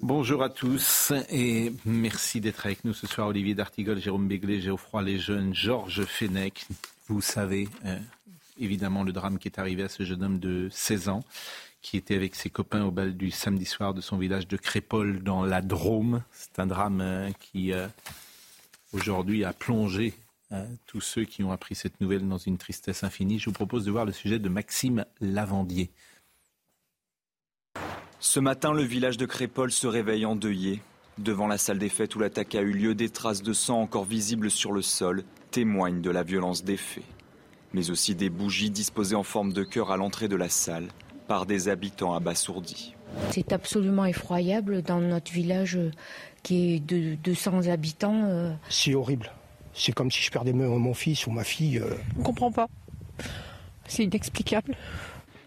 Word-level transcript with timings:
Bonjour 0.00 0.42
à 0.42 0.48
tous 0.48 1.12
et 1.28 1.72
merci 1.84 2.40
d'être 2.40 2.64
avec 2.64 2.84
nous 2.84 2.94
ce 2.94 3.06
soir. 3.06 3.28
Olivier 3.28 3.54
D'Artigol, 3.54 4.00
Jérôme 4.00 4.26
Béglé, 4.26 4.60
Géoffroy 4.60 5.02
Lesjeunes, 5.02 5.54
Georges 5.54 6.04
Fenech. 6.06 6.66
Vous 7.08 7.20
savez 7.20 7.68
euh, 7.84 7.98
évidemment 8.58 9.04
le 9.04 9.12
drame 9.12 9.38
qui 9.38 9.48
est 9.48 9.58
arrivé 9.58 9.82
à 9.82 9.90
ce 9.90 10.04
jeune 10.04 10.22
homme 10.22 10.38
de 10.38 10.68
16 10.70 11.10
ans 11.10 11.24
qui 11.82 11.98
était 11.98 12.14
avec 12.14 12.34
ses 12.36 12.48
copains 12.48 12.84
au 12.84 12.90
bal 12.90 13.16
du 13.16 13.30
samedi 13.30 13.66
soir 13.66 13.92
de 13.92 14.00
son 14.00 14.16
village 14.16 14.48
de 14.48 14.56
Crépole 14.56 15.22
dans 15.22 15.44
la 15.44 15.60
Drôme. 15.60 16.22
C'est 16.32 16.58
un 16.58 16.66
drame 16.66 17.00
euh, 17.02 17.30
qui 17.38 17.72
euh, 17.72 17.86
aujourd'hui 18.92 19.44
a 19.44 19.52
plongé 19.52 20.14
tous 20.86 21.00
ceux 21.00 21.22
qui 21.22 21.44
ont 21.44 21.52
appris 21.52 21.76
cette 21.76 22.00
nouvelle 22.00 22.26
dans 22.26 22.36
une 22.36 22.58
tristesse 22.58 23.04
infinie. 23.04 23.38
Je 23.38 23.44
vous 23.44 23.52
propose 23.52 23.84
de 23.84 23.92
voir 23.92 24.04
le 24.04 24.10
sujet 24.10 24.40
de 24.40 24.48
Maxime 24.48 25.04
Lavandier. 25.20 25.92
Ce 28.22 28.38
matin, 28.38 28.74
le 28.74 28.82
village 28.82 29.16
de 29.16 29.24
Crépole 29.24 29.72
se 29.72 29.86
réveille 29.86 30.26
endeuillé. 30.26 30.82
Devant 31.16 31.46
la 31.46 31.56
salle 31.56 31.78
des 31.78 31.88
fêtes 31.88 32.14
où 32.14 32.18
l'attaque 32.18 32.54
a 32.54 32.60
eu 32.60 32.72
lieu, 32.72 32.94
des 32.94 33.08
traces 33.08 33.42
de 33.42 33.54
sang 33.54 33.80
encore 33.80 34.04
visibles 34.04 34.50
sur 34.50 34.72
le 34.72 34.82
sol 34.82 35.24
témoignent 35.50 36.02
de 36.02 36.10
la 36.10 36.22
violence 36.22 36.62
des 36.62 36.76
faits. 36.76 37.04
Mais 37.72 37.90
aussi 37.90 38.14
des 38.14 38.28
bougies 38.28 38.68
disposées 38.68 39.16
en 39.16 39.22
forme 39.22 39.54
de 39.54 39.64
cœur 39.64 39.90
à 39.90 39.96
l'entrée 39.96 40.28
de 40.28 40.36
la 40.36 40.50
salle 40.50 40.88
par 41.28 41.46
des 41.46 41.70
habitants 41.70 42.12
abasourdis. 42.12 42.94
C'est 43.30 43.54
absolument 43.54 44.04
effroyable 44.04 44.82
dans 44.82 45.00
notre 45.00 45.32
village 45.32 45.76
euh, 45.76 45.90
qui 46.42 46.74
est 46.74 46.80
de 46.80 47.14
200 47.14 47.68
habitants. 47.68 48.22
Euh. 48.24 48.52
C'est 48.68 48.94
horrible. 48.94 49.32
C'est 49.72 49.92
comme 49.92 50.10
si 50.10 50.22
je 50.22 50.30
perdais 50.30 50.52
mon 50.52 50.92
fils 50.92 51.26
ou 51.26 51.30
ma 51.30 51.44
fille. 51.44 51.78
Euh. 51.78 51.94
On 52.16 52.18
ne 52.18 52.24
comprend 52.24 52.52
pas. 52.52 52.68
C'est 53.86 54.04
inexplicable. 54.04 54.76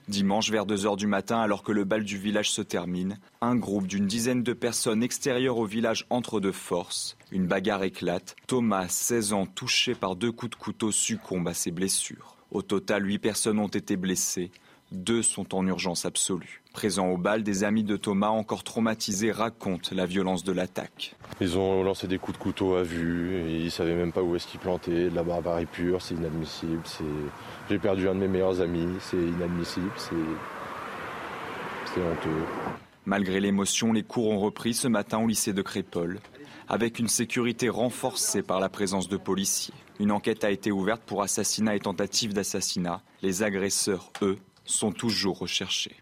Dimanche 0.10 0.52
vers 0.52 0.66
2h 0.66 0.98
du 0.98 1.08
matin, 1.08 1.40
alors 1.40 1.64
que 1.64 1.72
le 1.72 1.86
bal 1.86 2.04
du 2.04 2.18
village 2.18 2.52
se 2.52 2.62
termine, 2.62 3.20
un 3.40 3.56
groupe 3.56 3.88
d'une 3.88 4.06
dizaine 4.06 4.44
de 4.44 4.52
personnes 4.52 5.02
extérieures 5.02 5.58
au 5.58 5.66
village 5.66 6.06
entre 6.10 6.42
de 6.42 6.52
force. 6.52 7.16
Une 7.32 7.48
bagarre 7.48 7.84
éclate. 7.84 8.36
Thomas, 8.48 8.90
16 8.90 9.32
ans, 9.32 9.46
touché 9.46 9.96
par 9.96 10.18
deux 10.18 10.32
coups 10.32 10.52
de 10.52 10.56
couteau, 10.56 10.92
succombe 10.92 11.48
à 11.48 11.54
ses 11.54 11.72
blessures. 11.72 12.36
Au 12.52 12.62
total, 12.62 13.08
8 13.08 13.20
personnes 13.20 13.60
ont 13.60 13.68
été 13.68 13.96
blessées. 13.96 14.52
Deux 14.94 15.24
sont 15.24 15.56
en 15.56 15.66
urgence 15.66 16.06
absolue. 16.06 16.62
Présents 16.72 17.08
au 17.08 17.18
bal, 17.18 17.42
des 17.42 17.64
amis 17.64 17.84
de 17.84 17.98
Thomas, 17.98 18.30
encore 18.30 18.64
traumatisés, 18.64 19.32
racontent 19.32 19.90
la 19.92 20.06
violence 20.06 20.44
de 20.44 20.52
l'attaque. 20.52 21.16
Ils 21.42 21.58
ont 21.58 21.82
lancé 21.82 22.08
des 22.08 22.20
coups 22.20 22.38
de 22.38 22.44
couteau 22.44 22.76
à 22.76 22.84
vue, 22.84 23.38
et 23.38 23.58
ils 23.58 23.72
savaient 23.72 23.96
même 23.96 24.12
pas 24.12 24.22
où 24.22 24.36
est-ce 24.36 24.46
qu'ils 24.46 24.60
plantaient, 24.60 25.10
de 25.10 25.16
la 25.16 25.24
barbarie 25.24 25.66
pure, 25.66 26.00
c'est 26.00 26.14
inadmissible. 26.14 26.84
J'ai 27.70 27.80
perdu 27.80 28.08
un 28.08 28.14
de 28.14 28.20
mes 28.20 28.28
meilleurs 28.28 28.62
amis, 28.62 28.88
c'est 29.00 29.18
inadmissible, 29.18 29.90
c'est 29.98 32.00
honteux. 32.00 32.44
Malgré 33.08 33.40
l'émotion, 33.40 33.94
les 33.94 34.04
cours 34.04 34.30
ont 34.30 34.40
repris 34.40 34.76
ce 34.76 34.88
matin 34.88 35.18
au 35.18 35.28
lycée 35.28 35.54
de 35.54 35.64
Crépole, 35.64 36.20
avec 36.70 37.00
une 37.00 37.08
sécurité 37.08 37.68
renforcée 37.68 38.44
par 38.44 38.60
la 38.60 38.70
présence 38.70 39.10
de 39.10 39.18
policiers. 39.18 39.74
Une 40.00 40.12
enquête 40.12 40.44
a 40.44 40.52
été 40.52 40.72
ouverte 40.72 41.02
pour 41.04 41.24
assassinat 41.24 41.76
et 41.76 41.80
tentative 41.80 42.34
d'assassinat. 42.34 43.02
Les 43.24 43.42
agresseurs, 43.42 44.12
eux, 44.22 44.38
sont 44.66 44.92
toujours 44.92 45.40
recherchés. 45.40 45.96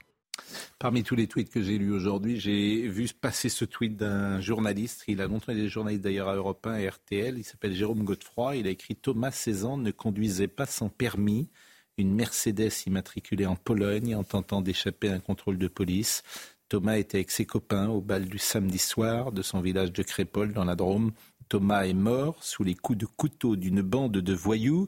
Parmi 0.79 1.03
tous 1.03 1.15
les 1.15 1.27
tweets 1.27 1.49
que 1.49 1.61
j'ai 1.61 1.77
lus 1.77 1.91
aujourd'hui, 1.91 2.39
j'ai 2.39 2.87
vu 2.87 3.07
passer 3.19 3.49
ce 3.49 3.65
tweet 3.65 3.95
d'un 3.95 4.41
journaliste. 4.41 5.03
Il 5.07 5.21
a 5.21 5.27
longtemps 5.27 5.51
été 5.51 5.67
journaliste 5.67 6.03
d'ailleurs 6.03 6.29
à 6.29 6.35
Europe 6.35 6.65
1 6.65 6.77
et 6.77 6.89
RTL. 6.89 7.37
Il 7.37 7.43
s'appelle 7.43 7.73
Jérôme 7.73 8.03
Godefroy. 8.03 8.57
Il 8.57 8.67
a 8.67 8.71
écrit 8.71 8.95
Thomas 8.95 9.31
Cézanne 9.31 9.83
ne 9.83 9.91
conduisait 9.91 10.47
pas 10.47 10.65
sans 10.65 10.89
permis 10.89 11.49
une 11.97 12.13
Mercedes 12.13 12.71
immatriculée 12.87 13.45
en 13.45 13.55
Pologne 13.55 14.15
en 14.15 14.23
tentant 14.23 14.61
d'échapper 14.61 15.09
à 15.09 15.13
un 15.13 15.19
contrôle 15.19 15.57
de 15.57 15.67
police. 15.67 16.23
Thomas 16.69 16.97
était 16.97 17.17
avec 17.17 17.31
ses 17.31 17.45
copains 17.45 17.89
au 17.89 18.01
bal 18.01 18.25
du 18.25 18.37
samedi 18.37 18.77
soir 18.77 19.31
de 19.31 19.41
son 19.41 19.61
village 19.61 19.91
de 19.91 20.03
Crépole 20.03 20.53
dans 20.53 20.65
la 20.65 20.75
Drôme. 20.75 21.11
Thomas 21.49 21.85
est 21.85 21.93
mort 21.93 22.43
sous 22.43 22.63
les 22.63 22.75
coups 22.75 22.97
de 22.97 23.05
couteau 23.05 23.55
d'une 23.55 23.81
bande 23.81 24.13
de 24.13 24.33
voyous 24.33 24.87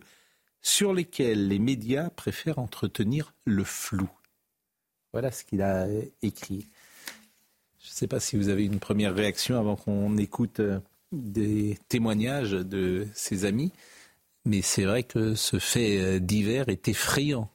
sur 0.63 0.93
lesquels 0.93 1.47
les 1.47 1.59
médias 1.59 2.09
préfèrent 2.09 2.57
entretenir 2.57 3.35
le 3.45 3.63
flou. 3.63 4.09
Voilà 5.11 5.29
ce 5.29 5.43
qu'il 5.43 5.61
a 5.61 5.87
écrit. 6.23 6.67
Je 7.79 7.89
ne 7.89 7.93
sais 7.93 8.07
pas 8.07 8.19
si 8.19 8.37
vous 8.37 8.49
avez 8.49 8.65
une 8.65 8.79
première 8.79 9.13
réaction 9.13 9.59
avant 9.59 9.75
qu'on 9.75 10.17
écoute 10.17 10.61
euh, 10.61 10.79
des 11.11 11.77
témoignages 11.89 12.53
de 12.53 13.07
ses 13.13 13.45
amis, 13.45 13.71
mais 14.45 14.61
c'est 14.61 14.85
vrai 14.85 15.03
que 15.03 15.35
ce 15.35 15.59
fait 15.59 16.01
euh, 16.01 16.19
divers 16.19 16.69
est 16.69 16.87
effrayant 16.87 17.51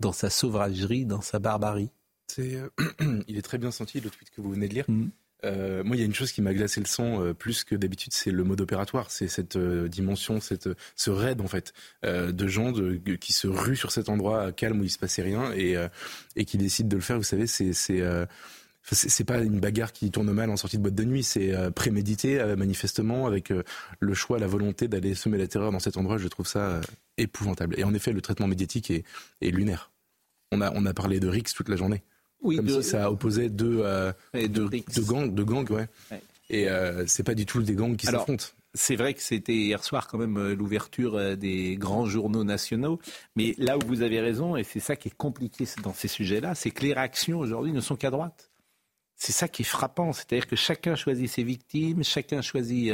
dans 0.00 0.12
sa 0.12 0.30
sauvagerie, 0.30 1.04
dans 1.04 1.20
sa 1.20 1.40
barbarie. 1.40 1.90
Euh, 2.38 2.70
il 3.28 3.36
est 3.36 3.42
très 3.42 3.58
bien 3.58 3.72
senti, 3.72 4.00
le 4.00 4.10
tweet 4.10 4.30
que 4.30 4.40
vous 4.40 4.52
venez 4.52 4.68
de 4.68 4.74
lire. 4.74 4.84
Mm. 4.88 5.08
Euh, 5.44 5.84
moi, 5.84 5.96
il 5.96 6.00
y 6.00 6.02
a 6.02 6.06
une 6.06 6.14
chose 6.14 6.32
qui 6.32 6.42
m'a 6.42 6.54
glacé 6.54 6.80
le 6.80 6.86
sang 6.86 7.22
euh, 7.22 7.34
plus 7.34 7.64
que 7.64 7.74
d'habitude, 7.74 8.12
c'est 8.12 8.30
le 8.30 8.44
mode 8.44 8.60
opératoire. 8.60 9.10
C'est 9.10 9.28
cette 9.28 9.56
euh, 9.56 9.88
dimension, 9.88 10.40
cette, 10.40 10.68
ce 10.96 11.10
raid 11.10 11.40
en 11.40 11.46
fait 11.48 11.72
de 12.02 12.48
gens 12.48 12.72
qui 13.20 13.32
se 13.32 13.46
ruent 13.46 13.76
sur 13.76 13.92
cet 13.92 14.08
endroit 14.08 14.52
calme 14.52 14.80
où 14.80 14.84
il 14.84 14.90
se 14.90 14.98
passait 14.98 15.22
rien 15.22 15.52
et, 15.52 15.76
et 16.36 16.44
qui 16.44 16.58
décident 16.58 16.88
de 16.88 16.96
le 16.96 17.02
faire. 17.02 17.16
Vous 17.16 17.22
savez, 17.22 17.46
c'est 17.46 17.72
c'est 17.72 19.24
pas 19.24 19.38
une 19.38 19.60
bagarre 19.60 19.92
qui 19.92 20.10
tourne 20.10 20.30
mal 20.32 20.50
en 20.50 20.56
sortie 20.56 20.76
de 20.76 20.82
boîte 20.82 20.94
de 20.94 21.04
nuit, 21.04 21.22
c'est 21.22 21.52
prémédité 21.72 22.38
manifestement 22.56 23.26
avec 23.26 23.52
le 24.00 24.14
choix, 24.14 24.38
la 24.38 24.46
volonté 24.46 24.88
d'aller 24.88 25.14
semer 25.14 25.38
la 25.38 25.46
terreur 25.46 25.72
dans 25.72 25.78
cet 25.78 25.96
endroit. 25.96 26.18
Je 26.18 26.28
trouve 26.28 26.46
ça 26.46 26.80
épouvantable. 27.16 27.78
Et 27.78 27.84
en 27.84 27.94
effet, 27.94 28.12
le 28.12 28.20
traitement 28.20 28.46
médiatique 28.46 28.90
est, 28.90 29.04
est 29.40 29.50
lunaire. 29.50 29.90
On 30.52 30.60
a, 30.60 30.72
on 30.74 30.86
a 30.86 30.94
parlé 30.94 31.20
de 31.20 31.28
Rix 31.28 31.44
toute 31.54 31.68
la 31.68 31.76
journée. 31.76 32.02
Oui, 32.44 32.56
Comme 32.56 32.68
si 32.68 32.82
ça 32.82 33.10
opposait 33.10 33.48
deux, 33.48 33.80
euh, 33.82 34.12
deux, 34.34 34.68
gangs, 34.98 35.34
deux 35.34 35.44
gangs, 35.44 35.68
ouais. 35.70 35.88
Et 36.50 36.68
euh, 36.68 37.04
c'est 37.06 37.22
pas 37.22 37.34
du 37.34 37.46
tout 37.46 37.62
des 37.62 37.74
gangs 37.74 37.96
qui 37.96 38.06
s'affrontent. 38.06 38.44
C'est 38.74 38.96
vrai 38.96 39.14
que 39.14 39.22
c'était 39.22 39.54
hier 39.54 39.82
soir 39.84 40.08
quand 40.08 40.18
même 40.18 40.36
euh, 40.36 40.54
l'ouverture 40.54 41.14
euh, 41.14 41.36
des 41.36 41.76
grands 41.76 42.06
journaux 42.06 42.44
nationaux, 42.44 43.00
mais 43.36 43.54
là 43.56 43.78
où 43.78 43.80
vous 43.86 44.02
avez 44.02 44.20
raison, 44.20 44.56
et 44.56 44.64
c'est 44.64 44.80
ça 44.80 44.96
qui 44.96 45.08
est 45.08 45.16
compliqué 45.16 45.64
dans 45.82 45.94
ces 45.94 46.08
sujets-là, 46.08 46.54
c'est 46.54 46.70
que 46.70 46.82
les 46.82 46.92
réactions 46.92 47.38
aujourd'hui 47.38 47.72
ne 47.72 47.80
sont 47.80 47.96
qu'à 47.96 48.10
droite. 48.10 48.50
C'est 49.16 49.32
ça 49.32 49.46
qui 49.46 49.62
est 49.62 49.64
frappant, 49.64 50.12
c'est-à-dire 50.12 50.48
que 50.48 50.56
chacun 50.56 50.96
choisit 50.96 51.30
ses 51.30 51.44
victimes, 51.44 52.02
chacun 52.02 52.42
choisit 52.42 52.92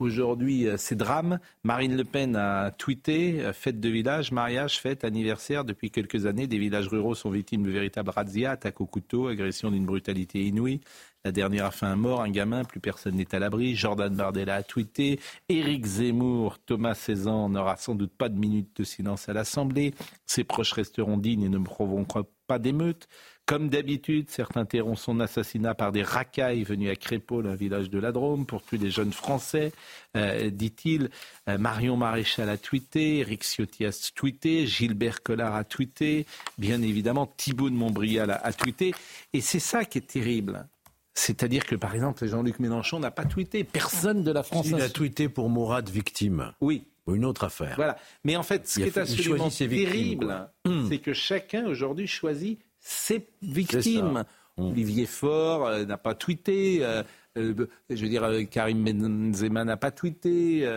aujourd'hui 0.00 0.66
euh, 0.66 0.76
ces 0.76 0.96
drames. 0.96 1.38
Marine 1.64 1.96
Le 1.96 2.04
Pen 2.04 2.36
a 2.36 2.70
tweeté 2.70 3.40
euh, 3.40 3.52
fête 3.52 3.80
de 3.80 3.88
village, 3.88 4.32
mariage, 4.32 4.80
fête, 4.80 5.04
anniversaire. 5.04 5.64
Depuis 5.64 5.90
quelques 5.90 6.26
années, 6.26 6.46
des 6.46 6.58
villages 6.58 6.88
ruraux 6.88 7.14
sont 7.14 7.30
victimes 7.30 7.62
de 7.62 7.70
véritables 7.70 8.10
razzias, 8.10 8.52
attaques 8.52 8.80
au 8.80 8.86
couteau, 8.86 9.28
agression 9.28 9.70
d'une 9.70 9.86
brutalité 9.86 10.44
inouïe. 10.44 10.80
La 11.24 11.32
dernière 11.32 11.66
a 11.66 11.70
fait 11.70 11.86
un 11.86 11.96
mort, 11.96 12.22
un 12.22 12.30
gamin, 12.30 12.64
plus 12.64 12.80
personne 12.80 13.16
n'est 13.16 13.34
à 13.34 13.38
l'abri. 13.38 13.76
Jordan 13.76 14.14
Bardella 14.14 14.54
a 14.56 14.62
tweeté. 14.62 15.20
Éric 15.50 15.84
Zemmour, 15.84 16.58
Thomas 16.60 16.94
Cézanne 16.94 17.52
n'aura 17.52 17.76
sans 17.76 17.94
doute 17.94 18.12
pas 18.16 18.30
de 18.30 18.38
minute 18.38 18.74
de 18.76 18.84
silence 18.84 19.28
à 19.28 19.34
l'Assemblée. 19.34 19.92
Ses 20.24 20.44
proches 20.44 20.72
resteront 20.72 21.18
dignes 21.18 21.42
et 21.42 21.48
ne 21.50 21.58
provoqueront 21.58 22.24
pas 22.46 22.58
d'émeute. 22.58 23.06
Comme 23.50 23.68
d'habitude, 23.68 24.30
certains 24.30 24.60
interrompt 24.60 24.96
son 24.96 25.18
assassinat 25.18 25.74
par 25.74 25.90
des 25.90 26.04
racailles 26.04 26.62
venus 26.62 26.88
à 26.88 26.94
Crépole, 26.94 27.48
un 27.48 27.56
village 27.56 27.90
de 27.90 27.98
la 27.98 28.12
Drôme, 28.12 28.46
pour 28.46 28.62
tuer 28.62 28.78
des 28.78 28.92
jeunes 28.92 29.12
Français, 29.12 29.72
euh, 30.16 30.50
dit-il. 30.50 31.10
Euh, 31.48 31.58
Marion 31.58 31.96
Maréchal 31.96 32.48
a 32.48 32.56
tweeté, 32.56 33.18
Eric 33.18 33.42
Ciotti 33.42 33.84
a 33.84 33.90
tweeté, 34.14 34.68
Gilbert 34.68 35.24
Collard 35.24 35.56
a 35.56 35.64
tweeté, 35.64 36.26
bien 36.58 36.80
évidemment 36.80 37.26
Thibault 37.26 37.70
de 37.70 37.74
Montbrial 37.74 38.30
a, 38.30 38.52
tweeté. 38.52 38.94
Et 39.32 39.40
c'est 39.40 39.58
ça 39.58 39.84
qui 39.84 39.98
est 39.98 40.06
terrible. 40.06 40.68
C'est-à-dire 41.14 41.66
que, 41.66 41.74
par 41.74 41.96
exemple, 41.96 42.24
Jean-Luc 42.24 42.60
Mélenchon 42.60 43.00
n'a 43.00 43.10
pas 43.10 43.24
tweeté. 43.24 43.64
Personne 43.64 44.22
de 44.22 44.30
la 44.30 44.44
France. 44.44 44.68
Il 44.68 44.80
a 44.80 44.88
tweeté 44.88 45.28
pour 45.28 45.48
Mourad 45.48 45.88
victime. 45.88 46.52
Oui. 46.60 46.84
Une 47.08 47.24
autre 47.24 47.42
affaire. 47.42 47.74
Voilà. 47.74 47.98
Mais 48.22 48.36
en 48.36 48.44
fait, 48.44 48.68
ce 48.68 48.78
qui 48.78 48.86
est 48.86 48.96
absolument 48.96 49.50
terrible, 49.50 50.48
c'est 50.88 50.98
que 50.98 51.12
chacun 51.12 51.66
aujourd'hui 51.66 52.06
choisit 52.06 52.60
ses 52.80 53.28
victimes. 53.42 54.24
Olivier 54.56 55.06
Faure 55.06 55.66
euh, 55.66 55.84
n'a 55.84 55.96
pas 55.96 56.14
tweeté, 56.14 56.84
euh, 56.84 57.02
euh, 57.38 57.66
je 57.88 58.02
veux 58.02 58.08
dire, 58.08 58.28
Karim 58.50 58.84
Benzema 58.84 59.64
n'a 59.64 59.76
pas 59.76 59.90
tweeté, 59.90 60.68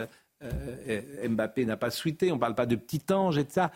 Mbappé 1.27 1.65
n'a 1.65 1.77
pas 1.77 1.91
tweeté, 1.91 2.31
on 2.31 2.35
ne 2.35 2.39
parle 2.39 2.55
pas 2.55 2.65
de 2.65 2.75
petit 2.75 3.01
ange 3.11 3.37
et 3.37 3.43
de 3.43 3.51
ça. 3.51 3.71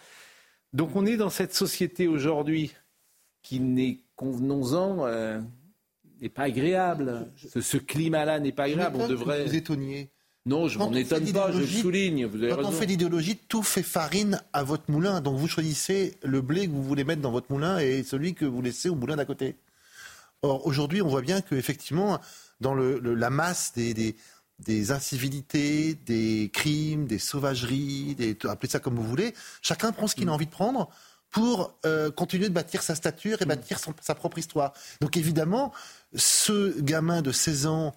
Donc 0.74 0.96
on 0.96 1.06
est 1.06 1.18
dans 1.18 1.30
cette 1.30 1.54
société 1.54 2.08
aujourd'hui 2.08 2.74
qui 3.42 3.60
n'est, 3.60 4.00
convenons-en, 4.16 5.08
n'est 6.22 6.30
pas 6.30 6.44
agréable. 6.44 7.32
Ce, 7.38 7.78
climat-là 7.78 8.40
n'est 8.40 8.52
pas 8.52 8.64
agréable. 8.64 8.98
On 9.00 9.08
devrait. 9.08 9.46
Vous 9.46 9.56
étonniez 9.56 10.12
non, 10.48 10.68
je 10.68 10.80
m'en 10.80 10.92
étonne 10.94 11.32
pas, 11.34 11.52
je 11.52 11.64
souligne. 11.66 12.26
Vous 12.26 12.38
quand 12.56 12.64
on 12.64 12.72
fait 12.72 12.86
l'idéologie, 12.86 13.38
tout 13.48 13.64
fait 13.64 13.84
farine 13.84 14.42
à 14.54 14.64
votre 14.64 14.90
moulin. 14.90 15.22
Donc 15.22 15.38
vous 15.38 15.48
choisissez 15.48 16.16
le 16.24 16.42
blé 16.42 16.68
que 16.68 16.72
vous 16.72 16.84
voulez 16.84 17.04
mettre 17.04 17.22
dans 17.22 17.32
votre 17.32 17.52
moulin 17.52 17.80
et 17.80 18.04
celui 18.04 18.34
que 18.34 18.46
vous 18.46 18.62
laissez 18.62 18.90
au 18.90 18.96
moulin 18.96 19.18
d'à 19.18 19.26
côté. 19.26 19.56
Or, 20.42 20.66
aujourd'hui, 20.66 21.02
on 21.02 21.08
voit 21.08 21.22
bien 21.22 21.42
qu'effectivement, 21.42 22.20
dans 22.62 22.74
la 22.76 23.30
masse 23.30 23.74
des, 23.76 24.16
des, 24.60 24.92
incivilités, 24.92 25.96
des 26.06 26.50
crimes, 26.54 27.06
des 27.08 27.20
sauvageries, 27.20 28.16
des, 28.16 28.38
appelez 28.48 28.72
ça 28.72 28.80
comme 28.80 28.96
vous 28.96 29.04
voulez, 29.04 29.34
chacun 29.62 29.92
prend 29.92 30.08
ce 30.08 30.16
qu'il 30.16 30.30
a 30.30 30.32
envie 30.32 30.46
de 30.46 30.52
prendre 30.52 30.90
pour 31.30 31.78
euh, 31.86 32.10
continuer 32.10 32.48
de 32.48 32.54
bâtir 32.54 32.82
sa 32.82 32.96
stature 32.96 33.42
et 33.42 33.46
bâtir 33.46 33.80
son- 33.80 33.94
sa 34.02 34.16
propre 34.16 34.38
histoire. 34.38 34.74
Donc 35.02 35.18
évidemment, 35.18 35.74
ce 36.16 36.80
gamin 36.80 37.22
de 37.22 37.32
16 37.32 37.66
ans 37.66 37.96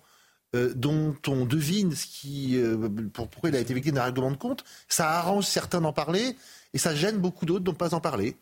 euh, 0.56 0.73
dont 0.75 1.14
on 1.29 1.47
devine 1.47 1.94
ce 1.94 2.06
qui, 2.06 2.56
euh, 2.58 2.88
pour- 3.12 3.29
pourquoi 3.29 3.50
il 3.50 3.56
a 3.56 3.61
été 3.61 3.73
victime 3.75 3.94
d'un 3.94 4.05
règlement 4.05 4.31
de 4.32 4.37
compte, 4.37 4.64
ça 4.88 5.11
arrange 5.11 5.44
certains 5.44 5.81
d'en 5.81 5.93
parler 5.93 6.37
et 6.75 6.79
ça 6.79 6.94
gêne 6.94 7.19
beaucoup 7.19 7.47
d'autres 7.47 7.64
de 7.64 7.70
ne 7.70 7.76
pas 7.76 7.94
en 7.94 8.00
parler. 8.00 8.37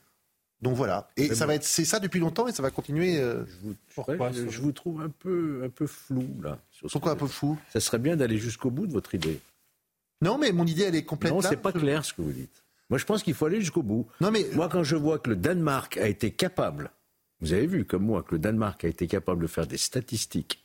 Donc 0.60 0.74
voilà. 0.74 1.08
Et 1.16 1.28
Mais 1.28 1.34
ça 1.34 1.44
bon. 1.44 1.48
va 1.48 1.54
être, 1.54 1.64
c'est 1.64 1.84
ça 1.84 2.00
depuis 2.00 2.18
longtemps 2.18 2.48
et 2.48 2.52
ça 2.52 2.62
va 2.62 2.70
continuer. 2.70 3.18
euh, 3.20 3.44
Je 3.46 3.56
vous, 3.68 3.74
Pourquoi, 3.94 4.32
je, 4.32 4.42
vous 4.60 4.72
trouve 4.72 5.00
un 5.02 5.08
peu, 5.10 5.62
un 5.64 5.68
peu 5.68 5.86
flou 5.86 6.26
là. 6.42 6.58
sur 6.72 6.88
Pourquoi 6.90 7.12
un 7.12 7.16
peu 7.16 7.28
fou 7.28 7.56
Ça 7.72 7.78
serait 7.80 7.98
bien 8.00 8.16
d'aller 8.16 8.38
jusqu'au 8.38 8.70
bout 8.70 8.86
de 8.88 8.92
votre 8.92 9.14
idée. 9.14 9.38
Non, 10.20 10.36
mais 10.36 10.50
mon 10.50 10.66
idée, 10.66 10.82
elle 10.82 10.96
est 10.96 11.04
complète. 11.04 11.32
Non, 11.32 11.40
c'est 11.42 11.56
pas 11.58 11.70
clair 11.72 12.04
ce 12.04 12.12
que 12.12 12.22
vous 12.22 12.32
dites. 12.32 12.64
Moi, 12.90 12.98
je 12.98 13.04
pense 13.04 13.22
qu'il 13.22 13.34
faut 13.34 13.46
aller 13.46 13.60
jusqu'au 13.60 13.82
bout. 13.84 14.08
Non, 14.20 14.30
mais 14.32 14.46
Moi, 14.54 14.68
quand 14.68 14.82
je 14.82 14.96
vois 14.96 15.18
que 15.20 15.30
le 15.30 15.36
Danemark 15.36 15.96
a 15.98 16.08
été 16.08 16.32
capable, 16.32 16.90
vous 17.40 17.52
avez 17.52 17.66
vu 17.68 17.84
comme 17.84 18.02
moi 18.02 18.24
que 18.24 18.32
le 18.34 18.40
Danemark 18.40 18.82
a 18.84 18.88
été 18.88 19.06
capable 19.06 19.42
de 19.42 19.46
faire 19.46 19.66
des 19.68 19.76
statistiques 19.78 20.64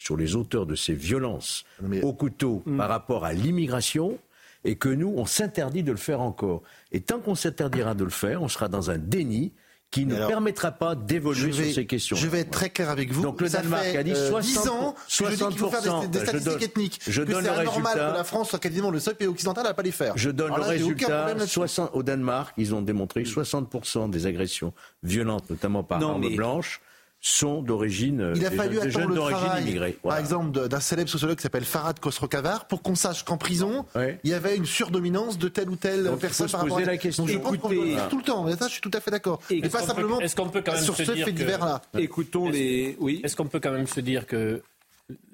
sur 0.00 0.16
les 0.16 0.34
auteurs 0.34 0.66
de 0.66 0.74
ces 0.74 0.94
violences 0.94 1.64
mais- 1.82 2.02
au 2.02 2.12
couteau 2.12 2.64
par 2.78 2.88
rapport 2.88 3.24
à 3.24 3.32
l'immigration, 3.34 4.18
et 4.64 4.74
que 4.74 4.88
nous, 4.88 5.12
on 5.16 5.24
s'interdit 5.26 5.82
de 5.82 5.90
le 5.92 5.96
faire 5.98 6.20
encore. 6.20 6.62
Et 6.92 7.00
tant 7.00 7.18
qu'on 7.20 7.34
s'interdira 7.34 7.94
de 7.94 8.04
le 8.04 8.10
faire, 8.10 8.42
on 8.42 8.48
sera 8.48 8.68
dans 8.68 8.90
un 8.90 8.98
déni 8.98 9.52
qui 9.90 10.04
ne 10.06 10.14
alors, 10.14 10.28
permettra 10.28 10.70
pas 10.70 10.94
d'évoluer 10.94 11.50
sur 11.52 11.64
ces 11.74 11.86
questions. 11.86 12.14
je 12.16 12.28
vais 12.28 12.40
être 12.40 12.50
très 12.50 12.68
clair 12.70 12.90
avec 12.90 13.10
vous. 13.10 13.22
Donc 13.22 13.40
le 13.40 13.48
Ça 13.48 13.58
Danemark 13.58 13.84
fait, 13.84 13.96
a 13.96 14.02
dit 14.04 14.12
euh, 14.12 14.28
60 14.30 14.62
10 14.62 14.68
ans 14.68 14.92
que 14.92 15.00
je 15.08 15.30
dis 15.34 15.44
qu'il 15.48 15.58
faut 15.58 15.70
faire 15.70 15.80
des, 15.82 16.08
des 16.08 16.18
60%, 16.18 16.20
je 16.20 16.26
statistiques 16.26 16.44
donne- 16.44 16.62
ethniques. 16.62 17.00
je 17.08 17.22
que 17.22 17.32
donne 17.32 17.42
c'est 17.44 17.50
le 17.50 17.58
anormal 17.58 17.84
résultat. 17.86 18.10
que 18.12 18.16
la 18.18 18.24
France 18.24 18.48
soit 18.50 18.58
quasiment 18.58 18.90
le 18.90 19.00
seul 19.00 19.14
pays 19.16 19.26
occidental 19.28 19.66
à 19.66 19.70
ne 19.70 19.74
pas 19.74 19.82
les 19.82 19.90
faire. 19.92 20.12
Je 20.16 20.30
donne 20.30 20.48
le 20.48 20.52
là, 20.54 20.60
aucun 20.60 20.68
résultat. 20.70 21.06
problème 21.16 21.38
là-dessus. 21.38 21.54
60, 21.54 21.90
au 21.94 22.02
Danemark, 22.04 22.54
ils 22.56 22.74
ont 22.74 22.82
démontré 22.82 23.22
que 23.24 23.28
60% 23.28 24.08
des 24.10 24.26
agressions 24.26 24.72
violentes, 25.02 25.48
notamment 25.50 25.82
par 25.82 25.98
Non, 26.00 26.10
arme 26.12 26.20
mais- 26.20 26.36
blanche, 26.36 26.80
sont 27.22 27.60
d'origine 27.62 28.32
Il 28.34 28.46
a 28.46 28.50
des, 28.50 28.56
fallu 28.56 28.74
jeunes- 28.76 28.84
des 28.84 28.88
attendre 28.96 29.06
jeunes 29.06 29.14
d'origine 29.14 29.62
immigrée. 29.68 29.92
par 30.02 30.16
exemple, 30.18 30.68
d'un 30.68 30.80
célèbre 30.80 31.10
sociologue 31.10 31.36
qui 31.36 31.42
s'appelle 31.42 31.64
Farad 31.66 32.00
Khosrow-Kavar, 32.00 32.66
pour 32.66 32.80
qu'on 32.82 32.94
sache 32.94 33.24
qu'en 33.24 33.36
prison, 33.36 33.84
Ouais. 33.94 34.18
il 34.24 34.30
y 34.30 34.34
avait 34.34 34.56
une 34.56 34.64
surdominance 34.64 35.36
de 35.38 35.48
telle 35.48 35.68
ou 35.68 35.76
telle 35.76 36.04
Donc, 36.04 36.20
personne 36.20 36.48
par 36.48 36.62
rapport 36.62 36.78
à 36.78 36.82
la 36.84 36.96
question. 36.96 37.24
Donc, 37.24 37.32
je 37.32 37.38
pense 37.38 37.56
qu'on 37.58 37.68
doit 37.68 37.84
le 37.84 37.90
faire 37.92 38.08
tout 38.08 38.16
le 38.18 38.22
temps. 38.24 38.44
Mais 38.44 38.56
ça, 38.56 38.68
je 38.68 38.72
suis 38.72 38.80
tout 38.80 38.90
à 38.94 39.00
fait 39.00 39.10
d'accord. 39.10 39.40
Et 39.50 39.60
Mais 39.60 39.66
est-ce 39.66 39.72
pas 39.72 39.80
qu'on 39.80 39.84
peut- 39.86 39.90
simplement 39.92 40.20
est-ce 40.20 40.34
qu'on 40.36 40.48
peut 40.48 40.62
quand 40.62 40.72
même 40.72 40.82
sur 40.82 40.96
se 40.96 41.04
ce 41.04 41.12
dire 41.12 41.26
fait 41.26 41.32
que- 41.32 41.36
divers-là. 41.36 41.82
Écoutons 41.98 42.48
les. 42.48 42.96
Oui. 43.00 43.20
Est-ce 43.22 43.36
qu'on 43.36 43.48
peut 43.48 43.60
quand 43.60 43.72
même 43.72 43.86
se 43.86 44.00
dire 44.00 44.26
que 44.26 44.62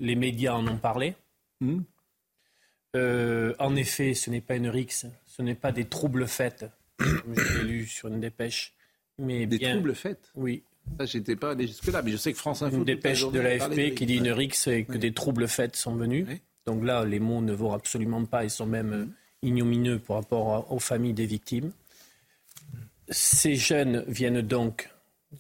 les 0.00 0.16
médias 0.16 0.54
en 0.54 0.66
ont 0.66 0.78
parlé 0.78 1.14
Hmm. 1.60 1.82
Euh, 2.96 3.54
En 3.58 3.76
effet, 3.76 4.14
ce 4.14 4.30
n'est 4.30 4.40
pas 4.40 4.56
une 4.56 4.68
rixe, 4.68 5.06
ce 5.26 5.42
n'est 5.42 5.54
pas 5.54 5.70
des 5.72 5.84
troubles 5.84 6.26
faits, 6.26 6.64
comme 6.98 7.34
je 7.36 7.58
l'ai 7.58 7.64
lu 7.64 7.86
sur 7.86 8.08
une 8.08 8.20
dépêche, 8.20 8.72
mais 9.18 9.46
Des 9.46 9.58
bien, 9.58 9.72
troubles 9.74 9.94
faits. 9.94 10.30
oui, 10.34 10.62
j'étais 11.04 11.36
pas 11.36 11.50
allé 11.52 11.66
jusque-là, 11.66 12.02
mais 12.02 12.10
je 12.12 12.16
sais 12.16 12.32
que 12.32 12.38
France 12.38 12.62
Info. 12.62 12.76
une 12.76 12.84
dépêche 12.84 13.28
de 13.30 13.38
l'AFP 13.40 13.94
qui 13.94 14.06
dit 14.06 14.16
une 14.16 14.30
rixe. 14.30 14.66
et 14.68 14.84
que 14.84 14.92
Oui. 14.92 14.98
des 14.98 15.12
troubles 15.12 15.48
faits 15.48 15.76
sont 15.76 15.94
venus. 15.94 16.26
Oui. 16.28 16.40
Donc 16.66 16.84
là, 16.84 17.04
les 17.04 17.20
mots 17.20 17.40
ne 17.42 17.52
vont 17.52 17.72
absolument 17.72 18.24
pas 18.24 18.44
et 18.44 18.48
sont 18.48 18.66
même 18.66 18.92
euh, 18.92 19.06
ignominieux 19.42 19.98
par 19.98 20.16
rapport 20.16 20.70
aux 20.72 20.78
familles 20.80 21.12
des 21.14 21.26
victimes. 21.26 21.70
Ces 23.10 23.54
jeunes 23.54 24.04
viennent 24.08 24.42
donc 24.42 24.90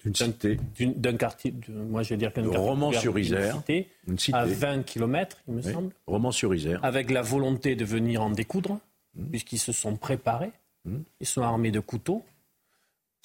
Une 0.04 0.14
cité, 0.14 0.58
d'une- 0.76 0.94
d'un 0.94 1.16
quartier, 1.16 1.50
de- 1.52 1.72
moi 1.72 2.02
je 2.02 2.10
vais 2.10 2.16
dire 2.16 2.32
qu'un 2.32 2.42
De 2.42 2.48
quartier 2.48 2.68
Romans-sur-Isère. 2.68 3.52
d'une 3.54 3.60
cité, 3.60 3.88
une 4.08 4.18
cité. 4.18 4.36
à 4.38 4.44
20 4.44 4.82
km, 4.84 5.38
il 5.48 5.54
me 5.54 5.62
Oui. 5.62 5.72
semble, 5.72 5.92
Romans-sur-Isère. 6.06 6.84
avec 6.84 7.10
la 7.10 7.22
volonté 7.22 7.74
de 7.74 7.84
venir 7.84 8.22
en 8.22 8.30
découdre, 8.30 8.78
Mmh. 9.16 9.24
puisqu'ils 9.30 9.58
se 9.58 9.72
sont 9.72 9.96
préparés, 9.96 10.50
Mm. 10.84 10.98
ils 11.20 11.26
sont 11.26 11.42
armés 11.42 11.70
de 11.72 11.80
couteaux, 11.80 12.22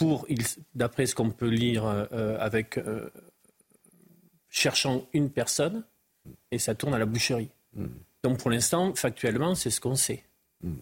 pour, 0.01 0.25
d'après 0.73 1.05
ce 1.05 1.13
qu'on 1.15 1.29
peut 1.29 1.47
lire, 1.49 1.85
euh, 1.85 2.05
euh, 2.11 2.37
avec 2.39 2.77
euh, 2.77 3.09
cherchant 4.49 5.07
une 5.13 5.29
personne, 5.29 5.83
et 6.51 6.57
ça 6.59 6.73
tourne 6.75 6.93
à 6.93 6.97
la 6.99 7.05
boucherie. 7.05 7.49
Mm. 7.75 7.85
Donc 8.23 8.39
pour 8.39 8.49
l'instant, 8.49 8.93
factuellement, 8.95 9.53
c'est 9.55 9.69
ce 9.69 9.79
qu'on 9.79 9.95
sait. 9.95 10.23
Mm. 10.63 10.73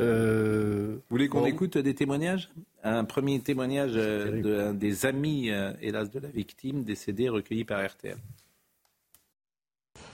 Euh, 0.00 0.94
Vous 0.96 1.02
voulez 1.10 1.28
qu'on 1.28 1.40
bon, 1.42 1.46
écoute 1.46 1.78
des 1.78 1.94
témoignages? 1.94 2.50
Un 2.82 3.04
premier 3.04 3.40
témoignage 3.40 3.92
d'un 3.94 4.74
des 4.74 5.06
amis, 5.06 5.48
hélas, 5.80 6.10
de 6.10 6.18
la 6.18 6.28
victime 6.28 6.82
décédée, 6.82 7.28
recueilli 7.28 7.64
par 7.64 7.86
RTL. 7.86 8.16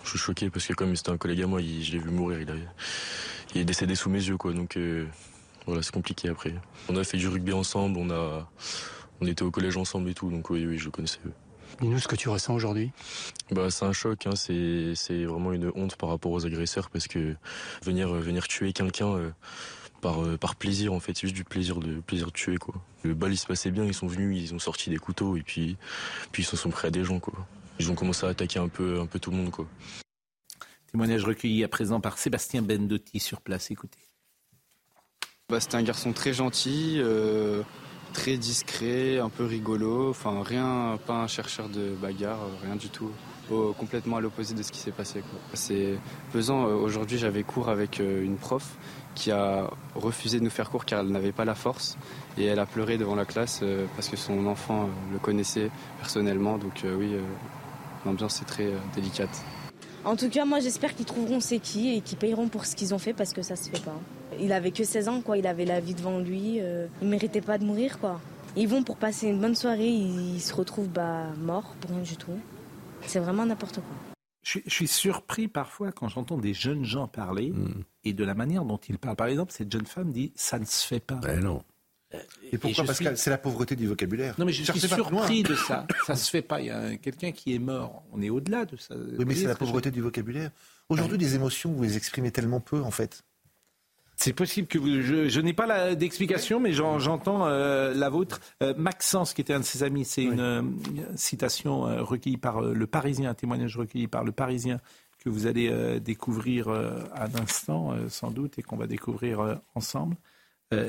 Je 0.05 0.11
suis 0.11 0.19
choqué 0.19 0.50
parce 0.50 0.66
que 0.66 0.75
comme 0.75 0.94
c'était 0.94 1.11
un 1.11 1.16
collègue 1.19 1.43
à 1.43 1.46
moi, 1.46 1.61
il- 1.62 1.82
je 1.82 1.93
l'ai 1.93 1.99
vu 1.99 2.11
mourir, 2.11 2.40
il, 2.43 2.50
a- 2.50 2.55
il 3.55 3.61
est 3.62 3.64
décédé 3.64 3.94
sous 3.94 4.11
mes 4.11 4.23
yeux, 4.23 4.37
quoi. 4.37 4.52
Donc 4.52 4.76
euh, 4.76 5.06
voilà, 5.70 5.84
c'est 5.84 5.94
compliqué 5.94 6.28
après. 6.28 6.52
On 6.88 6.96
a 6.96 7.05
fait 7.05 7.17
du 7.17 7.28
rugby 7.28 7.52
ensemble, 7.52 7.96
on 7.96 8.11
a, 8.11 8.50
on 9.20 9.26
était 9.28 9.44
au 9.44 9.52
collège 9.52 9.76
ensemble 9.76 10.11
et 10.11 10.14
tout, 10.14 10.28
donc 10.28 10.50
oui, 10.50 10.67
oui, 10.67 10.78
je 10.78 10.87
le 10.87 10.90
connaissais. 10.90 11.20
Dis-nous 11.81 12.00
ce 12.00 12.08
que 12.08 12.17
tu 12.17 12.28
ressens 12.28 12.55
aujourd'hui? 12.55 12.90
Bah, 13.52 13.70
c'est 13.70 13.84
un 13.84 13.93
choc, 13.93 14.26
hein, 14.26 14.34
c'est, 14.34 14.96
c'est 14.96 15.25
vraiment 15.25 15.52
une 15.52 15.70
honte 15.76 15.94
par 15.94 16.08
rapport 16.08 16.32
aux 16.32 16.44
agresseurs 16.44 16.90
parce 16.90 17.06
que 17.06 17.37
venir, 17.84 18.12
euh, 18.12 18.19
venir 18.19 18.49
tuer 18.49 18.72
quelqu'un 18.72 19.14
euh, 19.14 19.31
par, 20.00 20.25
euh, 20.25 20.37
par 20.37 20.56
plaisir, 20.56 20.93
en 20.93 20.99
fait, 20.99 21.12
c'est 21.14 21.28
juste 21.28 21.37
du 21.37 21.44
plaisir 21.44 21.78
de, 21.78 22.00
plaisir 22.00 22.26
de 22.26 22.32
tuer, 22.32 22.56
quoi. 22.56 22.75
Le 23.05 23.14
bal, 23.14 23.32
il 23.32 23.37
se 23.37 23.46
passait 23.46 23.70
bien, 23.70 23.84
ils 23.84 23.94
sont 23.94 24.08
venus, 24.08 24.43
ils 24.43 24.52
ont 24.56 24.58
sorti 24.58 24.90
des 24.90 24.99
couteaux 24.99 25.37
et 25.37 25.43
puis, 25.43 25.76
puis 26.32 26.43
ils 26.43 26.46
se 26.46 26.56
sont 26.56 26.70
pris 26.70 26.88
à 26.88 26.90
des 26.90 27.05
gens, 27.05 27.20
quoi. 27.20 27.34
Ils 27.78 27.93
ont 27.93 27.94
commencé 27.94 28.26
à 28.26 28.31
attaquer 28.31 28.58
un 28.58 28.69
peu, 28.69 28.99
un 28.99 29.06
peu 29.06 29.20
tout 29.20 29.31
le 29.31 29.37
monde, 29.37 29.52
quoi. 29.52 29.69
Témoignage 30.90 31.25
recueilli 31.25 31.62
à 31.62 31.69
présent 31.69 32.00
par 32.00 32.19
Sébastien 32.19 32.62
Bendotti 32.62 33.20
sur 33.20 33.40
place. 33.40 33.70
Écoutez. 33.70 34.10
Bah, 35.50 35.58
c'était 35.58 35.76
un 35.76 35.82
garçon 35.82 36.12
très 36.12 36.32
gentil, 36.32 36.99
euh, 36.99 37.62
très 38.12 38.37
discret, 38.37 39.19
un 39.19 39.29
peu 39.29 39.44
rigolo. 39.44 40.08
Enfin, 40.08 40.44
rien, 40.44 40.97
pas 41.08 41.14
un 41.14 41.26
chercheur 41.26 41.69
de 41.69 41.91
bagarre, 42.00 42.38
rien 42.62 42.76
du 42.76 42.88
tout. 42.88 43.11
Complètement 43.76 44.19
à 44.19 44.20
l'opposé 44.20 44.55
de 44.55 44.62
ce 44.62 44.70
qui 44.70 44.79
s'est 44.79 44.93
passé. 44.93 45.25
C'est 45.55 45.99
pesant. 46.32 46.69
Euh, 46.69 46.75
Aujourd'hui, 46.75 47.19
j'avais 47.19 47.43
cours 47.43 47.69
avec 47.69 47.99
euh, 47.99 48.23
une 48.23 48.37
prof 48.37 48.76
qui 49.17 49.32
a 49.32 49.69
refusé 49.97 50.38
de 50.38 50.44
nous 50.44 50.50
faire 50.50 50.70
cours 50.70 50.85
car 50.85 51.00
elle 51.00 51.08
n'avait 51.08 51.32
pas 51.32 51.44
la 51.44 51.56
force. 51.56 51.99
Et 52.38 52.44
elle 52.44 52.61
a 52.61 52.67
pleuré 52.67 52.97
devant 52.97 53.17
la 53.17 53.25
classe 53.25 53.64
parce 53.97 54.08
que 54.08 54.17
son 54.17 54.47
enfant 54.47 54.88
le 55.12 55.19
connaissait 55.19 55.69
personnellement. 55.99 56.58
Donc 56.58 56.85
oui, 56.85 57.17
l'ambiance 58.06 58.41
est 58.41 58.44
très 58.44 58.70
délicate. 58.94 59.43
En 60.05 60.14
tout 60.14 60.29
cas, 60.31 60.44
moi 60.44 60.61
j'espère 60.61 60.94
qu'ils 60.94 61.06
trouveront 61.06 61.41
c'est 61.41 61.58
qui 61.58 61.93
et 61.97 62.02
qu'ils 62.02 62.19
payeront 62.19 62.47
pour 62.47 62.67
ce 62.67 62.76
qu'ils 62.76 62.94
ont 62.94 63.00
fait 63.00 63.14
parce 63.14 63.32
que 63.32 63.43
ça 63.43 63.56
se 63.56 63.69
fait 63.69 63.85
pas. 63.85 63.99
Il 64.40 64.52
avait 64.52 64.70
que 64.70 64.84
16 64.84 65.08
ans, 65.08 65.20
quoi. 65.20 65.37
Il 65.38 65.46
avait 65.46 65.64
la 65.64 65.81
vie 65.81 65.94
devant 65.94 66.19
lui. 66.19 66.60
euh, 66.60 66.87
il 67.02 67.08
méritait 67.08 67.40
pas 67.40 67.58
de 67.58 67.64
mourir, 67.64 67.98
quoi. 67.98 68.20
Ils 68.56 68.66
vont 68.69 68.82
pour 68.82 68.96
passer 68.96 69.28
une 69.28 69.40
bonne 69.40 69.54
soirée, 69.54 69.88
ils, 69.88 70.34
ils 70.37 70.40
se 70.40 70.52
retrouvent 70.54 70.88
bah, 70.88 71.26
morts 71.38 71.75
pour 71.81 71.90
rien 71.90 72.00
du 72.00 72.16
tout. 72.16 72.38
C'est 73.06 73.20
vraiment 73.20 73.46
n'importe 73.46 73.76
quoi. 73.76 74.14
Je 74.42 74.50
suis, 74.50 74.62
je 74.66 74.70
suis 74.70 74.88
surpris 74.88 75.49
parfois 75.49 75.92
quand 75.92 76.09
j'entends 76.09 76.38
des 76.38 76.54
jeunes 76.54 76.85
gens 76.85 77.06
parler 77.06 77.50
Mm. 77.50 77.82
et 78.04 78.12
de 78.14 78.25
la 78.25 78.35
manière 78.35 78.64
dont 78.64 78.78
ils 78.88 78.99
parlent. 78.99 79.16
Par 79.16 79.26
exemple, 79.28 79.52
cette 79.52 79.70
jeune 79.70 79.87
femme 79.87 80.11
dit 80.12 80.32
ça 80.35 80.59
ne 80.59 80.64
se 80.64 80.87
fait 80.87 80.99
pas. 81.00 81.16
Ben 81.16 81.40
non. 81.40 81.62
Et 82.50 82.59
pourquoi 82.59 82.82
je 82.82 82.88
Pascal 82.88 83.16
suis- 83.16 83.23
C'est 83.23 83.30
la 83.30 83.38
pauvreté 83.38 83.76
du 83.76 83.87
vocabulaire. 83.87 84.35
Non, 84.38 84.44
mais 84.44 84.52
je 84.52 84.64
suis 84.64 84.80
surpris 84.80 85.44
de 85.44 85.54
ça. 85.54 85.87
Ça 86.06 86.16
se 86.16 86.28
fait 86.28 86.42
pas. 86.42 86.61
Il 86.61 86.66
y 86.66 86.70
a 86.70 86.78
un- 86.78 86.97
quelqu'un 86.97 87.30
qui 87.30 87.54
est 87.54 87.61
mort. 87.61 88.02
On 88.12 88.20
est 88.20 88.30
au-delà 88.30 88.64
de 88.64 88.76
ça. 88.76 88.97
Oui, 88.97 89.25
mais 89.25 89.35
c'est 89.37 89.47
la 89.47 89.54
pauvreté 89.54 89.92
du 89.92 90.00
vocabulaire. 90.00 90.50
Aujourd'hui, 90.88 91.18
des 91.18 91.37
émotions, 91.37 91.70
vous 91.73 91.85
les 91.85 91.97
exprimez 91.97 92.32
tellement 92.32 92.59
peu, 92.61 92.80
en 92.82 92.90
fait. 92.90 93.23
C'est 94.23 94.35
possible 94.35 94.69
que 94.69 94.79
vous. 94.79 95.00
Je, 95.00 95.29
je 95.29 95.41
n'ai 95.41 95.55
pas 95.55 95.67
la- 95.67 95.95
d'explication, 95.95 96.61
mais 96.61 96.73
j'en- 96.73 96.99
j'entends 96.99 97.47
euh, 97.47 97.95
la 97.95 98.11
vôtre. 98.11 98.41
Euh, 98.62 98.75
Maxence, 98.77 99.33
qui 99.33 99.41
était 99.41 99.55
un 99.55 99.61
de 99.61 99.65
ses 99.65 99.83
amis, 99.83 100.05
c'est 100.05 100.23
une 100.25 100.41
euh, 100.41 100.62
citation 101.17 101.81
recueillie 102.05 102.37
par 102.37 102.61
le 102.61 102.87
Parisien, 102.87 103.31
un 103.31 103.35
témoignage 103.35 103.77
recueilli 103.79 104.09
par 104.09 104.23
le 104.25 104.33
Parisien 104.33 104.79
que 105.21 105.29
vous 105.31 105.47
allez 105.47 106.00
découvrir 106.00 106.71
à 106.71 107.27
l'instant, 107.29 107.95
sans 108.09 108.31
doute, 108.31 108.59
et 108.59 108.62
qu'on 108.62 108.79
va 108.79 108.87
découvrir 108.87 109.61
ensemble. 109.75 110.17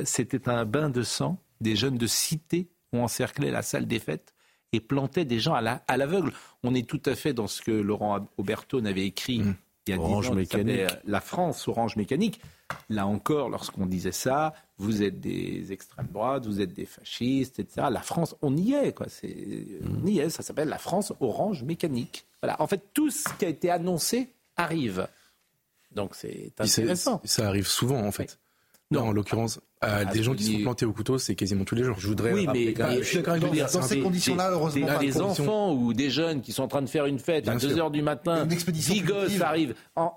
C'était 0.06 0.48
un 0.48 0.64
bain 0.64 0.90
de 0.90 1.04
sang. 1.04 1.38
Des 1.60 1.76
jeunes 1.76 1.98
de 1.98 2.08
cité 2.08 2.70
ont 2.94 3.04
encerclé 3.04 3.52
la 3.52 3.62
salle 3.62 3.88
des 3.88 4.00
fêtes 4.00 4.34
et 4.72 4.80
plantaient 4.80 5.26
des 5.26 5.40
gens 5.42 5.54
à 5.54 5.60
la- 5.62 5.84
à 5.90 5.98
l'aveugle. 5.98 6.32
On 6.64 6.74
est 6.74 6.88
tout 6.88 7.02
à 7.06 7.16
fait 7.16 7.34
dans 7.34 7.48
ce 7.48 7.62
que 7.62 7.72
Laurent 7.72 8.26
Auberton 8.38 8.86
avait 8.86 9.06
écrit 9.06 9.40
Mmh. 9.40 9.56
il 9.88 9.92
y 9.92 9.94
a 9.94 9.98
dix 9.98 10.04
Orange 10.04 10.30
ans, 10.30 10.36
qui 10.38 10.46
s'appelait, 10.46 10.64
Mécanique. 10.84 11.00
La 11.06 11.20
France, 11.20 11.68
Orange 11.68 11.96
Mécanique. 11.98 12.42
Là 12.90 13.06
encore, 13.08 13.50
lorsqu'on 13.50 13.86
disait 13.86 14.12
ça, 14.12 14.54
vous 14.78 15.04
êtes 15.04 15.20
des 15.20 15.72
extrêmes 15.72 16.08
droites, 16.12 16.46
vous 16.46 16.60
êtes 16.62 16.74
des 16.74 16.86
fascistes, 16.86 17.60
etc. 17.60 17.88
La 17.92 18.02
France, 18.02 18.36
on 18.42 18.56
y 18.58 18.74
est, 18.74 18.94
quoi. 18.94 19.08
C'est, 19.10 19.68
On 20.04 20.06
y 20.08 20.20
est, 20.20 20.30
ça 20.30 20.44
s'appelle 20.44 20.70
la 20.70 20.78
France 20.78 21.14
Orange 21.20 21.64
Mécanique. 21.64 22.26
Voilà. 22.42 22.62
En 22.62 22.68
fait, 22.68 22.82
tout 22.94 23.10
ce 23.10 23.28
qui 23.38 23.46
a 23.46 23.50
été 23.50 23.70
annoncé 23.70 24.30
arrive. 24.58 25.08
Donc 25.94 26.16
c'est 26.16 26.52
intéressant. 26.60 27.22
Ça 27.26 27.48
arrive 27.48 27.68
souvent, 27.68 28.00
en 28.06 28.12
fait. 28.12 28.40
Non, 28.92 29.04
en 29.08 29.12
l'occurrence, 29.14 29.60
à 29.80 30.00
Ah, 30.00 30.06
des 30.06 30.22
gens 30.22 30.36
qui 30.36 30.44
sont 30.44 30.62
plantés 30.64 30.86
au 30.86 30.92
couteau, 30.92 31.18
c'est 31.18 31.34
quasiment 31.36 31.64
tous 31.64 31.76
les 31.76 31.84
jours. 31.84 31.98
Je 31.98 32.08
voudrais 32.08 32.34
Oui, 32.34 32.46
mais, 32.52 32.74
je 33.00 33.04
suis 33.04 33.18
d'accord 33.18 33.36
avec 33.36 33.50
dire, 33.52 33.70
dans 33.72 33.82
ces 33.82 34.00
conditions-là, 34.02 34.52
heureusement, 34.52 34.82
des, 34.86 34.92
pas. 34.92 34.98
des 35.00 35.12
conditions. 35.12 35.26
enfants 35.44 35.74
ou 35.74 35.94
des 35.94 36.10
jeunes 36.10 36.42
qui 36.42 36.52
sont 36.52 36.64
en 36.64 36.68
train 36.68 36.82
de 36.82 36.90
faire 36.90 37.06
une 37.06 37.18
fête 37.20 37.48
à 37.48 37.52
Bien 37.56 37.60
2 37.70 37.74
sûr. 37.76 37.86
heures 37.86 37.92
du 37.92 38.02
matin, 38.02 38.44
Une 38.44 38.52
expédition 38.52 38.94
10 38.94 39.02
gosses 39.02 39.14
collective. 39.16 39.44
arrivent. 39.44 39.76
En- 39.96 40.14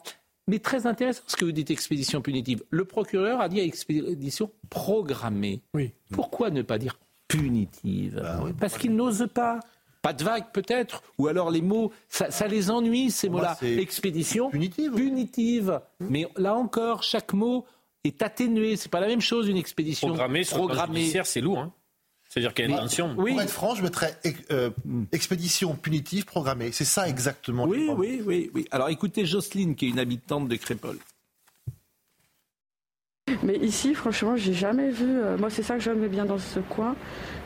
Mais 0.46 0.58
très 0.58 0.86
intéressant 0.86 1.22
ce 1.26 1.36
que 1.36 1.44
vous 1.44 1.52
dites, 1.52 1.70
expédition 1.70 2.20
punitive. 2.20 2.62
Le 2.70 2.84
procureur 2.84 3.40
a 3.40 3.48
dit 3.48 3.60
expédition 3.60 4.50
programmée. 4.68 5.62
Oui. 5.72 5.92
Pourquoi 6.10 6.50
ne 6.50 6.62
pas 6.62 6.78
dire 6.78 6.98
punitive 7.28 8.20
bah 8.22 8.44
Parce 8.60 8.76
qu'il 8.76 8.94
n'ose 8.94 9.26
pas. 9.32 9.60
Pas 10.02 10.12
de 10.12 10.22
vague 10.22 10.52
peut-être, 10.52 11.02
ou 11.16 11.28
alors 11.28 11.50
les 11.50 11.62
mots, 11.62 11.90
ça, 12.10 12.46
les 12.46 12.70
ennuie 12.70 13.10
ces 13.10 13.30
mots-là. 13.30 13.56
Expédition 13.62 14.50
punitive. 14.50 14.92
Punitive. 14.92 15.80
Mais 15.98 16.28
là 16.36 16.54
encore, 16.54 17.02
chaque 17.02 17.32
mot 17.32 17.64
est 18.04 18.20
atténué. 18.20 18.76
C'est 18.76 18.90
pas 18.90 19.00
la 19.00 19.06
même 19.06 19.22
chose 19.22 19.48
une 19.48 19.56
expédition 19.56 20.08
programmée. 20.08 20.44
Programmée, 20.44 21.10
c'est 21.24 21.40
lourd. 21.40 21.58
Hein. 21.58 21.72
C'est-à-dire 22.34 22.52
qu'il 22.52 22.64
y 22.64 22.66
a 22.66 22.70
une 22.72 22.76
intention. 22.76 23.14
Oui. 23.16 23.30
Pour 23.30 23.42
être 23.42 23.50
franc, 23.50 23.74
je 23.76 23.82
mettrais 23.84 24.18
euh, 24.50 24.70
expédition 25.12 25.76
punitive 25.76 26.24
programmée. 26.24 26.72
C'est 26.72 26.84
ça 26.84 27.08
exactement. 27.08 27.62
Oui, 27.62 27.88
oui, 27.96 28.22
oui, 28.26 28.50
oui. 28.52 28.66
Alors 28.72 28.88
écoutez 28.88 29.24
Jocelyne, 29.24 29.76
qui 29.76 29.86
est 29.86 29.90
une 29.90 30.00
habitante 30.00 30.48
de 30.48 30.56
Crépole. 30.56 30.98
Mais 33.44 33.56
ici, 33.58 33.94
franchement, 33.94 34.34
j'ai 34.34 34.52
jamais 34.52 34.90
vu. 34.90 35.06
Euh, 35.06 35.38
moi, 35.38 35.48
c'est 35.48 35.62
ça 35.62 35.74
que 35.76 35.80
j'aime 35.80 36.04
bien 36.08 36.24
dans 36.24 36.38
ce 36.38 36.58
coin, 36.58 36.96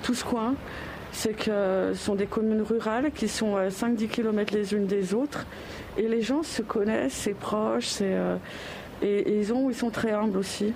tout 0.02 0.14
ce 0.14 0.24
coin, 0.24 0.54
c'est 1.12 1.34
que 1.34 1.92
ce 1.92 2.00
sont 2.00 2.14
des 2.14 2.26
communes 2.26 2.62
rurales 2.62 3.12
qui 3.12 3.28
sont 3.28 3.56
à 3.56 3.68
5-10 3.68 4.08
km 4.08 4.54
les 4.54 4.72
unes 4.72 4.86
des 4.86 5.12
autres, 5.12 5.44
et 5.98 6.08
les 6.08 6.22
gens 6.22 6.42
se 6.42 6.62
connaissent, 6.62 7.12
c'est 7.12 7.34
proche, 7.34 7.88
c'est 7.88 8.14
euh, 8.14 8.36
et, 9.02 9.38
ils 9.38 9.52
ont, 9.52 9.68
ils 9.68 9.76
sont 9.76 9.90
très 9.90 10.12
humbles 10.12 10.38
aussi. 10.38 10.72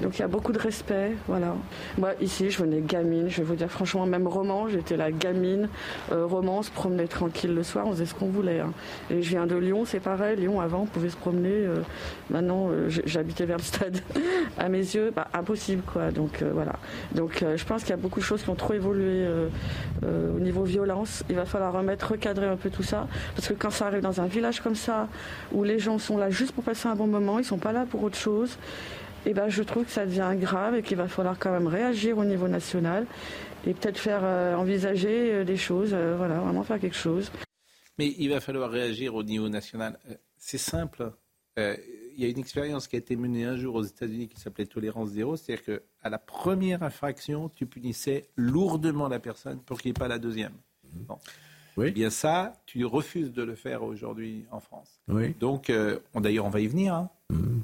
Donc 0.00 0.16
il 0.16 0.20
y 0.20 0.24
a 0.24 0.28
beaucoup 0.28 0.52
de 0.52 0.58
respect, 0.58 1.12
voilà. 1.28 1.54
Moi 1.98 2.10
ici, 2.20 2.50
je 2.50 2.62
venais 2.62 2.80
gamine, 2.80 3.28
je 3.28 3.38
vais 3.38 3.42
vous 3.42 3.54
dire 3.54 3.70
franchement, 3.70 4.06
même 4.06 4.26
roman, 4.26 4.68
j'étais 4.68 4.96
la 4.96 5.12
gamine, 5.12 5.68
euh, 6.10 6.24
roman, 6.26 6.62
se 6.62 6.70
promenait 6.70 7.06
tranquille 7.06 7.54
le 7.54 7.62
soir, 7.62 7.86
on 7.86 7.92
faisait 7.92 8.06
ce 8.06 8.14
qu'on 8.14 8.28
voulait. 8.28 8.60
Hein. 8.60 8.72
Et 9.10 9.22
je 9.22 9.28
viens 9.28 9.46
de 9.46 9.56
Lyon, 9.56 9.84
c'est 9.84 10.00
pareil, 10.00 10.36
Lyon 10.36 10.60
avant, 10.60 10.82
on 10.82 10.86
pouvait 10.86 11.10
se 11.10 11.16
promener. 11.16 11.50
Euh, 11.52 11.80
maintenant, 12.30 12.68
euh, 12.70 12.88
j'habitais 13.04 13.44
vers 13.44 13.58
le 13.58 13.62
stade. 13.62 13.98
à 14.58 14.68
mes 14.68 14.78
yeux, 14.78 15.12
bah, 15.14 15.28
impossible 15.34 15.82
quoi. 15.82 16.10
Donc 16.10 16.42
voilà. 16.42 16.76
Donc 17.14 17.44
je 17.56 17.64
pense 17.64 17.82
qu'il 17.82 17.90
y 17.90 17.94
a 17.94 17.96
beaucoup 17.96 18.20
de 18.20 18.24
choses 18.24 18.42
qui 18.42 18.50
ont 18.50 18.54
trop 18.54 18.74
évolué 18.74 19.26
au 20.02 20.38
niveau 20.38 20.64
violence. 20.64 21.24
Il 21.28 21.36
va 21.36 21.44
falloir 21.44 21.72
remettre, 21.72 22.10
recadrer 22.10 22.46
un 22.46 22.56
peu 22.56 22.70
tout 22.70 22.82
ça, 22.82 23.06
parce 23.34 23.48
que 23.48 23.54
quand 23.54 23.70
ça 23.70 23.86
arrive 23.86 24.00
dans 24.00 24.20
un 24.20 24.26
village 24.26 24.60
comme 24.60 24.74
ça, 24.74 25.08
où 25.52 25.64
les 25.64 25.78
gens 25.78 25.98
sont 25.98 26.18
là 26.18 26.30
juste 26.30 26.52
pour 26.52 26.64
passer 26.64 26.88
un 26.88 26.94
bon 26.94 27.06
moment, 27.06 27.38
ils 27.38 27.44
sont 27.44 27.58
pas 27.58 27.72
là 27.72 27.86
pour 27.88 28.02
autre 28.02 28.16
chose 28.16 28.58
eh 29.26 29.34
ben, 29.34 29.48
je 29.48 29.62
trouve 29.62 29.84
que 29.84 29.90
ça 29.90 30.06
devient 30.06 30.32
grave 30.36 30.74
et 30.76 30.82
qu'il 30.82 30.96
va 30.96 31.08
falloir 31.08 31.38
quand 31.38 31.52
même 31.52 31.66
réagir 31.66 32.18
au 32.18 32.24
niveau 32.24 32.48
national 32.48 33.06
et 33.66 33.74
peut-être 33.74 33.98
faire 33.98 34.20
euh, 34.22 34.54
envisager 34.54 35.32
euh, 35.32 35.44
des 35.44 35.56
choses, 35.56 35.90
euh, 35.92 36.14
voilà, 36.16 36.38
vraiment 36.38 36.64
faire 36.64 36.80
quelque 36.80 36.96
chose. 36.96 37.30
Mais 37.98 38.14
il 38.18 38.30
va 38.30 38.40
falloir 38.40 38.70
réagir 38.70 39.14
au 39.14 39.22
niveau 39.22 39.48
national. 39.48 39.98
C'est 40.38 40.58
simple. 40.58 41.12
il 41.58 42.14
y 42.16 42.24
a 42.24 42.28
une 42.28 42.38
expérience 42.38 42.88
qui 42.88 42.96
a 42.96 42.98
été 42.98 43.14
menée 43.14 43.44
un 43.44 43.56
jour 43.56 43.74
aux 43.74 43.82
États-Unis 43.82 44.28
qui 44.28 44.40
s'appelait 44.40 44.64
tolérance 44.64 45.10
zéro, 45.10 45.36
c'est-à-dire 45.36 45.64
qu'à 45.64 46.08
la 46.08 46.18
première 46.18 46.82
infraction, 46.82 47.50
tu 47.50 47.66
punissais 47.66 48.30
lourdement 48.36 49.08
la 49.08 49.18
personne 49.18 49.60
pour 49.60 49.78
qu'il 49.78 49.90
n'y 49.90 49.96
ait 49.98 50.00
pas 50.00 50.08
la 50.08 50.18
deuxième. 50.18 50.54
Bon. 51.06 51.18
Oui. 51.76 51.86
Eh 51.88 51.90
bien 51.90 52.08
ça, 52.08 52.54
tu 52.64 52.86
refuses 52.86 53.32
de 53.32 53.42
le 53.42 53.54
faire 53.54 53.82
aujourd'hui 53.82 54.46
en 54.50 54.60
France. 54.60 55.02
Oui. 55.08 55.34
Donc, 55.38 55.70
d'ailleurs, 56.14 56.46
on 56.46 56.50
va 56.50 56.60
y 56.60 56.66
venir. 56.68 56.94
Hein. 56.94 57.10
Mmh. 57.28 57.60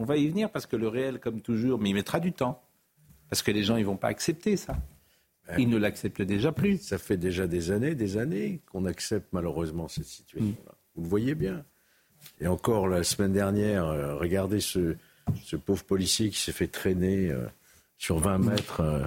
On 0.00 0.04
va 0.04 0.16
y 0.16 0.26
venir 0.26 0.48
parce 0.48 0.64
que 0.64 0.76
le 0.76 0.88
réel, 0.88 1.20
comme 1.20 1.42
toujours, 1.42 1.78
mais 1.78 1.90
il 1.90 1.94
mettra 1.94 2.20
du 2.20 2.32
temps. 2.32 2.62
Parce 3.28 3.42
que 3.42 3.50
les 3.50 3.62
gens, 3.62 3.76
ils 3.76 3.84
vont 3.84 3.98
pas 3.98 4.08
accepter 4.08 4.56
ça. 4.56 4.74
Ils 5.58 5.68
ne 5.68 5.76
l'acceptent 5.76 6.22
déjà 6.22 6.52
plus. 6.52 6.78
Ça 6.78 6.96
fait 6.96 7.18
déjà 7.18 7.46
des 7.46 7.70
années, 7.70 7.94
des 7.94 8.16
années 8.16 8.62
qu'on 8.72 8.86
accepte 8.86 9.28
malheureusement 9.32 9.88
cette 9.88 10.06
situation-là. 10.06 10.72
Vous 10.94 11.02
le 11.02 11.08
voyez 11.08 11.34
bien. 11.34 11.64
Et 12.40 12.46
encore 12.46 12.88
la 12.88 13.02
semaine 13.02 13.32
dernière, 13.32 13.84
euh, 13.84 14.16
regardez 14.16 14.60
ce, 14.60 14.96
pauvre 15.66 15.84
policier 15.84 16.30
qui 16.30 16.38
s'est 16.38 16.52
fait 16.52 16.68
traîner 16.68 17.30
euh, 17.30 17.44
sur 17.98 18.18
20 18.18 18.38
mètres. 18.38 18.80
Euh, 18.80 19.04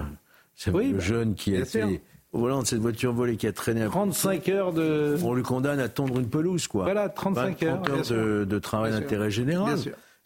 c'est 0.54 0.70
le 0.70 0.92
bah, 0.92 1.00
jeune 1.00 1.34
qui 1.34 1.56
a 1.56 1.60
été 1.60 2.02
au 2.32 2.38
volant 2.38 2.62
de 2.62 2.68
cette 2.68 2.80
voiture 2.80 3.12
volée 3.12 3.36
qui 3.36 3.48
a 3.48 3.52
traîné 3.52 3.84
35 3.84 4.48
heures 4.48 4.72
de. 4.72 5.16
On 5.24 5.34
lui 5.34 5.42
condamne 5.42 5.80
à 5.80 5.88
tondre 5.88 6.20
une 6.20 6.28
pelouse, 6.30 6.68
quoi. 6.68 6.84
Voilà, 6.84 7.08
35 7.08 7.62
heures. 7.64 7.82
de, 7.82 8.44
de, 8.44 8.58
travail 8.60 8.92
d'intérêt 8.92 9.30
général. 9.30 9.76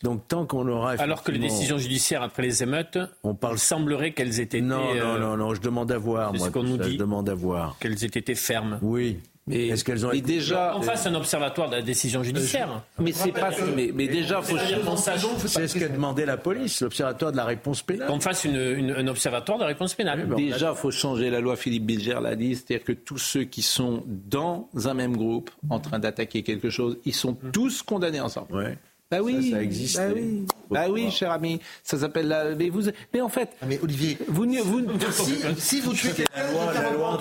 Donc 0.02 0.28
tant 0.28 0.46
qu'on 0.46 0.68
aura 0.68 0.92
alors 0.92 1.22
que 1.24 1.32
les 1.32 1.40
décisions 1.40 1.78
judiciaires 1.78 2.22
après 2.22 2.42
les 2.42 2.62
émeutes, 2.62 2.98
on 3.24 3.34
parle 3.34 3.56
il 3.56 3.60
semblerait 3.60 4.12
qu'elles 4.12 4.38
aient 4.38 4.44
été 4.44 4.60
non 4.60 4.78
non 4.78 4.94
euh, 4.94 5.18
non 5.18 5.36
non, 5.36 5.54
je 5.54 5.60
demande 5.60 5.90
à 5.90 5.98
voir 5.98 6.32
moi. 6.32 6.46
Ce 6.46 6.52
qu'on 6.52 6.62
nous 6.62 6.76
dit. 6.76 6.92
Je 6.92 6.98
demande 6.98 7.28
à 7.28 7.34
voir 7.34 7.76
qu'elles 7.80 8.04
aient 8.04 8.06
été 8.06 8.34
fermes. 8.34 8.78
Oui. 8.82 9.18
Mais 9.48 9.68
est-ce 9.68 9.82
qu'elles 9.82 10.04
ont 10.04 10.12
été 10.12 10.20
déjà 10.20 10.76
en 10.76 10.82
face 10.82 11.06
un 11.06 11.14
observatoire 11.14 11.70
de 11.70 11.76
la 11.76 11.82
décision 11.82 12.22
judiciaire 12.22 12.82
Mais 12.98 13.12
c'est 13.12 13.32
pas 13.32 13.50
mais, 13.74 13.90
mais 13.94 14.06
déjà 14.06 14.42
faut 14.42 14.58
c'est 14.58 15.66
ce 15.66 15.78
qu'a 15.78 15.88
demandé 15.88 16.26
la 16.26 16.36
police, 16.36 16.82
l'observatoire 16.82 17.32
de 17.32 17.36
la 17.38 17.44
réponse 17.44 17.82
pénale. 17.82 18.08
Qu'on 18.08 18.20
fasse 18.20 18.44
une, 18.44 18.94
un 18.96 19.08
observatoire 19.08 19.58
de 19.58 19.62
la 19.62 19.68
réponse 19.68 19.94
pénale. 19.94 20.28
déjà 20.36 20.74
faut 20.74 20.90
changer 20.90 21.30
la 21.30 21.40
loi. 21.40 21.56
Philippe 21.56 21.86
Bilger 21.86 22.18
l'a 22.22 22.36
dit, 22.36 22.54
c'est-à-dire 22.54 22.84
que 22.84 22.92
tous 22.92 23.18
ceux 23.18 23.44
qui 23.44 23.62
sont 23.62 24.04
dans 24.06 24.68
un 24.84 24.94
même 24.94 25.16
groupe 25.16 25.50
en 25.70 25.80
train 25.80 25.98
d'attaquer 25.98 26.42
quelque 26.42 26.70
chose, 26.70 26.98
ils 27.04 27.14
sont 27.14 27.34
tous 27.52 27.82
condamnés 27.82 28.20
ensemble. 28.20 28.54
Ouais. 28.54 28.78
Bah 29.10 29.18
oui, 29.22 29.50
ça, 29.50 29.62
existe. 29.62 29.96
Bah 29.96 30.08
oui, 30.14 30.46
bah 30.70 30.86
oui 30.90 31.10
cher 31.10 31.30
ami. 31.30 31.60
Ça 31.82 31.98
s'appelle 31.98 32.28
la. 32.28 32.54
Mais 32.54 32.68
vous, 32.68 32.82
mais 33.14 33.20
en 33.22 33.30
fait. 33.30 33.50
Ah, 33.62 33.66
mais 33.66 33.80
Olivier, 33.82 34.18
vous, 34.28 34.44
vous... 34.44 34.82
si, 35.10 35.38
si 35.56 35.80
vous 35.80 35.94
tuez 35.94 36.12
quelqu'un, 36.12 36.32
la 36.36 36.52
loi, 36.52 36.72
la 36.74 36.90
loi 36.92 37.18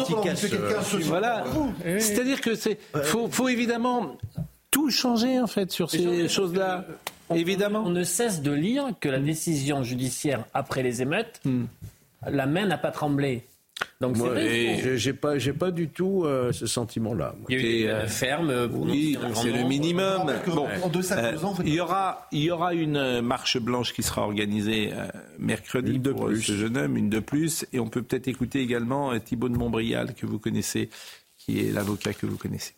Voilà. 1.05 1.45
C'est-à-dire 1.99 2.41
que 2.41 2.55
c'est. 2.55 2.77
Faut, 3.03 3.29
faut 3.29 3.47
évidemment 3.47 4.17
tout 4.69 4.89
changer 4.89 5.39
en 5.39 5.47
fait 5.47 5.71
sur 5.71 5.89
ces 5.89 6.27
choses-là. 6.27 6.85
Évidemment. 7.33 7.83
On 7.85 7.89
ne 7.89 8.03
cesse 8.03 8.41
de 8.41 8.51
lire 8.51 8.91
que 8.99 9.09
la 9.09 9.19
décision 9.19 9.83
judiciaire 9.83 10.45
après 10.53 10.83
les 10.83 11.01
émeutes, 11.01 11.41
hmm. 11.45 11.65
la 12.25 12.45
main 12.45 12.65
n'a 12.65 12.77
pas 12.77 12.91
tremblé. 12.91 13.45
Donc 13.99 14.17
c'est 14.17 14.97
j'ai 14.97 15.13
pas, 15.13 15.39
j'ai 15.39 15.53
pas 15.53 15.71
du 15.71 15.89
tout 15.89 16.23
euh, 16.23 16.51
ce 16.51 16.67
sentiment-là. 16.67 17.35
Il 17.49 17.81
y 17.81 17.87
a 17.87 17.95
euh, 17.95 18.07
ferme. 18.07 18.49
Euh, 18.49 18.67
oui, 18.71 19.17
c'est 19.33 19.51
le 19.51 19.67
minimum. 19.67 20.31
Bon, 20.47 20.67
il 21.65 21.73
y 21.73 21.79
aura, 21.79 22.27
il 22.31 22.43
y 22.43 22.51
aura 22.51 22.73
une 22.73 23.21
marche 23.21 23.57
blanche 23.57 23.93
qui 23.93 24.03
sera 24.03 24.21
organisée 24.21 24.91
mercredi 25.39 25.99
de 25.99 26.11
pour 26.11 26.27
plus. 26.27 26.41
ce 26.41 26.53
jeune 26.53 26.77
homme, 26.77 26.97
une 26.97 27.09
de 27.09 27.19
plus, 27.19 27.65
et 27.73 27.79
on 27.79 27.89
peut 27.89 28.03
peut-être 28.03 28.27
écouter 28.27 28.61
également 28.61 29.17
Thibault 29.19 29.49
de 29.49 29.57
Montbrial 29.57 30.13
que 30.13 30.25
vous 30.25 30.39
connaissez, 30.39 30.89
qui 31.37 31.59
est 31.59 31.71
l'avocat 31.71 32.13
que 32.13 32.27
vous 32.27 32.37
connaissez. 32.37 32.73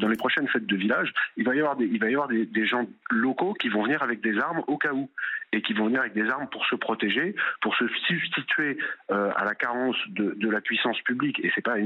Dans 0.00 0.08
les 0.08 0.16
prochaines 0.16 0.46
fêtes 0.48 0.66
de 0.66 0.76
village, 0.76 1.12
il 1.36 1.44
va 1.44 1.54
y 1.54 1.60
avoir, 1.60 1.76
des, 1.76 1.86
il 1.86 1.98
va 1.98 2.10
y 2.10 2.12
avoir 2.12 2.28
des, 2.28 2.44
des 2.44 2.66
gens 2.66 2.86
locaux 3.10 3.54
qui 3.54 3.70
vont 3.70 3.82
venir 3.82 4.02
avec 4.02 4.20
des 4.20 4.36
armes 4.38 4.62
au 4.66 4.76
cas 4.76 4.92
où 4.92 5.08
et 5.52 5.62
qui 5.62 5.72
vont 5.72 5.86
venir 5.86 6.00
avec 6.00 6.12
des 6.12 6.28
armes 6.28 6.48
pour 6.48 6.64
se 6.66 6.74
protéger, 6.74 7.34
pour 7.60 7.74
se 7.76 7.86
substituer 8.06 8.78
euh, 9.10 9.30
à 9.36 9.44
la 9.44 9.54
carence 9.54 9.96
de, 10.08 10.34
de, 10.36 10.50
la 10.50 10.60
puissance 10.60 11.00
publique. 11.02 11.40
Et 11.44 11.50
c'est 11.54 11.62
pas 11.62 11.76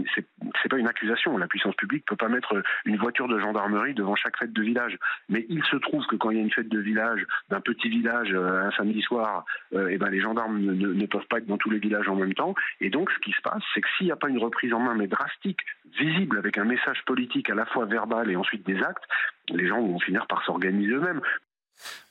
c'est 0.63 0.69
pas 0.69 0.79
une 0.79 0.89
accusation. 0.89 1.37
La 1.39 1.47
puissance 1.47 1.75
publique 1.77 2.05
peut 2.07 2.17
pas 2.17 2.29
mettre 2.29 2.63
une 2.85 2.97
voiture 2.97 3.29
de 3.29 3.39
gendarmerie 3.39 3.95
devant 3.95 4.17
chaque 4.17 4.37
fête 4.39 4.53
de 4.53 4.63
village. 4.63 4.99
Mais 5.29 5.47
il 5.49 5.63
se 5.65 5.77
trouve 5.77 6.07
que 6.07 6.17
quand 6.17 6.31
il 6.31 6.39
y 6.39 6.41
a 6.41 6.43
une 6.43 6.53
fête 6.53 6.69
de 6.69 6.81
village 6.81 7.25
d'un 7.49 7.61
petit 7.61 7.89
village 7.89 8.33
euh, 8.33 8.67
un 8.67 8.71
samedi 8.73 9.03
soir, 9.03 9.45
euh, 9.75 9.89
et 9.89 9.99
ben 9.99 10.11
les 10.11 10.21
gendarmes 10.21 10.59
ne, 10.59 10.73
ne, 10.73 11.07
peuvent 11.07 11.27
pas 11.27 11.39
être 11.39 11.47
dans 11.47 11.59
tous 11.59 11.71
les 11.71 11.79
villages 11.79 12.09
en 12.09 12.17
même 12.17 12.35
temps. 12.35 12.55
Et 12.81 12.91
donc 12.91 13.11
ce 13.11 13.19
qui 13.19 13.33
se 13.33 13.41
passe, 13.43 13.63
c'est 13.75 13.81
que 13.81 13.89
s'il 13.97 14.07
n'y 14.07 14.13
a 14.13 14.17
pas 14.17 14.29
une 14.29 14.39
reprise 14.39 14.73
en 14.73 14.81
main 14.81 14.95
mais 14.95 15.07
drastique, 15.07 15.61
visible 15.99 16.39
avec 16.39 16.59
un 16.59 16.65
message 16.65 17.03
politique 17.05 17.51
à 17.51 17.55
la 17.55 17.67
fois 17.67 17.85
verbal 17.85 18.31
et 18.31 18.37
ensuite 18.37 18.67
des 18.67 18.81
actes, 18.83 19.05
les 19.49 19.67
gens 19.67 19.81
vont 19.81 19.99
finir 19.99 20.27
par 20.27 20.45
s'organiser 20.45 20.93
eux-mêmes. 20.93 21.21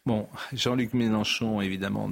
Bon, 0.06 0.28
Jean-Luc 0.54 0.94
Mélenchon, 0.94 1.62
évidemment, 1.62 2.10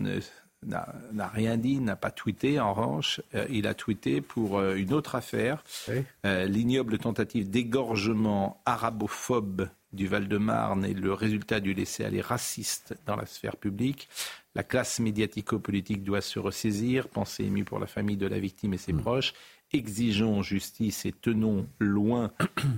n'a 0.65 1.27
rien 1.27 1.57
dit, 1.57 1.79
n'a 1.79 1.95
pas 1.95 2.11
tweeté. 2.11 2.59
En 2.59 2.73
revanche, 2.73 3.21
euh, 3.35 3.45
il 3.49 3.67
a 3.67 3.73
tweeté 3.73 4.21
pour 4.21 4.59
euh, 4.59 4.75
une 4.75 4.93
autre 4.93 5.15
affaire, 5.15 5.63
euh, 6.25 6.45
l'ignoble 6.45 6.97
tentative 6.97 7.49
d'égorgement 7.49 8.61
arabophobe 8.65 9.69
du 9.93 10.07
Val-de-Marne 10.07 10.85
et 10.85 10.93
le 10.93 11.13
résultat 11.13 11.59
du 11.59 11.73
laisser-aller 11.73 12.21
raciste 12.21 12.95
dans 13.05 13.15
la 13.15 13.25
sphère 13.25 13.55
publique. 13.55 14.09
La 14.53 14.63
classe 14.63 14.99
médiatico-politique 14.99 16.03
doit 16.03 16.21
se 16.21 16.39
ressaisir, 16.39 17.07
pensée 17.07 17.45
émue 17.45 17.63
pour 17.63 17.79
la 17.79 17.87
famille 17.87 18.17
de 18.17 18.27
la 18.27 18.39
victime 18.39 18.73
et 18.73 18.77
ses 18.77 18.93
hmm. 18.93 19.01
proches 19.01 19.33
exigeons 19.73 20.41
justice 20.41 21.05
et 21.05 21.11
tenons 21.11 21.67
loin 21.79 22.31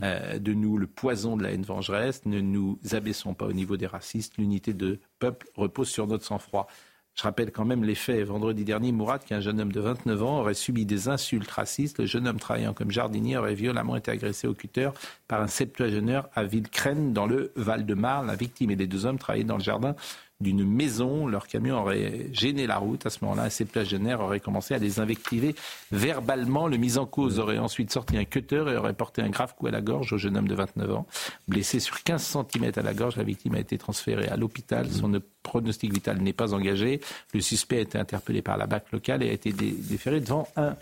euh, 0.03 0.39
de 0.39 0.53
nous 0.53 0.77
le 0.77 0.87
poison 0.87 1.37
de 1.37 1.43
la 1.43 1.51
haine 1.51 1.63
vengeresse. 1.63 2.25
Ne 2.25 2.41
nous 2.41 2.79
abaissons 2.91 3.33
pas 3.33 3.45
au 3.45 3.53
niveau 3.53 3.77
des 3.77 3.87
racistes. 3.87 4.37
L'unité 4.37 4.73
de 4.73 4.99
peuple 5.19 5.47
repose 5.55 5.89
sur 5.89 6.07
notre 6.07 6.25
sang-froid. 6.25 6.67
Je 7.15 7.23
rappelle 7.23 7.51
quand 7.51 7.65
même 7.65 7.83
les 7.83 7.95
faits. 7.95 8.25
Vendredi 8.25 8.63
dernier, 8.63 8.93
Mourad, 8.93 9.23
qui 9.25 9.33
est 9.33 9.35
un 9.35 9.41
jeune 9.41 9.59
homme 9.59 9.73
de 9.73 9.81
29 9.81 10.23
ans, 10.23 10.39
aurait 10.39 10.53
subi 10.53 10.85
des 10.85 11.09
insultes 11.09 11.51
racistes. 11.51 11.99
Le 11.99 12.05
jeune 12.05 12.27
homme 12.27 12.39
travaillant 12.39 12.73
comme 12.73 12.91
jardinier 12.91 13.35
aurait 13.35 13.55
violemment 13.55 13.97
été 13.97 14.09
agressé 14.09 14.47
au 14.47 14.53
cutter 14.53 14.89
par 15.27 15.41
un 15.41 15.47
septuagénaire 15.47 16.29
à 16.33 16.45
Villecrène, 16.45 17.11
dans 17.11 17.27
le 17.27 17.51
Val-de-Marne. 17.57 18.27
La 18.27 18.35
victime 18.35 18.71
et 18.71 18.77
les 18.77 18.87
deux 18.87 19.05
hommes 19.05 19.19
travaillaient 19.19 19.43
dans 19.43 19.57
le 19.57 19.63
jardin 19.63 19.95
d'une 20.41 20.63
maison. 20.63 21.27
Leur 21.27 21.47
camion 21.47 21.79
aurait 21.81 22.27
gêné 22.31 22.65
la 22.67 22.77
route. 22.77 23.05
À 23.05 23.09
ce 23.09 23.19
moment-là, 23.23 23.49
ces 23.49 23.65
plagionnaires 23.65 24.21
auraient 24.21 24.39
commencé 24.39 24.73
à 24.73 24.77
les 24.77 24.99
invectiver 24.99 25.53
verbalement. 25.91 26.67
Le 26.67 26.77
mis 26.77 26.97
en 26.97 27.05
cause 27.05 27.39
aurait 27.39 27.57
ensuite 27.57 27.91
sorti 27.91 28.17
un 28.17 28.25
cutter 28.25 28.63
et 28.67 28.75
aurait 28.77 28.93
porté 28.93 29.21
un 29.21 29.29
grave 29.29 29.53
coup 29.55 29.67
à 29.67 29.71
la 29.71 29.81
gorge 29.81 30.13
au 30.13 30.17
jeune 30.17 30.37
homme 30.37 30.47
de 30.47 30.55
29 30.55 30.91
ans. 30.93 31.07
Blessé 31.47 31.79
sur 31.79 32.03
15 32.03 32.37
cm 32.51 32.71
à 32.75 32.81
la 32.81 32.93
gorge, 32.93 33.17
la 33.17 33.23
victime 33.23 33.55
a 33.55 33.59
été 33.59 33.77
transférée 33.77 34.27
à 34.29 34.37
l'hôpital. 34.37 34.89
Son 34.89 35.11
pronostic 35.43 35.93
vital 35.93 36.19
n'est 36.21 36.33
pas 36.33 36.53
engagé. 36.53 37.01
Le 37.33 37.41
suspect 37.41 37.77
a 37.77 37.81
été 37.81 37.97
interpellé 37.97 38.41
par 38.41 38.57
la 38.57 38.67
BAC 38.67 38.91
locale 38.91 39.23
et 39.23 39.29
a 39.29 39.33
été 39.33 39.51
déféré 39.51 40.21
devant 40.21 40.47
un 40.55 40.75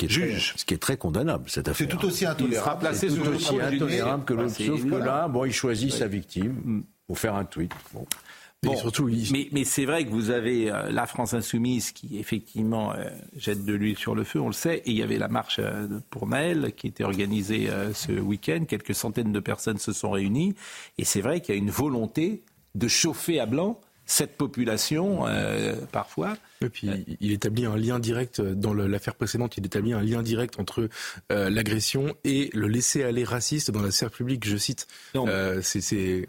juge. 0.00 0.54
ce 0.56 0.64
qui 0.64 0.74
est 0.74 0.78
très 0.78 0.96
condamnable, 0.96 1.44
cette 1.50 1.66
affaire. 1.68 1.88
C'est 1.90 1.96
tout 1.96 2.06
aussi 2.06 2.24
intolérable. 2.26 2.54
Il 2.54 2.56
sera 2.58 2.78
placé 2.78 3.08
aussi 3.18 3.60
intolérable 3.60 4.24
que 4.24 4.34
l'autre. 4.34 4.54
Ah, 4.60 4.64
Sauf 4.64 4.84
que 4.84 4.94
là, 4.94 5.26
bon, 5.26 5.44
il 5.44 5.52
choisit 5.52 5.92
sa 5.92 6.06
victime 6.06 6.52
Mm. 6.64 6.80
pour 7.08 7.18
faire 7.18 7.34
un 7.34 7.44
tweet. 7.44 7.72
Bon. 7.92 8.06
Bon, 8.64 8.74
surtout, 8.76 9.08
il- 9.08 9.30
mais, 9.32 9.48
mais 9.52 9.62
c'est 9.62 9.84
vrai 9.84 10.04
que 10.04 10.10
vous 10.10 10.30
avez 10.30 10.68
euh, 10.70 10.90
la 10.90 11.06
France 11.06 11.32
insoumise 11.32 11.92
qui 11.92 12.18
effectivement 12.18 12.92
euh, 12.92 13.08
jette 13.36 13.64
de 13.64 13.72
l'huile 13.72 13.96
sur 13.96 14.16
le 14.16 14.24
feu, 14.24 14.40
on 14.40 14.48
le 14.48 14.52
sait, 14.52 14.78
et 14.78 14.90
il 14.90 14.96
y 14.96 15.02
avait 15.02 15.16
la 15.18 15.28
marche 15.28 15.60
euh, 15.60 15.86
pour 16.10 16.26
Naël 16.26 16.72
qui 16.76 16.88
était 16.88 17.04
organisée 17.04 17.70
euh, 17.70 17.94
ce 17.94 18.10
week-end. 18.10 18.64
Quelques 18.68 18.96
centaines 18.96 19.32
de 19.32 19.38
personnes 19.38 19.78
se 19.78 19.92
sont 19.92 20.10
réunies, 20.10 20.56
et 20.98 21.04
c'est 21.04 21.20
vrai 21.20 21.40
qu'il 21.40 21.54
y 21.54 21.58
a 21.58 21.60
une 21.60 21.70
volonté 21.70 22.42
de 22.74 22.88
chauffer 22.88 23.38
à 23.38 23.46
blanc 23.46 23.80
cette 24.10 24.38
population 24.38 25.26
euh, 25.28 25.74
parfois. 25.92 26.36
Et 26.62 26.70
puis, 26.70 26.88
il 27.20 27.30
établit 27.30 27.66
un 27.66 27.76
lien 27.76 27.98
direct, 28.00 28.40
euh, 28.40 28.54
dans 28.54 28.72
l'affaire 28.72 29.14
précédente, 29.14 29.56
il 29.58 29.66
établit 29.66 29.92
un 29.92 30.02
lien 30.02 30.22
direct 30.22 30.58
entre 30.58 30.88
euh, 31.30 31.50
l'agression 31.50 32.16
et 32.24 32.48
le 32.54 32.68
laisser-aller 32.68 33.22
raciste 33.22 33.70
dans 33.70 33.82
la 33.82 33.90
sphère 33.90 34.10
publique, 34.10 34.46
je 34.48 34.56
cite. 34.56 34.86
Euh, 35.14 35.60
c'est-. 35.62 36.26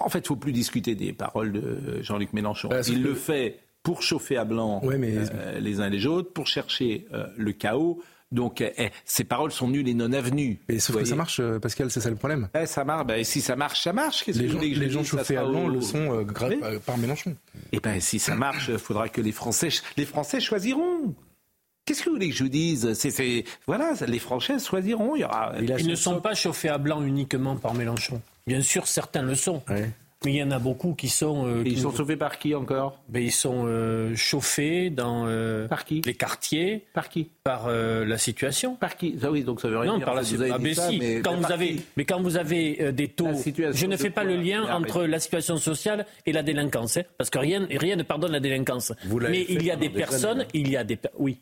En 0.00 0.08
fait, 0.08 0.18
il 0.18 0.22
ne 0.22 0.26
faut 0.26 0.36
plus 0.36 0.52
discuter 0.52 0.96
des 0.96 1.12
paroles 1.12 1.52
de 1.52 2.02
Jean-Luc 2.02 2.32
Mélenchon. 2.32 2.68
Bah, 2.68 2.80
il 2.88 3.00
que- 3.00 3.08
le 3.08 3.14
fait 3.14 3.60
pour 3.84 4.02
chauffer 4.02 4.36
à 4.36 4.44
blanc 4.44 4.80
Ouais, 4.84 4.98
mais- 4.98 5.14
les 5.60 5.80
uns 5.80 5.86
et 5.86 5.90
les 5.90 6.06
autres, 6.06 6.32
pour 6.32 6.48
chercher 6.48 7.06
le 7.36 7.52
chaos. 7.52 8.02
Donc, 8.32 8.60
euh, 8.60 8.70
eh, 8.78 8.90
ces 9.04 9.24
paroles 9.24 9.50
sont 9.50 9.66
nulles 9.68 9.88
et 9.88 9.94
non 9.94 10.12
avenues. 10.12 10.58
Et 10.68 10.78
sauf 10.78 10.96
que 10.96 11.04
ça 11.04 11.16
marche, 11.16 11.40
euh, 11.40 11.58
Pascal, 11.58 11.90
c'est 11.90 12.00
ça 12.00 12.10
le 12.10 12.16
problème. 12.16 12.48
Eh, 12.54 12.64
ça 12.66 12.84
marche. 12.84 13.06
Ben, 13.06 13.24
si 13.24 13.40
ça 13.40 13.56
marche, 13.56 13.82
ça 13.82 13.92
marche. 13.92 14.22
Qu'est-ce 14.24 14.38
Les 14.38 14.44
que 14.44 14.48
vous 14.50 14.52
gens, 14.52 14.58
voulez 14.58 14.70
que 14.70 14.76
je 14.76 14.82
les 14.82 14.90
gens 14.90 15.02
chauffés 15.04 15.36
à 15.36 15.44
blanc 15.44 15.66
le 15.66 15.80
sont 15.80 16.14
euh, 16.14 16.22
gra- 16.22 16.48
Oui. 16.48 16.60
euh, 16.62 16.78
par 16.78 16.96
Mélenchon. 16.96 17.34
Eh 17.72 17.80
ben, 17.80 18.00
si 18.00 18.18
ça 18.20 18.36
marche, 18.36 18.68
il 18.72 18.78
faudra 18.78 19.08
que 19.08 19.20
les 19.20 19.32
Français, 19.32 19.68
les 19.96 20.04
Français 20.06 20.38
choisiront. 20.40 21.12
Qu'est-ce 21.84 22.02
que 22.04 22.08
vous 22.10 22.14
voulez 22.16 22.30
que 22.30 22.36
je 22.36 22.44
vous 22.44 22.48
dise? 22.50 22.96
Voilà, 23.66 23.94
les 24.06 24.18
Français 24.20 24.58
choisiront. 24.60 25.16
Il 25.16 25.20
y 25.20 25.24
aura. 25.24 25.52
Ils 25.60 25.88
ne 25.88 25.96
sont 25.96 26.20
pas 26.20 26.34
chauffés 26.34 26.68
à 26.68 26.78
blanc 26.78 27.02
uniquement 27.02 27.56
par 27.56 27.74
Mélenchon. 27.74 28.20
Bien 28.46 28.60
sûr, 28.62 28.86
certains 28.86 29.22
le 29.22 29.34
sont. 29.34 29.62
Mais 30.22 30.32
il 30.34 30.36
y 30.36 30.42
en 30.42 30.50
a 30.50 30.58
beaucoup 30.58 30.92
qui 30.94 31.08
sont. 31.08 31.46
euh, 31.46 31.62
Et 31.64 31.68
ils 31.68 31.74
qui- 31.76 31.80
sont 31.80 31.92
chauffés 31.94 32.16
par 32.16 32.38
qui 32.38 32.54
encore? 32.54 33.00
Ben, 33.08 33.22
Ils 33.22 33.32
sont 33.32 33.62
euh, 33.64 34.14
chauffés 34.14 34.90
dans 34.90 35.24
euh, 35.26 35.66
Par 35.66 35.86
qui? 35.86 36.02
les 36.04 36.12
quartiers. 36.12 36.84
Par 36.92 37.08
qui? 37.08 37.30
Par 37.42 37.68
euh, 37.68 38.04
la 38.04 38.18
situation. 38.18 38.74
Par 38.76 38.96
qui? 38.98 39.16
Ah 39.22 39.30
oui, 39.30 39.44
donc 39.44 39.62
ça 39.62 39.68
veut 39.68 39.78
rien 39.78 39.92
Non, 39.92 39.96
dire. 39.96 40.04
par 40.04 40.14
la 40.14 40.20
Vous 40.20 40.34
avez 40.42 40.50
situation. 40.50 40.54
Ah, 40.54 40.58
dit 40.58 40.64
ben 40.64 40.74
ça, 40.74 40.88
si, 40.90 40.98
mais- 40.98 41.20
quand 41.22 41.36
mais 41.36 41.46
vous 41.46 41.52
avez, 41.52 41.68
qui? 41.76 41.82
mais 41.96 42.04
quand 42.04 42.20
vous 42.20 42.36
avez 42.36 42.82
euh, 42.82 42.92
des 42.92 43.08
taux, 43.08 43.24
La 43.28 43.34
situation 43.34 43.80
je 43.80 43.86
ne 43.86 43.96
fais 43.96 44.10
pas 44.10 44.22
quoi 44.24 44.30
le 44.30 44.36
lien 44.42 44.64
Mais 44.66 44.72
entre 44.72 45.04
la 45.04 45.20
situation 45.20 45.56
sociale 45.56 46.04
et 46.26 46.32
la 46.32 46.42
délinquance, 46.42 46.98
hein, 46.98 47.02
parce 47.16 47.30
que 47.30 47.38
rien, 47.38 47.66
rien 47.70 47.96
ne 47.96 48.02
pardonne 48.02 48.32
la 48.32 48.40
délinquance. 48.40 48.92
Vous 49.06 49.18
l'avez 49.20 49.38
Mais 49.38 49.44
fait 49.46 49.52
il 49.54 49.64
y 49.64 49.70
a 49.70 49.76
des 49.76 49.88
des 49.88 49.94
personnes, 49.94 50.40
années. 50.40 50.48
il 50.52 50.68
y 50.70 50.76
a 50.76 50.84
des, 50.84 50.98
oui. 51.18 51.38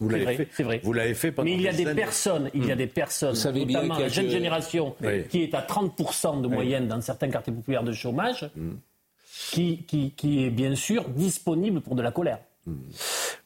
Vous 0.00 0.08
l'avez 0.08 0.36
fait. 0.36 0.48
c'est 0.52 0.62
vrai. 0.62 0.80
Vous 0.84 0.92
l'avez 0.92 1.14
fait 1.14 1.32
pendant 1.32 1.44
Mais 1.46 1.54
il 1.54 1.62
y 1.62 1.68
a 1.68 1.72
des 1.72 1.86
années. 1.86 2.00
personnes, 2.00 2.50
il 2.54 2.64
y 2.66 2.70
a 2.72 2.76
des 2.76 2.86
personnes, 2.86 3.34
notamment 3.54 3.98
la 3.98 4.08
jeune 4.08 4.26
que- 4.26 4.30
génération, 4.30 4.94
Oui. 5.02 5.24
qui 5.28 5.42
est 5.42 5.54
à 5.54 5.60
30% 5.62 6.40
de 6.40 6.46
moyenne 6.48 6.86
dans 6.86 7.00
certains 7.00 7.28
quartiers 7.30 7.52
populaires 7.52 7.82
de 7.82 7.92
chômage, 7.92 8.48
qui, 9.50 9.84
qui, 9.88 10.12
qui 10.12 10.44
est 10.44 10.50
bien 10.50 10.74
sûr 10.74 11.08
disponible 11.08 11.80
pour 11.80 11.94
de 11.96 12.02
la 12.02 12.12
colère. 12.12 12.38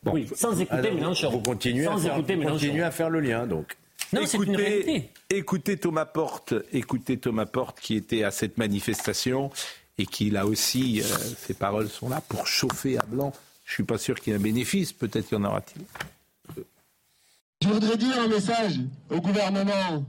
oui, 0.06 0.26
sans 0.34 0.58
écouter 0.60 0.88
Alors, 0.88 0.94
Mélenchon. 0.94 1.30
Vous 1.30 1.40
continuez, 1.40 1.84
sans 1.84 1.96
à 1.96 2.00
faire, 2.00 2.16
écouter 2.18 2.34
vous 2.34 2.40
Mélenchon. 2.40 2.58
continuez 2.66 2.82
à 2.82 2.90
faire 2.90 3.08
le 3.10 3.20
lien, 3.20 3.46
donc. 3.46 3.76
Non, 4.12 4.20
c'est 4.26 4.36
une 4.38 4.56
réalité. 4.56 5.10
écoutez 5.30 5.78
Thomas 5.78 6.04
Porte, 6.04 6.52
écoutez 6.72 7.16
Thomas 7.16 7.46
Porte 7.46 7.80
qui 7.80 7.94
était 7.96 8.24
à 8.24 8.30
cette 8.30 8.58
manifestation 8.58 9.50
et 9.96 10.04
qui 10.04 10.28
là 10.28 10.44
aussi, 10.44 11.00
euh, 11.00 11.04
ses 11.38 11.54
paroles 11.54 11.88
sont 11.88 12.10
là 12.10 12.20
pour 12.28 12.46
chauffer 12.46 12.98
à 12.98 13.04
blanc. 13.06 13.32
Je 13.64 13.72
suis 13.74 13.84
pas 13.84 13.96
sûr 13.96 14.20
qu'il 14.20 14.32
y 14.32 14.36
ait 14.36 14.38
un 14.38 14.42
bénéfice, 14.42 14.92
peut-être 14.92 15.30
y 15.32 15.34
en 15.36 15.44
aura-t-il. 15.44 15.82
Voudrais 17.72 17.96
dire 17.96 18.20
un 18.20 18.28
message 18.28 18.80
au 19.08 19.18
gouvernement 19.22 20.04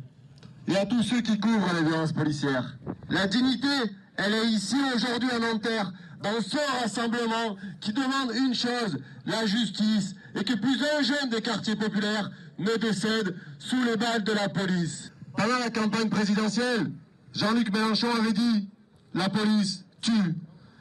et 0.67 0.75
à 0.75 0.85
tous 0.85 1.01
ceux 1.01 1.21
qui 1.21 1.39
couvrent 1.39 1.73
les 1.73 1.87
violences 1.87 2.11
policières. 2.11 2.77
La 3.09 3.25
dignité, 3.25 3.69
elle 4.17 4.33
est 4.33 4.47
ici 4.47 4.75
aujourd'hui 4.93 5.29
à 5.31 5.39
Nanterre, 5.39 5.93
dans 6.21 6.41
ce 6.41 6.57
rassemblement 6.81 7.55
qui 7.79 7.93
demande 7.93 8.33
une 8.35 8.53
chose, 8.53 8.99
la 9.25 9.45
justice, 9.45 10.13
et 10.35 10.43
que 10.43 10.55
plus 10.55 10.77
un 10.99 11.03
jeune 11.03 11.29
des 11.29 11.41
quartiers 11.41 11.77
populaires 11.77 12.29
ne 12.59 12.75
décède 12.75 13.33
sous 13.59 13.81
les 13.85 13.95
balles 13.95 14.25
de 14.25 14.33
la 14.33 14.49
police. 14.49 15.13
Pendant 15.37 15.59
la 15.59 15.69
campagne 15.69 16.09
présidentielle, 16.09 16.91
Jean-Luc 17.33 17.71
Mélenchon 17.71 18.13
avait 18.19 18.33
dit 18.33 18.67
La 19.13 19.29
police 19.29 19.85
tue. 20.01 20.35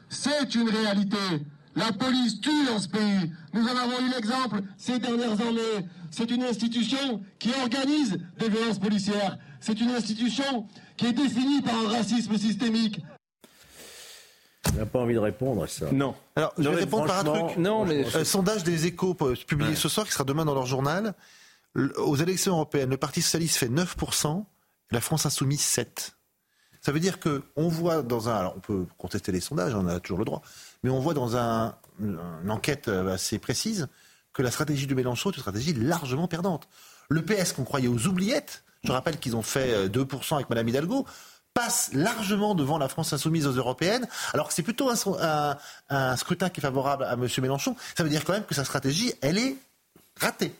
C'est 0.09 0.53
une 0.53 0.67
réalité. 0.67 1.45
La 1.75 1.91
police 1.91 2.39
tue 2.39 2.65
dans 2.67 2.79
ce 2.79 2.87
pays. 2.87 3.31
Nous 3.53 3.63
en 3.63 3.75
avons 3.75 3.99
eu 4.05 4.09
l'exemple 4.13 4.61
ces 4.77 4.99
dernières 4.99 5.39
années. 5.41 5.87
C'est 6.11 6.29
une 6.29 6.43
institution 6.43 7.23
qui 7.39 7.49
organise 7.63 8.17
des 8.37 8.49
violences 8.49 8.79
policières. 8.79 9.37
C'est 9.59 9.79
une 9.81 9.89
institution 9.91 10.67
qui 10.97 11.07
est 11.07 11.13
définie 11.13 11.61
par 11.61 11.73
un 11.75 11.89
racisme 11.89 12.37
systémique. 12.37 12.99
On 14.73 14.77
n'a 14.77 14.85
pas 14.85 14.99
envie 14.99 15.13
de 15.15 15.19
répondre 15.19 15.63
à 15.63 15.67
ça. 15.67 15.91
Non. 15.91 16.15
Alors, 16.35 16.53
je 16.57 16.63
Non, 16.63 16.71
vais 16.71 16.75
répondre 16.77 17.05
par 17.05 17.19
un 17.19 17.23
truc. 17.23 17.57
Non, 17.57 17.85
mais 17.85 18.05
Euh, 18.15 18.23
sondage 18.23 18.63
des 18.63 18.85
échos 18.85 19.15
euh, 19.21 19.35
publié 19.47 19.75
ce 19.75 19.89
soir, 19.89 20.05
qui 20.05 20.13
sera 20.13 20.23
demain 20.23 20.45
dans 20.45 20.53
leur 20.53 20.65
journal. 20.65 21.13
L- 21.75 21.91
Aux 21.97 22.15
élections 22.15 22.53
européennes, 22.53 22.89
le 22.91 22.97
Parti 22.97 23.21
Socialiste 23.21 23.57
fait 23.57 23.67
9%, 23.69 24.45
la 24.91 25.01
France 25.01 25.25
Insoumise 25.25 25.61
7%. 25.61 26.11
Ça 26.81 26.91
veut 26.91 26.99
dire 26.99 27.19
que 27.19 27.43
on 27.55 27.67
voit 27.67 28.03
dans 28.03 28.29
un. 28.29 28.35
Alors, 28.35 28.53
on 28.57 28.59
peut 28.59 28.85
contester 28.97 29.31
les 29.31 29.39
sondages, 29.41 29.73
on 29.73 29.87
a 29.87 29.99
toujours 29.99 30.19
le 30.19 30.25
droit. 30.25 30.41
Mais 30.83 30.89
on 30.89 30.99
voit 30.99 31.13
dans 31.13 31.37
un, 31.37 31.75
une 31.99 32.19
enquête 32.49 32.87
euh, 32.87 33.13
assez 33.13 33.39
précise 33.39 33.87
que 34.33 34.41
la 34.41 34.51
stratégie 34.51 34.87
de 34.87 34.95
Mélenchon 34.95 35.29
est 35.31 35.35
une 35.35 35.41
stratégie 35.41 35.73
largement 35.73 36.27
perdante. 36.27 36.67
Le 37.09 37.21
PS, 37.23 37.53
qu'on 37.53 37.63
croyait 37.63 37.87
aux 37.87 38.07
oubliettes, 38.07 38.63
je 38.83 38.91
rappelle 38.91 39.17
qu'ils 39.19 39.35
ont 39.35 39.41
fait 39.43 39.73
euh, 39.73 39.87
2% 39.87 40.35
avec 40.35 40.49
Mme 40.49 40.67
Hidalgo, 40.69 41.05
passe 41.53 41.91
largement 41.93 42.55
devant 42.55 42.77
la 42.79 42.87
France 42.89 43.13
insoumise 43.13 43.45
aux 43.45 43.51
européennes, 43.51 44.07
alors 44.33 44.47
que 44.47 44.53
c'est 44.55 44.63
plutôt 44.63 44.89
un, 44.89 44.95
son- 44.95 45.15
un- 45.21 45.55
un 45.89 46.15
scrutin 46.17 46.49
qui 46.49 46.59
est 46.59 46.63
favorable 46.63 47.03
à 47.03 47.13
M. 47.13 47.27
Mélenchon. 47.41 47.75
Ça 47.95 48.03
veut 48.03 48.09
dire 48.09 48.25
quand 48.25 48.33
même 48.33 48.43
que 48.45 48.55
sa 48.55 48.65
stratégie, 48.65 49.13
elle 49.21 49.37
est 49.37 49.55
ratée. 50.19 50.53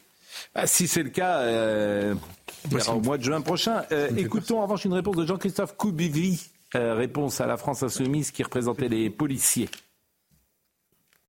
Ah, 0.56 0.68
si 0.68 0.88
c'est 0.88 1.02
le 1.04 1.10
cas, 1.10 1.40
euh, 1.40 2.14
on 2.66 2.68
verra 2.70 2.96
au 2.96 3.02
mois 3.02 3.18
de 3.18 3.24
juin 3.24 3.42
prochain. 3.42 3.84
Euh, 3.92 4.10
écoutons 4.18 4.60
en 4.60 4.64
revanche 4.64 4.86
une 4.86 4.94
réponse 4.94 5.16
de 5.16 5.26
Jean-Christophe 5.26 5.76
Koubivi, 5.78 6.40
euh, 6.76 6.94
réponse 6.94 7.42
à 7.42 7.48
la 7.48 7.58
France 7.58 7.82
insoumise 7.84 8.30
qui 8.32 8.44
représentait 8.44 8.88
les 8.90 9.10
policiers. 9.10 9.70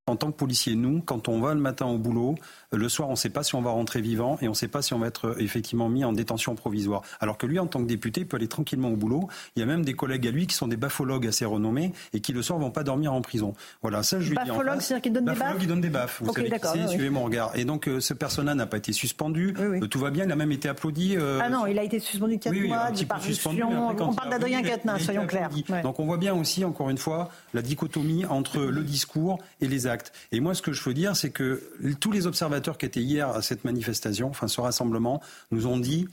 En 0.06 0.16
tant 0.16 0.30
que 0.30 0.36
policier, 0.36 0.74
nous, 0.74 1.00
quand 1.00 1.28
on 1.28 1.40
va 1.40 1.54
le 1.54 1.60
matin 1.60 1.86
au 1.86 1.96
boulot, 1.96 2.34
euh, 2.74 2.76
le 2.76 2.88
soir, 2.90 3.08
on 3.08 3.12
ne 3.12 3.16
sait 3.16 3.30
pas 3.30 3.42
si 3.42 3.54
on 3.54 3.62
va 3.62 3.70
rentrer 3.70 4.02
vivant 4.02 4.36
et 4.42 4.48
on 4.48 4.50
ne 4.50 4.54
sait 4.56 4.68
pas 4.68 4.82
si 4.82 4.92
on 4.92 4.98
va 4.98 5.06
être 5.06 5.28
euh, 5.28 5.34
effectivement 5.38 5.88
mis 5.88 6.04
en 6.04 6.12
détention 6.12 6.54
provisoire. 6.54 7.00
Alors 7.20 7.38
que 7.38 7.46
lui, 7.46 7.58
en 7.58 7.66
tant 7.66 7.80
que 7.80 7.86
député, 7.86 8.20
il 8.20 8.26
peut 8.26 8.36
aller 8.36 8.46
tranquillement 8.46 8.88
au 8.90 8.96
boulot. 8.96 9.28
Il 9.56 9.60
y 9.60 9.62
a 9.62 9.66
même 9.66 9.82
des 9.82 9.94
collègues 9.94 10.28
à 10.28 10.30
lui 10.30 10.46
qui 10.46 10.54
sont 10.54 10.68
des 10.68 10.76
bafologues 10.76 11.26
assez 11.26 11.46
renommés 11.46 11.94
et 12.12 12.20
qui 12.20 12.34
le 12.34 12.42
soir 12.42 12.58
vont 12.58 12.70
pas 12.70 12.82
dormir 12.84 13.14
en 13.14 13.22
prison. 13.22 13.54
Voilà, 13.80 14.02
ça 14.02 14.20
je 14.20 14.28
lui 14.28 14.36
dis. 14.44 14.50
en 14.50 14.56
face. 14.74 14.84
c'est-à-dire 14.84 15.02
qu'il 15.02 15.12
donne 15.14 15.24
donne 15.68 15.80
des 15.80 15.88
baffes. 15.88 16.18
Vous 16.20 16.28
Ok, 16.28 16.36
savez 16.36 16.50
qui 16.50 16.78
oui, 16.82 16.88
suivez 16.90 17.08
mon 17.08 17.24
regard. 17.24 17.52
Et 17.56 17.64
donc 17.64 17.88
euh, 17.88 17.98
ce 18.00 18.12
personnage 18.12 18.56
n'a 18.56 18.66
pas 18.66 18.76
été 18.76 18.92
suspendu. 18.92 19.54
Euh, 19.58 19.80
tout 19.86 19.98
va 20.00 20.10
bien, 20.10 20.26
il 20.26 20.32
a 20.32 20.36
même 20.36 20.52
été 20.52 20.68
applaudi. 20.68 21.16
euh, 21.16 21.40
Ah 21.42 21.48
non, 21.48 21.66
il 21.66 21.78
a 21.78 21.82
été 21.82 21.98
suspendu 21.98 22.38
4 22.38 22.52
oui, 22.52 22.60
oui, 22.64 22.68
mois, 22.68 22.88
un 22.88 22.92
petit 22.92 23.06
de 23.06 23.16
peu 23.16 23.20
suspendu, 23.22 23.62
après, 23.62 24.04
On 24.04 24.12
parle 24.12 24.28
d'Adrien 24.28 24.58
été 24.58 24.72
soyons 24.98 25.26
clairs. 25.26 25.48
Ouais. 25.70 25.80
Donc 25.80 25.98
on 25.98 26.04
voit 26.04 26.18
bien 26.18 26.34
aussi, 26.34 26.62
encore 26.62 26.90
une 26.90 26.98
fois, 26.98 27.30
la 27.54 27.62
dichotomie 27.62 28.26
entre 28.26 28.60
le 28.60 28.82
discours 28.82 29.38
et 29.62 29.66
les 29.66 29.86
actes. 29.86 29.93
Et 30.32 30.40
moi, 30.40 30.54
ce 30.54 30.62
que 30.62 30.72
je 30.72 30.82
veux 30.82 30.94
dire, 30.94 31.16
c'est 31.16 31.30
que 31.30 31.62
tous 32.00 32.12
les 32.12 32.26
observateurs 32.26 32.78
qui 32.78 32.86
étaient 32.86 33.00
hier 33.02 33.28
à 33.28 33.42
cette 33.42 33.64
manifestation, 33.64 34.28
enfin 34.28 34.48
ce 34.48 34.60
rassemblement, 34.60 35.20
nous 35.50 35.66
ont 35.66 35.78
dit 35.78 36.08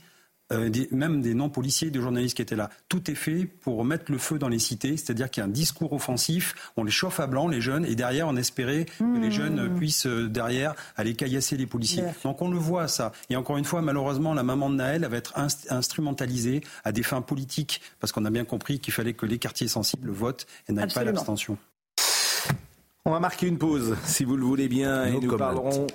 euh, 0.52 0.68
des- 0.68 0.88
même 0.90 1.22
des 1.22 1.32
non-policiers, 1.32 1.90
des 1.90 2.00
journalistes 2.00 2.36
qui 2.36 2.42
étaient 2.42 2.56
là. 2.56 2.68
Tout 2.90 3.10
est 3.10 3.14
fait 3.14 3.46
pour 3.46 3.86
mettre 3.86 4.12
le 4.12 4.18
feu 4.18 4.38
dans 4.38 4.48
les 4.48 4.58
cités, 4.58 4.98
c'est-à-dire 4.98 5.30
qu'il 5.30 5.40
y 5.40 5.44
a 5.44 5.46
un 5.46 5.50
discours 5.50 5.94
offensif, 5.94 6.54
on 6.76 6.84
les 6.84 6.90
chauffe 6.90 7.20
à 7.20 7.26
blanc, 7.26 7.48
les 7.48 7.62
jeunes, 7.62 7.86
et 7.86 7.94
derrière, 7.94 8.28
on 8.28 8.36
espérait 8.36 8.84
que 8.84 9.18
les 9.18 9.30
jeunes 9.30 9.58
euh, 9.60 9.68
puissent, 9.70 10.04
euh, 10.06 10.28
derrière, 10.28 10.74
aller 10.96 11.14
caillasser 11.14 11.56
les 11.56 11.64
policiers. 11.66 12.02
Donc 12.24 12.42
on 12.42 12.50
le 12.50 12.58
voit, 12.58 12.86
ça. 12.86 13.12
Et 13.30 13.36
encore 13.36 13.56
une 13.56 13.64
fois, 13.64 13.80
malheureusement, 13.80 14.34
la 14.34 14.42
maman 14.42 14.68
de 14.68 14.74
Naël 14.74 15.04
elle 15.04 15.10
va 15.10 15.16
être 15.16 15.32
inst- 15.38 15.72
instrumentalisée 15.72 16.60
à 16.84 16.92
des 16.92 17.02
fins 17.02 17.22
politiques, 17.22 17.80
parce 17.98 18.12
qu'on 18.12 18.26
a 18.26 18.30
bien 18.30 18.44
compris 18.44 18.78
qu'il 18.78 18.92
fallait 18.92 19.14
que 19.14 19.24
les 19.24 19.38
quartiers 19.38 19.68
sensibles 19.68 20.10
votent 20.10 20.46
et 20.68 20.72
n'aillent 20.72 20.84
pas 20.92 21.00
l'abstention. 21.12 21.56
On 23.04 23.10
va 23.10 23.18
marquer 23.18 23.48
une 23.48 23.58
pause, 23.58 23.96
si 24.04 24.24
vous 24.24 24.36
le 24.36 24.44
voulez 24.44 24.68
bien, 24.68 25.06
et 25.06 25.12
No 25.14 25.20
nous 25.22 25.36
parlerons, 25.36 25.86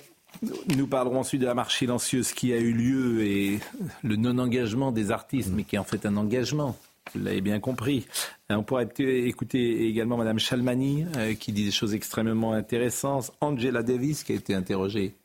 nous 0.75 0.87
parlerons 0.87 1.21
ensuite 1.21 1.39
de 1.39 1.45
la 1.45 1.53
marche 1.53 1.77
silencieuse 1.77 2.33
qui 2.33 2.51
a 2.51 2.57
eu 2.57 2.73
lieu 2.73 3.25
et 3.25 3.59
le 4.03 4.17
non-engagement 4.17 4.91
des 4.91 5.11
artistes, 5.11 5.51
mais 5.53 5.63
qui 5.63 5.77
est 5.77 5.79
en 5.79 5.85
fait 5.85 6.05
un 6.05 6.17
engagement. 6.17 6.75
Vous 7.15 7.23
l'avez 7.23 7.39
bien 7.39 7.61
compris. 7.61 8.05
Euh, 8.51 8.55
on 8.55 8.63
pourrait 8.63 8.89
écouter 8.97 9.87
également 9.87 10.17
Mme 10.17 10.37
Chalmani, 10.37 11.05
euh, 11.15 11.33
qui 11.33 11.53
dit 11.53 11.63
des 11.63 11.71
choses 11.71 11.93
extrêmement 11.93 12.51
intéressantes. 12.51 13.31
Angela 13.39 13.83
Davis, 13.83 14.25
qui 14.25 14.33
a 14.33 14.35
été 14.35 14.53
interrogée 14.53 15.15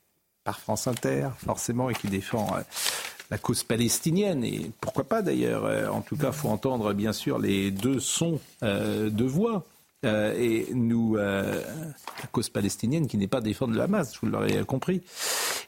par 0.45 0.61
France 0.61 0.87
Inter, 0.87 1.31
forcément, 1.45 1.91
et 1.91 1.95
qui 1.95 2.07
défend 2.07 2.47
euh, 2.57 2.61
la 3.31 3.39
cause 3.39 3.65
palestinienne. 3.65 4.45
Et 4.45 4.71
pourquoi 4.81 5.03
pas 5.03 5.23
d'ailleurs 5.23 5.93
En 5.93 6.03
tout 6.03 6.17
cas, 6.17 6.29
il 6.29 6.33
faut 6.33 6.49
entendre 6.49 6.93
bien 6.93 7.13
sûr 7.13 7.41
les 7.41 7.73
deux 7.73 7.99
sons 7.99 8.39
de 8.61 9.25
voix. 9.25 9.65
Et 10.05 10.67
nous, 10.73 11.17
la 11.17 12.27
cause 12.31 12.49
palestinienne 12.49 13.07
qui 13.07 13.17
n'est 13.17 13.29
pas 13.29 13.41
défendre 13.41 13.77
la 13.77 13.87
masse, 13.87 14.19
vous 14.21 14.29
l'aurez 14.29 14.65
compris. 14.65 15.03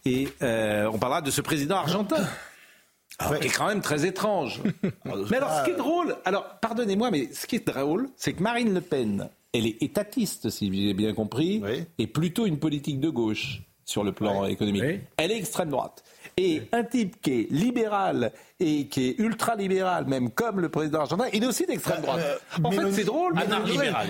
Et 0.05 0.29
on 0.40 0.99
parlera 0.99 1.23
de 1.23 1.31
ce 1.31 1.40
président 1.40 1.77
argentin 1.77 2.25
ah, 3.18 3.33
qui 3.38 3.47
est 3.47 3.51
quand 3.51 3.68
même 3.68 3.81
très 3.81 4.07
étrange. 4.07 4.61
mais 5.05 5.37
alors, 5.37 5.51
ce 5.61 5.64
qui 5.64 5.70
est 5.70 5.77
drôle, 5.77 6.16
alors, 6.25 6.59
pardonnez-moi, 6.61 7.11
mais 7.11 7.29
ce 7.33 7.47
qui 7.47 7.57
est 7.57 7.66
drôle, 7.66 8.09
c'est 8.16 8.33
que 8.33 8.42
Marine 8.42 8.75
Le 8.75 8.81
Pen, 8.81 9.29
elle 9.53 9.66
est 9.66 9.83
étatiste, 9.83 10.51
si 10.51 10.73
j'ai 10.75 10.94
bien 10.94 11.14
compris, 11.14 11.62
et 11.99 12.07
plutôt 12.07 12.47
une 12.47 12.59
politique 12.59 13.01
de 13.01 13.09
gauche 13.09 13.62
sur 13.85 14.03
le 14.03 14.12
plan 14.12 14.47
économique. 14.47 15.03
Elle 15.16 15.31
est 15.31 15.38
extrême 15.38 15.70
droite. 15.70 16.03
Et 16.37 16.62
un 16.73 16.85
type 16.85 17.20
qui 17.20 17.33
est 17.33 17.51
libéral 17.51 18.33
et 18.61 18.87
qui 18.87 19.09
est 19.11 19.18
ultra 19.18 19.57
libéral, 19.57 20.07
même 20.07 20.31
comme 20.31 20.61
le 20.61 20.68
président 20.68 21.01
argentin, 21.01 21.27
il 21.33 21.44
est 21.44 21.47
aussi 21.47 21.66
d'extrême 21.66 22.03
droite. 22.03 22.20
Euh, 22.20 22.62
en 22.62 22.70
fait, 22.70 22.92
c'est 22.92 23.05
drôle. 23.05 23.35
Mais 23.35 23.42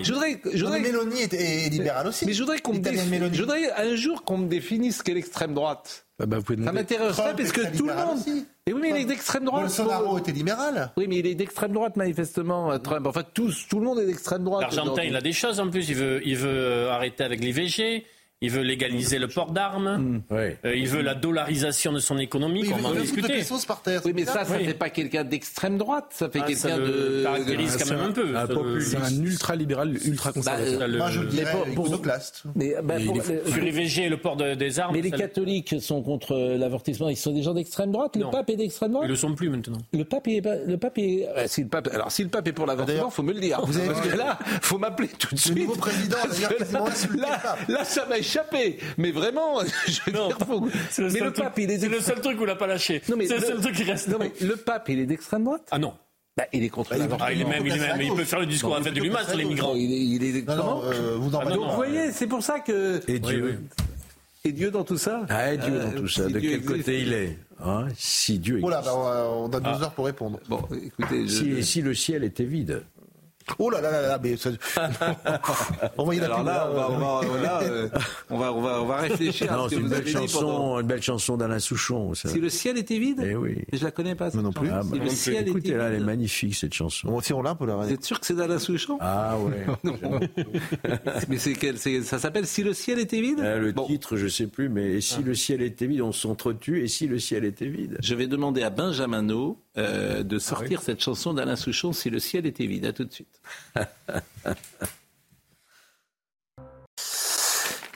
je 0.02 0.12
voudrais, 0.12 0.40
je 0.52 0.64
voudrais, 0.64 0.80
Mélanie 0.80 1.22
est, 1.22 1.70
libéral 1.70 2.06
aussi. 2.06 2.26
Mais 2.26 2.32
je 2.32 2.42
voudrais 2.42 2.58
qu'on 2.58 2.74
me 2.74 2.82
je 2.82 3.40
voudrais 3.40 3.72
un 3.72 3.94
jour 3.96 4.22
qu'on 4.22 4.38
me 4.38 4.48
définisse 4.48 5.02
qu'est 5.02 5.14
l'extrême 5.14 5.54
droite. 5.54 6.04
Ah 6.20 6.26
bah, 6.26 6.38
ça 6.46 6.72
m'intéresserait 6.72 7.34
parce 7.36 7.50
que 7.50 7.76
tout 7.76 7.88
le 7.88 7.94
monde. 7.94 8.18
Et 8.66 8.72
oui, 8.72 8.80
mais 8.80 8.90
il 8.90 8.96
est 8.98 9.04
d'extrême 9.04 9.44
droite. 9.44 9.62
Bolsonaro 9.62 10.16
était 10.18 10.32
libéral. 10.32 10.92
Oui, 10.96 11.06
mais 11.08 11.18
il 11.18 11.26
est 11.26 11.34
d'extrême 11.34 11.72
droite 11.72 11.96
manifestement. 11.96 12.70
Euh, 12.70 12.78
Trump. 12.78 13.06
En 13.06 13.12
fait, 13.12 13.26
tous, 13.34 13.66
tout 13.68 13.80
le 13.80 13.84
monde 13.84 13.98
est 13.98 14.06
d'extrême 14.06 14.44
droite. 14.44 14.62
L'Argentin, 14.62 15.02
il 15.02 15.16
a 15.16 15.20
des 15.20 15.32
choses 15.32 15.58
en 15.58 15.68
plus. 15.68 15.88
Il 15.88 15.96
veut, 15.96 16.20
il 16.24 16.36
veut 16.36 16.48
euh, 16.48 16.90
arrêter 16.90 17.24
avec 17.24 17.40
l'IVG. 17.40 18.06
Il 18.40 18.50
veut 18.50 18.62
légaliser 18.62 19.18
le 19.18 19.28
port 19.28 19.52
d'armes. 19.52 19.96
Mm. 19.96 20.22
Euh, 20.32 20.54
il 20.64 20.88
veut 20.88 21.00
la 21.00 21.14
dollarisation 21.14 21.92
de 21.92 21.98
son 21.98 22.18
économie. 22.18 22.64
on 22.72 22.76
va 22.76 22.88
en 22.90 22.92
discuter. 22.92 23.42
Par 23.66 23.82
terre, 23.82 24.02
oui, 24.04 24.12
mais 24.14 24.24
ça, 24.24 24.44
ça 24.44 24.58
ne 24.58 24.64
fait 24.64 24.74
pas 24.74 24.90
quelqu'un 24.90 25.24
d'extrême 25.24 25.78
droite. 25.78 26.06
Ça 26.10 26.28
fait 26.28 26.40
ah, 26.42 26.46
quelqu'un 26.46 26.78
de. 26.78 27.22
caractérise 27.22 27.76
quand 27.76 27.94
même 27.94 28.10
un 28.34 28.46
peu. 28.46 28.80
C'est 28.80 28.96
un 28.96 29.22
ultra-libéral, 29.22 29.96
ultra-conservateur. 30.04 30.80
Bah, 30.80 30.88
moi, 30.88 31.10
je 31.10 31.20
le 31.20 31.28
dirais 31.28 31.52
pour, 31.74 31.88
Mais, 32.54 32.74
bah, 32.82 32.96
pour, 33.04 33.22
sur 33.22 33.62
l'IVG 33.62 34.04
et 34.04 34.08
le 34.08 34.16
port 34.16 34.36
des 34.36 34.80
armes. 34.80 34.94
Mais 34.94 35.00
les 35.00 35.10
catholiques 35.10 35.76
sont 35.80 36.02
contre 36.02 36.34
l'avortissement. 36.58 37.08
Ils 37.08 37.16
sont 37.16 37.32
des 37.32 37.42
gens 37.42 37.54
d'extrême 37.54 37.92
droite. 37.92 38.16
Le 38.16 38.30
pape 38.30 38.50
est 38.50 38.56
d'extrême 38.56 38.92
droite. 38.92 39.06
Ils 39.06 39.10
le 39.10 39.16
sont 39.16 39.34
plus 39.34 39.48
maintenant. 39.48 39.78
Le 39.92 40.04
pape 40.04 40.28
est. 40.28 40.42
Le 40.66 40.76
pape 40.76 40.98
est. 40.98 41.28
si 41.46 41.62
le 41.62 41.68
pape, 41.68 41.88
alors, 41.92 42.10
si 42.10 42.22
le 42.22 42.28
pape 42.28 42.48
est 42.48 42.52
pour 42.52 42.66
l'avortement, 42.66 43.08
il 43.08 43.14
faut 43.14 43.22
me 43.22 43.32
le 43.32 43.40
dire. 43.40 43.60
Vous 43.64 43.78
avez... 43.78 43.88
Parce 43.88 44.06
que 44.06 44.16
là, 44.16 44.38
faut 44.60 44.78
m'appeler 44.78 45.08
tout 45.18 45.34
de 45.34 45.40
suite. 45.40 45.54
Le 45.54 45.62
nouveau 45.62 45.76
président, 45.76 46.16
là, 47.68 47.84
ça 47.84 48.06
m'a 48.06 48.18
échappé. 48.34 48.78
Mais 48.98 49.10
vraiment, 49.10 49.60
je 49.86 50.10
non, 50.10 50.28
c'est 50.90 51.02
le, 51.02 51.10
mais 51.10 51.20
le 51.20 51.32
pape, 51.32 51.58
il 51.58 51.70
est, 51.70 51.78
c'est 51.78 51.88
le 51.88 52.00
seul 52.00 52.20
truc 52.20 52.38
où 52.38 52.42
il 52.42 52.46
n'a 52.46 52.56
pas 52.56 52.66
lâché. 52.66 53.02
c'est 53.04 53.14
le, 53.16 53.26
seul 53.26 53.60
truc 53.60 53.74
qui 53.74 53.84
reste. 53.84 54.08
Non, 54.08 54.18
mais 54.18 54.32
le 54.40 54.56
pape, 54.56 54.88
il 54.88 55.00
est 55.00 55.06
d'extrême 55.06 55.44
droite? 55.44 55.68
Ah 55.70 55.78
non. 55.78 55.94
Bah, 56.36 56.44
il 56.52 56.64
est 56.64 56.68
contre 56.68 56.98
bah, 56.98 57.16
ah, 57.20 57.32
il, 57.32 57.42
est 57.42 57.44
même, 57.44 57.64
il, 57.64 57.72
est 57.72 57.78
même, 57.78 58.00
il 58.00 58.12
peut 58.12 58.24
faire 58.24 58.40
le 58.40 58.46
discours 58.46 58.74
à 58.74 58.82
fait 58.82 58.90
de 58.90 59.00
l'humain 59.00 59.22
sur 59.24 59.36
les 59.36 59.44
migrants. 59.44 59.74
Il 59.76 59.92
est, 59.92 60.26
il 60.26 60.36
est 60.36 60.48
non, 60.48 60.82
euh, 60.82 61.16
vous 61.16 61.30
ah, 61.32 61.44
Donc, 61.44 61.70
vous 61.70 61.76
voyez, 61.76 62.10
c'est 62.10 62.26
pour 62.26 62.42
ça 62.42 62.58
que. 62.58 63.00
Et 63.06 63.20
Dieu. 63.20 63.60
Et 64.46 64.52
Dieu 64.52 64.70
dans 64.70 64.84
tout 64.84 64.98
ça? 64.98 65.22
Ah, 65.28 65.52
et 65.54 65.58
Dieu 65.58 65.78
dans 65.78 65.92
tout 65.92 66.08
ça. 66.08 66.26
De 66.26 66.40
quel 66.40 66.64
côté 66.64 67.02
il 67.02 67.12
est? 67.12 67.38
Hein? 67.64 67.86
Si 67.96 68.40
Dieu 68.40 68.58
existe. 68.58 68.68
Voilà, 68.68 68.82
bah, 68.82 69.30
on 69.30 69.48
a 69.48 69.60
deux 69.60 69.70
ah. 69.72 69.82
heures 69.84 69.92
pour 69.92 70.06
répondre. 70.06 70.40
Bon, 70.48 70.60
écoutez. 70.84 71.28
Si, 71.28 71.62
si 71.62 71.82
le 71.82 71.94
ciel 71.94 72.24
était 72.24 72.44
vide. 72.44 72.82
Oh 73.58 73.70
là 73.70 73.80
là 73.80 73.90
là 73.90 74.02
là, 74.02 74.18
mais 74.22 74.36
ça... 74.36 74.50
Envoyez 75.98 76.20
la 76.20 76.26
Alors 76.26 76.44
là, 76.44 76.68
on 76.70 76.74
va, 76.74 76.88
on 76.90 77.32
va, 77.32 77.42
là, 77.42 77.62
euh, 77.62 77.88
on 78.30 78.38
va, 78.38 78.52
on 78.52 78.60
va, 78.60 78.82
on 78.82 78.86
va 78.86 78.96
réfléchir. 78.96 79.52
Non, 79.52 79.68
c'est 79.68 79.76
une 79.76 79.88
belle 79.88 80.06
chanson, 80.06 80.40
pendant... 80.40 80.80
une 80.80 80.86
belle 80.86 81.02
chanson 81.02 81.36
d'Alain 81.36 81.58
Souchon. 81.58 82.14
Ça. 82.14 82.30
Si 82.30 82.40
le 82.40 82.48
ciel 82.48 82.78
était 82.78 82.98
vide. 82.98 83.22
Eh 83.24 83.36
oui. 83.36 83.58
Je 83.72 83.84
la 83.84 83.90
connais 83.90 84.14
pas. 84.14 84.30
Cette 84.30 84.40
non 84.42 84.52
plus. 84.52 84.70
Ah, 84.70 84.80
bah, 84.82 84.88
si 84.92 84.98
le 84.98 85.10
ciel 85.10 85.48
écoutez, 85.48 85.68
était 85.68 85.78
là, 85.78 85.88
elle 85.88 86.00
est 86.00 86.04
magnifique 86.04 86.54
cette 86.54 86.72
chanson. 86.72 87.08
Bon, 87.08 87.20
si 87.20 87.32
on 87.32 87.42
l'a, 87.42 87.54
pour 87.54 87.66
la. 87.66 87.76
Vous 87.76 87.92
êtes 87.92 88.04
sûr 88.04 88.18
que 88.18 88.26
c'est 88.26 88.34
d'Alain 88.34 88.58
Souchon? 88.58 88.98
Ah 89.00 89.36
ouais. 89.38 89.66
mais 91.28 91.38
c'est 91.38 91.52
quel, 91.52 91.78
ça 91.78 92.18
s'appelle 92.18 92.46
Si 92.46 92.62
le 92.62 92.72
ciel 92.72 92.98
était 92.98 93.20
vide? 93.20 93.40
Euh, 93.40 93.58
le 93.58 93.74
titre, 93.74 94.16
je 94.16 94.28
sais 94.28 94.46
plus, 94.46 94.68
mais 94.68 95.00
si 95.00 95.16
ah. 95.18 95.22
le 95.24 95.34
ciel 95.34 95.62
était 95.62 95.86
vide, 95.86 96.00
on 96.00 96.12
s'entretue. 96.12 96.82
Et 96.82 96.88
si 96.88 97.06
le 97.06 97.18
ciel 97.18 97.44
était 97.44 97.68
vide? 97.68 97.98
Je 98.00 98.14
vais 98.14 98.26
demander 98.26 98.62
à 98.62 98.70
Benjamin 98.70 99.22
euh, 99.76 100.22
de 100.22 100.38
sortir 100.38 100.80
ah 100.82 100.84
cette 100.84 101.02
chanson 101.02 101.34
d'Alain 101.34 101.56
Souchon 101.56 101.92
Si 101.92 102.10
le 102.10 102.18
ciel 102.18 102.46
était 102.46 102.66
vide. 102.66 102.86
À 102.86 102.92
tout 102.92 103.04
de 103.04 103.12
suite. 103.12 103.40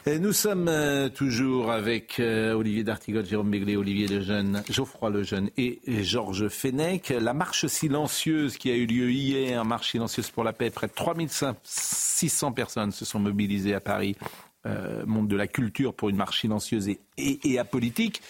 Et 0.08 0.18
nous 0.18 0.32
sommes 0.32 0.68
euh, 0.68 1.10
toujours 1.10 1.70
avec 1.70 2.18
euh, 2.18 2.54
Olivier 2.54 2.82
D'Artigol, 2.82 3.26
Jérôme 3.26 3.50
Béglé, 3.50 3.76
Olivier 3.76 4.08
Lejeune, 4.08 4.62
Geoffroy 4.70 5.10
Lejeune 5.10 5.50
et, 5.58 5.80
Georges 6.02 6.48
Fenech. 6.48 7.10
La 7.10 7.34
marche 7.34 7.66
silencieuse 7.66 8.56
qui 8.56 8.70
a 8.70 8.74
eu 8.74 8.86
lieu 8.86 9.10
hier, 9.10 9.66
marche 9.66 9.90
silencieuse 9.90 10.30
pour 10.30 10.44
la 10.44 10.54
paix, 10.54 10.70
près 10.70 10.86
de 10.86 10.94
3600 10.94 12.52
personnes 12.52 12.90
se 12.90 13.04
sont 13.04 13.18
mobilisées 13.18 13.74
à 13.74 13.80
Paris, 13.80 14.16
euh, 14.64 15.04
monde 15.04 15.28
de 15.28 15.36
la 15.36 15.46
culture 15.46 15.92
pour 15.92 16.08
une 16.08 16.16
marche 16.16 16.40
silencieuse 16.40 16.88
et, 16.88 17.00
et 17.18 17.58
apolitique. 17.58 18.22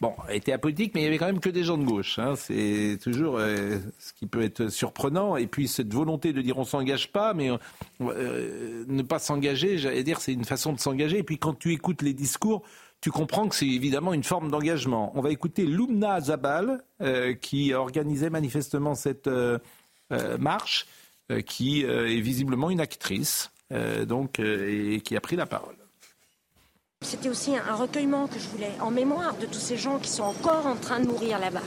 Bon, 0.00 0.14
était 0.28 0.52
apolitique, 0.52 0.94
mais 0.94 1.00
il 1.00 1.04
y 1.04 1.06
avait 1.08 1.18
quand 1.18 1.26
même 1.26 1.40
que 1.40 1.48
des 1.48 1.64
gens 1.64 1.76
de 1.76 1.84
gauche. 1.84 2.20
Hein. 2.20 2.36
C'est 2.36 2.98
toujours 3.02 3.36
euh, 3.38 3.78
ce 3.98 4.12
qui 4.12 4.26
peut 4.26 4.42
être 4.42 4.68
surprenant. 4.68 5.36
Et 5.36 5.48
puis 5.48 5.66
cette 5.66 5.92
volonté 5.92 6.32
de 6.32 6.40
dire 6.40 6.56
on 6.56 6.64
s'engage 6.64 7.10
pas, 7.10 7.34
mais 7.34 7.50
euh, 8.00 8.84
ne 8.86 9.02
pas 9.02 9.18
s'engager, 9.18 9.76
j'allais 9.76 10.04
dire, 10.04 10.20
c'est 10.20 10.32
une 10.32 10.44
façon 10.44 10.72
de 10.72 10.78
s'engager. 10.78 11.18
Et 11.18 11.22
puis 11.24 11.38
quand 11.38 11.58
tu 11.58 11.72
écoutes 11.72 12.02
les 12.02 12.14
discours, 12.14 12.62
tu 13.00 13.10
comprends 13.10 13.48
que 13.48 13.56
c'est 13.56 13.66
évidemment 13.66 14.14
une 14.14 14.22
forme 14.22 14.52
d'engagement. 14.52 15.10
On 15.16 15.20
va 15.20 15.32
écouter 15.32 15.66
Lumna 15.66 16.20
Zabal, 16.20 16.84
euh, 17.00 17.34
qui 17.34 17.74
organisait 17.74 18.30
manifestement 18.30 18.94
cette 18.94 19.28
marche, 20.38 20.86
qui 21.44 21.82
est 21.82 22.20
visiblement 22.20 22.70
une 22.70 22.80
actrice, 22.80 23.50
donc, 24.06 24.38
et 24.38 25.00
qui 25.04 25.16
a 25.16 25.20
pris 25.20 25.36
la 25.36 25.46
parole. 25.46 25.76
C'était 27.08 27.30
aussi 27.30 27.52
un 27.56 27.74
recueillement 27.74 28.26
que 28.26 28.38
je 28.38 28.48
voulais, 28.48 28.72
en 28.80 28.90
mémoire 28.90 29.34
de 29.40 29.46
tous 29.46 29.60
ces 29.60 29.78
gens 29.78 29.98
qui 29.98 30.10
sont 30.10 30.24
encore 30.24 30.66
en 30.66 30.74
train 30.74 31.00
de 31.00 31.06
mourir 31.06 31.38
là-bas. 31.38 31.62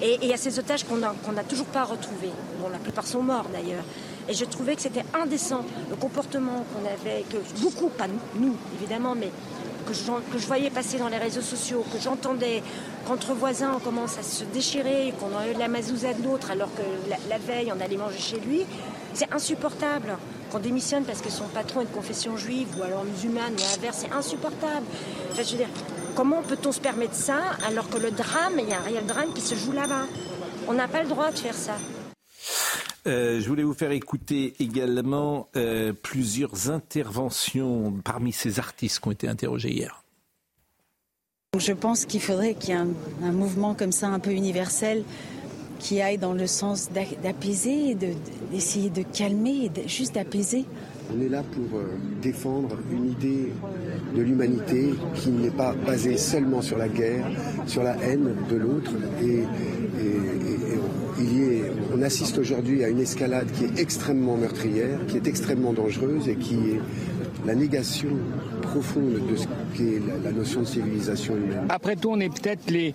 Et 0.00 0.18
il 0.22 0.28
y 0.28 0.32
a 0.32 0.38
ces 0.38 0.58
otages 0.58 0.84
qu'on 0.84 0.96
n'a 0.96 1.44
toujours 1.44 1.66
pas 1.66 1.84
retrouvés. 1.84 2.30
Bon, 2.58 2.70
la 2.70 2.78
plupart 2.78 3.06
sont 3.06 3.22
morts 3.22 3.50
d'ailleurs. 3.52 3.84
Et 4.30 4.32
je 4.32 4.46
trouvais 4.46 4.74
que 4.74 4.80
c'était 4.80 5.04
indécent, 5.12 5.60
le 5.90 5.96
comportement 5.96 6.64
qu'on 6.72 6.86
avait, 6.86 7.24
que 7.28 7.36
beaucoup, 7.60 7.88
pas 7.90 8.06
nous 8.36 8.56
évidemment, 8.80 9.14
mais 9.14 9.30
que 9.86 9.92
je, 9.92 10.04
que 10.32 10.38
je 10.38 10.46
voyais 10.46 10.70
passer 10.70 10.96
dans 10.96 11.08
les 11.08 11.18
réseaux 11.18 11.42
sociaux, 11.42 11.84
que 11.92 11.98
j'entendais 11.98 12.62
qu'entre 13.06 13.34
voisins 13.34 13.72
on 13.76 13.80
commence 13.80 14.16
à 14.16 14.22
se 14.22 14.44
déchirer, 14.44 15.12
qu'on 15.20 15.36
a 15.36 15.48
eu 15.48 15.54
de 15.54 15.58
la 15.58 15.68
mazouza 15.68 16.14
de 16.14 16.22
l'autre 16.22 16.50
alors 16.50 16.70
que 16.74 16.82
la 17.28 17.38
veille 17.38 17.72
on 17.76 17.80
allait 17.80 17.98
manger 17.98 18.18
chez 18.18 18.40
lui, 18.40 18.64
c'est 19.12 19.32
insupportable 19.32 20.16
qu'on 20.56 20.62
démissionne 20.62 21.04
parce 21.04 21.20
que 21.20 21.30
son 21.30 21.48
patron 21.48 21.82
est 21.82 21.84
de 21.84 21.90
confession 21.90 22.36
juive 22.36 22.68
ou 22.78 22.82
alors 22.82 23.04
musulmane 23.04 23.52
ou 23.52 23.76
inverse, 23.76 23.98
c'est 24.00 24.12
insupportable. 24.12 24.86
je 25.34 25.42
veux 25.42 25.56
dire, 25.58 25.68
comment 26.14 26.42
peut-on 26.42 26.72
se 26.72 26.80
permettre 26.80 27.14
ça 27.14 27.40
alors 27.66 27.90
que 27.90 27.98
le 27.98 28.10
drame, 28.10 28.54
il 28.58 28.68
y 28.68 28.72
a 28.72 28.78
un 28.78 28.82
réel 28.82 29.04
drame 29.06 29.32
qui 29.34 29.42
se 29.42 29.54
joue 29.54 29.72
là-bas? 29.72 30.06
On 30.66 30.72
n'a 30.72 30.88
pas 30.88 31.02
le 31.02 31.08
droit 31.08 31.30
de 31.30 31.38
faire 31.38 31.54
ça. 31.54 31.76
Euh, 33.06 33.38
je 33.40 33.48
voulais 33.48 33.62
vous 33.62 33.74
faire 33.74 33.92
écouter 33.92 34.54
également 34.58 35.48
euh, 35.56 35.92
plusieurs 35.92 36.70
interventions 36.70 37.92
parmi 38.02 38.32
ces 38.32 38.58
artistes 38.58 39.00
qui 39.00 39.08
ont 39.08 39.12
été 39.12 39.28
interrogés 39.28 39.72
hier. 39.72 40.02
Je 41.58 41.72
pense 41.72 42.04
qu'il 42.06 42.20
faudrait 42.20 42.54
qu'il 42.54 42.70
y 42.70 42.72
ait 42.72 42.80
un, 42.80 42.88
un, 43.22 43.32
mouvement 43.32 43.74
comme 43.74 43.92
ça 43.92 44.08
un 44.08 44.18
peu 44.18 44.30
universel 44.30 45.04
qui 45.78 46.00
aille 46.00 46.18
dans 46.18 46.32
le 46.32 46.46
sens 46.46 46.88
d'apaiser, 47.22 47.96
d'essayer 48.52 48.90
de, 48.90 49.02
calmer, 49.02 49.70
juste 49.86 50.14
d'apaiser. 50.14 50.64
On 51.16 51.20
est 51.22 51.28
là 51.28 51.42
pour 51.42 51.78
euh, 51.78 51.84
défendre 52.20 52.76
une 52.90 53.10
idée 53.12 53.52
de 54.16 54.22
l'humanité 54.22 54.92
qui 55.14 55.30
n'est 55.30 55.50
pas 55.50 55.72
basée 55.72 56.16
seulement 56.16 56.62
sur 56.62 56.78
la 56.78 56.88
guerre, 56.88 57.24
sur 57.66 57.84
la 57.84 57.96
haine 58.02 58.34
de 58.50 58.56
l'autre. 58.56 58.90
Et, 59.22 59.44
on 61.94 62.02
assiste 62.02 62.36
aujourd'hui 62.38 62.84
à 62.84 62.88
une 62.88 63.00
escalade 63.00 63.48
qui 63.52 63.64
est 63.64 63.80
extrêmement 63.80 64.36
meurtrière, 64.36 64.98
qui 65.08 65.16
est 65.16 65.26
extrêmement 65.26 65.72
dangereuse 65.72 66.28
et 66.28 66.34
qui 66.34 66.54
est 66.54 66.80
la 67.46 67.54
négation 67.54 68.10
profonde 68.60 69.20
de 69.30 69.36
ce 69.36 69.46
qu'est 69.74 70.00
la, 70.06 70.30
la 70.30 70.32
notion 70.32 70.60
de 70.60 70.66
civilisation 70.66 71.36
humaine. 71.36 71.66
Après 71.70 71.96
tout, 71.96 72.10
on 72.10 72.20
est 72.20 72.28
peut-être 72.28 72.70
les, 72.70 72.94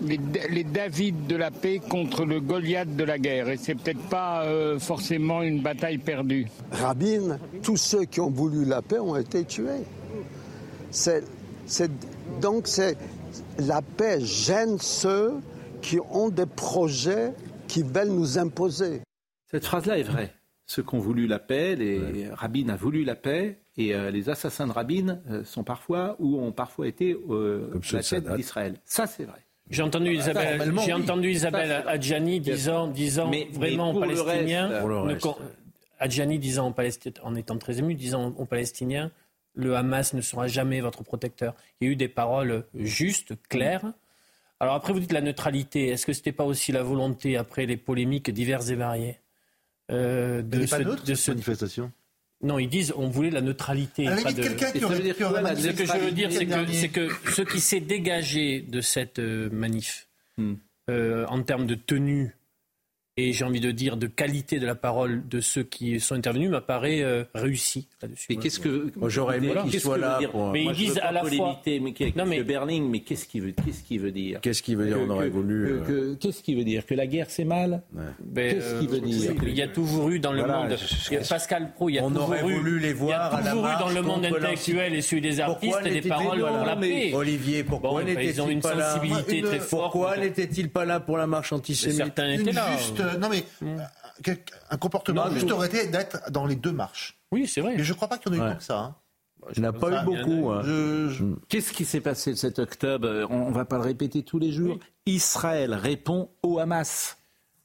les, 0.00 0.64
David 0.64 1.26
de 1.26 1.36
la 1.36 1.50
paix 1.50 1.80
contre 1.80 2.24
le 2.24 2.40
Goliath 2.40 2.94
de 2.96 3.04
la 3.04 3.18
guerre. 3.18 3.48
Et 3.48 3.56
c'est 3.56 3.74
peut-être 3.74 4.02
pas 4.08 4.44
euh, 4.44 4.78
forcément 4.78 5.42
une 5.42 5.60
bataille 5.60 5.98
perdue. 5.98 6.46
Rabin, 6.70 7.38
tous 7.62 7.76
ceux 7.76 8.04
qui 8.04 8.20
ont 8.20 8.30
voulu 8.30 8.64
la 8.64 8.82
paix 8.82 8.98
ont 8.98 9.16
été 9.16 9.44
tués. 9.44 9.84
donc 12.40 12.66
c'est 12.66 12.96
la 13.58 13.82
paix 13.82 14.20
gêne 14.20 14.78
ceux 14.78 15.34
qui 15.80 15.98
ont 16.10 16.28
des 16.28 16.46
projets 16.46 17.32
qui 17.68 17.82
veulent 17.82 18.08
nous 18.08 18.38
imposer. 18.38 19.02
Cette 19.50 19.64
phrase-là 19.64 19.98
est 19.98 20.04
vraie. 20.04 20.32
Ceux 20.66 20.82
qui 20.82 20.94
ont 20.94 21.00
voulu 21.00 21.26
la 21.26 21.38
paix, 21.38 21.76
les 21.76 22.28
Rabin 22.32 22.68
a 22.68 22.76
voulu 22.76 23.04
la 23.04 23.14
paix, 23.14 23.62
et 23.76 23.94
euh, 23.94 24.10
les 24.10 24.28
assassins 24.28 24.66
de 24.66 24.72
Rabin 24.72 25.20
euh, 25.30 25.44
sont 25.44 25.64
parfois 25.64 26.16
ou 26.18 26.38
ont 26.38 26.52
parfois 26.52 26.86
été 26.86 27.16
euh, 27.30 27.70
à 27.90 27.96
la 27.96 28.02
tête 28.02 28.28
d'Israël. 28.34 28.78
Ça, 28.84 29.06
c'est 29.06 29.24
vrai. 29.24 29.46
J'ai 29.70 29.82
entendu 29.82 30.12
Isabelle, 30.14 30.58
normalement, 30.58 30.82
j'ai 30.82 30.92
oui. 30.92 31.02
entendu 31.02 31.30
Isabelle. 31.30 31.84
Adjani 31.86 32.40
disant, 32.40 32.88
disant 32.88 33.28
Mais- 33.30 33.48
mais 33.52 33.56
vraiment 33.58 33.92
aux 33.92 34.00
Palestiniens, 34.00 34.68
reste, 34.68 34.84
ne 34.84 35.14
Adjani 35.98 36.38
disant 36.38 36.68
aux 36.68 36.72
Palestiniens, 36.72 37.14
en 37.22 37.34
étant 37.36 37.56
très 37.58 37.78
ému, 37.78 37.94
disant 37.94 38.34
aux 38.36 38.44
Palestiniens, 38.44 39.10
le 39.54 39.76
Hamas 39.76 40.14
ne 40.14 40.20
sera 40.20 40.46
jamais 40.48 40.80
votre 40.80 41.02
protecteur. 41.04 41.54
Il 41.80 41.86
y 41.86 41.88
a 41.88 41.92
eu 41.92 41.96
des 41.96 42.08
paroles 42.08 42.64
justes, 42.74 43.34
claires. 43.48 43.92
Alors 44.60 44.74
après, 44.74 44.92
vous 44.92 45.00
dites 45.00 45.12
la 45.12 45.20
neutralité. 45.20 45.88
Est-ce 45.88 46.06
que 46.06 46.12
c'était 46.12 46.32
pas 46.32 46.44
aussi 46.44 46.72
la 46.72 46.82
volonté, 46.82 47.36
après 47.36 47.66
les 47.66 47.76
polémiques 47.76 48.30
diverses 48.30 48.68
et 48.70 48.74
variées, 48.76 49.18
euh, 49.90 50.42
de 50.42 50.54
Elle 50.56 50.60
n'est 50.62 50.66
pas 50.66 50.78
ce- 50.78 50.82
neutre, 50.82 51.02
de 51.04 51.14
cette 51.14 51.16
ce- 51.24 51.30
manifestation? 51.32 51.92
Non, 52.42 52.58
ils 52.58 52.68
disent 52.68 52.92
on 52.96 53.08
voulait 53.08 53.30
la 53.30 53.40
neutralité. 53.40 54.06
À 54.08 54.16
la 54.16 54.22
pas 54.22 54.30
limite, 54.30 54.36
de- 54.38 54.42
quelqu'un 54.48 54.70
qui 54.72 54.78
Et 54.78 54.80
ça 54.80 54.86
aurait- 54.86 54.96
veut 54.96 55.02
dire 55.02 55.16
qui 55.16 55.24
aurait 55.24 55.32
quoi, 55.34 55.42
manifesté 55.42 55.86
Ce 55.86 55.92
que 55.92 55.98
je 55.98 56.04
veux 56.04 56.10
dire, 56.10 56.28
que, 56.28 56.72
c'est 56.72 56.88
que 56.88 57.08
ce 57.32 57.42
qui 57.42 57.60
s'est 57.60 57.80
dégagé 57.80 58.60
de 58.60 58.80
cette 58.80 59.18
euh, 59.20 59.48
manif, 59.50 60.08
Hmm. 60.38 60.54
euh, 60.90 61.24
en 61.28 61.42
termes 61.42 61.66
de 61.66 61.74
tenue 61.74 62.34
et 63.28 63.32
j'ai 63.32 63.44
envie 63.44 63.60
de 63.60 63.70
dire 63.70 63.96
de 63.96 64.06
qualité 64.06 64.58
de 64.58 64.66
la 64.66 64.74
parole 64.74 65.22
de 65.28 65.40
ceux 65.40 65.62
qui 65.62 65.98
sont 66.00 66.14
intervenus, 66.14 66.50
m'apparaît 66.50 67.02
euh, 67.02 67.24
réussi 67.34 67.88
là-dessus. 68.02 68.26
Mais 68.30 68.36
qu'est-ce 68.36 68.60
que 68.60 68.92
j'aurais 69.06 69.38
aimé 69.38 69.48
Voilà. 69.48 69.62
qu'il 69.62 69.72
Qu'est-ce 69.72 69.84
soit 69.84 69.96
que 69.96 70.00
là 70.00 70.18
pour- 70.30 70.50
Mais 70.52 70.64
Moi, 70.64 70.72
ils 70.74 70.78
disent 70.86 70.98
à 71.02 71.12
la 71.12 71.24
fois- 71.24 71.60
mais 71.66 71.80
Non, 72.16 72.26
mais-. 72.26 72.42
Berling, 72.42 72.88
mais 72.90 73.00
qu'est-ce 73.00 73.26
qu'il 73.26 73.42
veut, 73.42 73.52
qu'est-ce 73.64 73.82
qu'il 73.82 74.00
veut 74.00 74.10
dire 74.10 74.40
Qu'est-ce 74.40 74.62
qu'il 74.62 74.76
veut 74.76 74.86
dire 74.86 74.96
Que- 74.98 75.02
On 75.02 75.10
aurait 75.10 75.28
que- 75.28 75.32
voulu. 75.32 75.64
que- 75.66 75.70
euh, 75.72 76.14
que- 76.14 76.14
Qu'est-ce 76.14 76.42
qu'il 76.42 76.56
veut 76.56 76.64
dire 76.64 76.84
Que 76.84 76.94
la 76.94 77.06
guerre 77.06 77.26
c'est 77.28 77.44
mal 77.44 77.82
Ben, 78.22 78.54
Qu'est-ce 78.54 78.78
qu'il 78.80 78.88
veut 78.88 78.96
euh, 78.96 79.00
dire 79.00 79.32
Il 79.46 79.54
y 79.56 79.62
a 79.62 79.68
toujours 79.68 80.08
eu 80.10 80.18
dans 80.18 80.32
le 80.32 80.38
Voilà, 80.40 80.68
monde. 80.68 80.76
je- 80.78 81.10
il 81.10 81.14
y 81.14 81.16
a 81.16 81.20
Pascal 81.20 81.72
Pro, 81.74 81.88
il 81.88 81.94
y 81.94 81.98
a 81.98 82.04
On 82.04 82.08
toujours 82.08 82.28
aurait 82.28 82.40
eu, 82.40 82.52
voulu 82.54 82.78
les 82.78 82.92
voir 82.92 83.30
il 83.32 83.34
y 83.34 83.36
à 83.36 83.38
a 83.38 83.42
la 83.44 83.50
toujours 83.50 83.66
eu 83.66 83.72
dans 83.72 83.78
marche 83.78 83.94
le 83.94 84.02
monde 84.02 84.24
intellectuel 84.26 84.94
et 84.94 85.00
celui 85.02 85.22
des 85.22 85.40
artistes 85.40 85.72
Pourquoi 85.72 85.90
des 85.90 86.00
paroles 86.02 86.38
pour 86.40 86.66
la 86.66 86.76
paix. 86.76 87.10
Olivier, 87.14 87.64
pourquoi 87.64 88.02
ben, 88.02 88.08
ils 88.20 88.40
ont 88.40 88.46
n'était-il 88.46 88.52
une 88.52 88.60
pas 88.60 88.74
là 88.74 88.94
sensibilité 88.94 89.38
Une- 89.38 89.44
très 89.44 89.58
forte. 89.60 89.92
Pourquoi 89.92 90.16
n'était-il 90.18 90.68
pas 90.70 90.84
là 90.84 91.00
pour 91.00 91.16
la 91.16 91.26
marche 91.26 91.52
antisémite 91.52 91.96
Certains 91.96 92.30
étaient 92.32 92.52
là. 92.52 92.66
Euh, 93.14 93.18
non 93.18 93.28
mais 93.28 93.44
euh, 93.62 94.34
un 94.70 94.76
comportement 94.76 95.26
Non, 95.28 95.32
juste 95.34 95.50
aurait 95.50 95.68
été 95.68 95.86
d'être 95.88 96.30
dans 96.30 96.46
les 96.46 96.56
deux 96.56 96.72
marches. 96.72 97.18
Oui, 97.30 97.46
c'est 97.46 97.60
vrai. 97.60 97.74
Mais 97.76 97.84
je 97.84 97.92
crois 97.92 98.08
pas 98.08 98.18
qu'il 98.18 98.32
y 98.34 98.38
en 98.38 98.38
ait 98.38 98.46
eu 98.46 98.50
Ouais. 98.50 98.56
que 98.56 98.62
ça. 98.62 98.78
hein. 98.78 98.96
Il 99.56 99.62
n'a 99.62 99.72
pas 99.72 99.90
Ça, 99.90 100.02
eu 100.02 100.04
beaucoup. 100.04 100.50
hein. 100.50 100.62
Je- 100.64 101.08
je- 101.08 101.24
Qu'est-ce 101.48 101.72
qui 101.72 101.84
s'est 101.84 102.00
passé 102.00 102.30
le 102.30 102.36
7 102.36 102.58
octobre 102.60 103.08
Euh, 103.08 103.26
On 103.28 103.50
ne 103.50 103.54
va 103.54 103.64
pas 103.64 103.76
le 103.76 103.82
répéter 103.82 104.22
tous 104.22 104.38
les 104.38 104.52
jours. 104.52 104.78
Israël 105.06 105.74
répond 105.74 106.30
au 106.44 106.58
Hamas. 106.60 107.16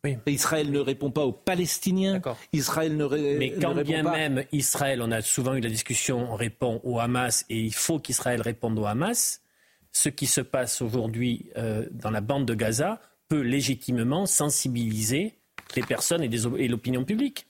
Oui. 0.03 0.17
Israël 0.27 0.71
ne 0.71 0.79
répond 0.79 1.11
pas 1.11 1.23
aux 1.25 1.31
Palestiniens. 1.33 2.21
Israël 2.53 2.95
ne, 2.97 3.03
ré- 3.03 3.35
Mais 3.37 3.51
quand 3.51 3.75
bien 3.83 4.03
pas. 4.03 4.11
même 4.11 4.43
Israël, 4.51 5.01
on 5.03 5.11
a 5.11 5.21
souvent 5.21 5.53
eu 5.55 5.59
la 5.59 5.69
discussion, 5.69 6.31
on 6.31 6.35
répond 6.35 6.81
au 6.83 6.99
Hamas 6.99 7.45
et 7.49 7.59
il 7.59 7.73
faut 7.73 7.99
qu'Israël 7.99 8.41
réponde 8.41 8.79
au 8.79 8.85
Hamas, 8.85 9.41
ce 9.91 10.09
qui 10.09 10.25
se 10.27 10.41
passe 10.41 10.81
aujourd'hui 10.81 11.49
euh, 11.57 11.85
dans 11.91 12.11
la 12.11 12.21
bande 12.21 12.45
de 12.45 12.53
Gaza 12.55 13.01
peut 13.27 13.41
légitimement 13.41 14.25
sensibiliser 14.25 15.36
les 15.75 15.83
personnes 15.83 16.23
et, 16.23 16.27
des 16.29 16.45
op- 16.45 16.57
et 16.57 16.67
l'opinion 16.67 17.03
publique. 17.03 17.45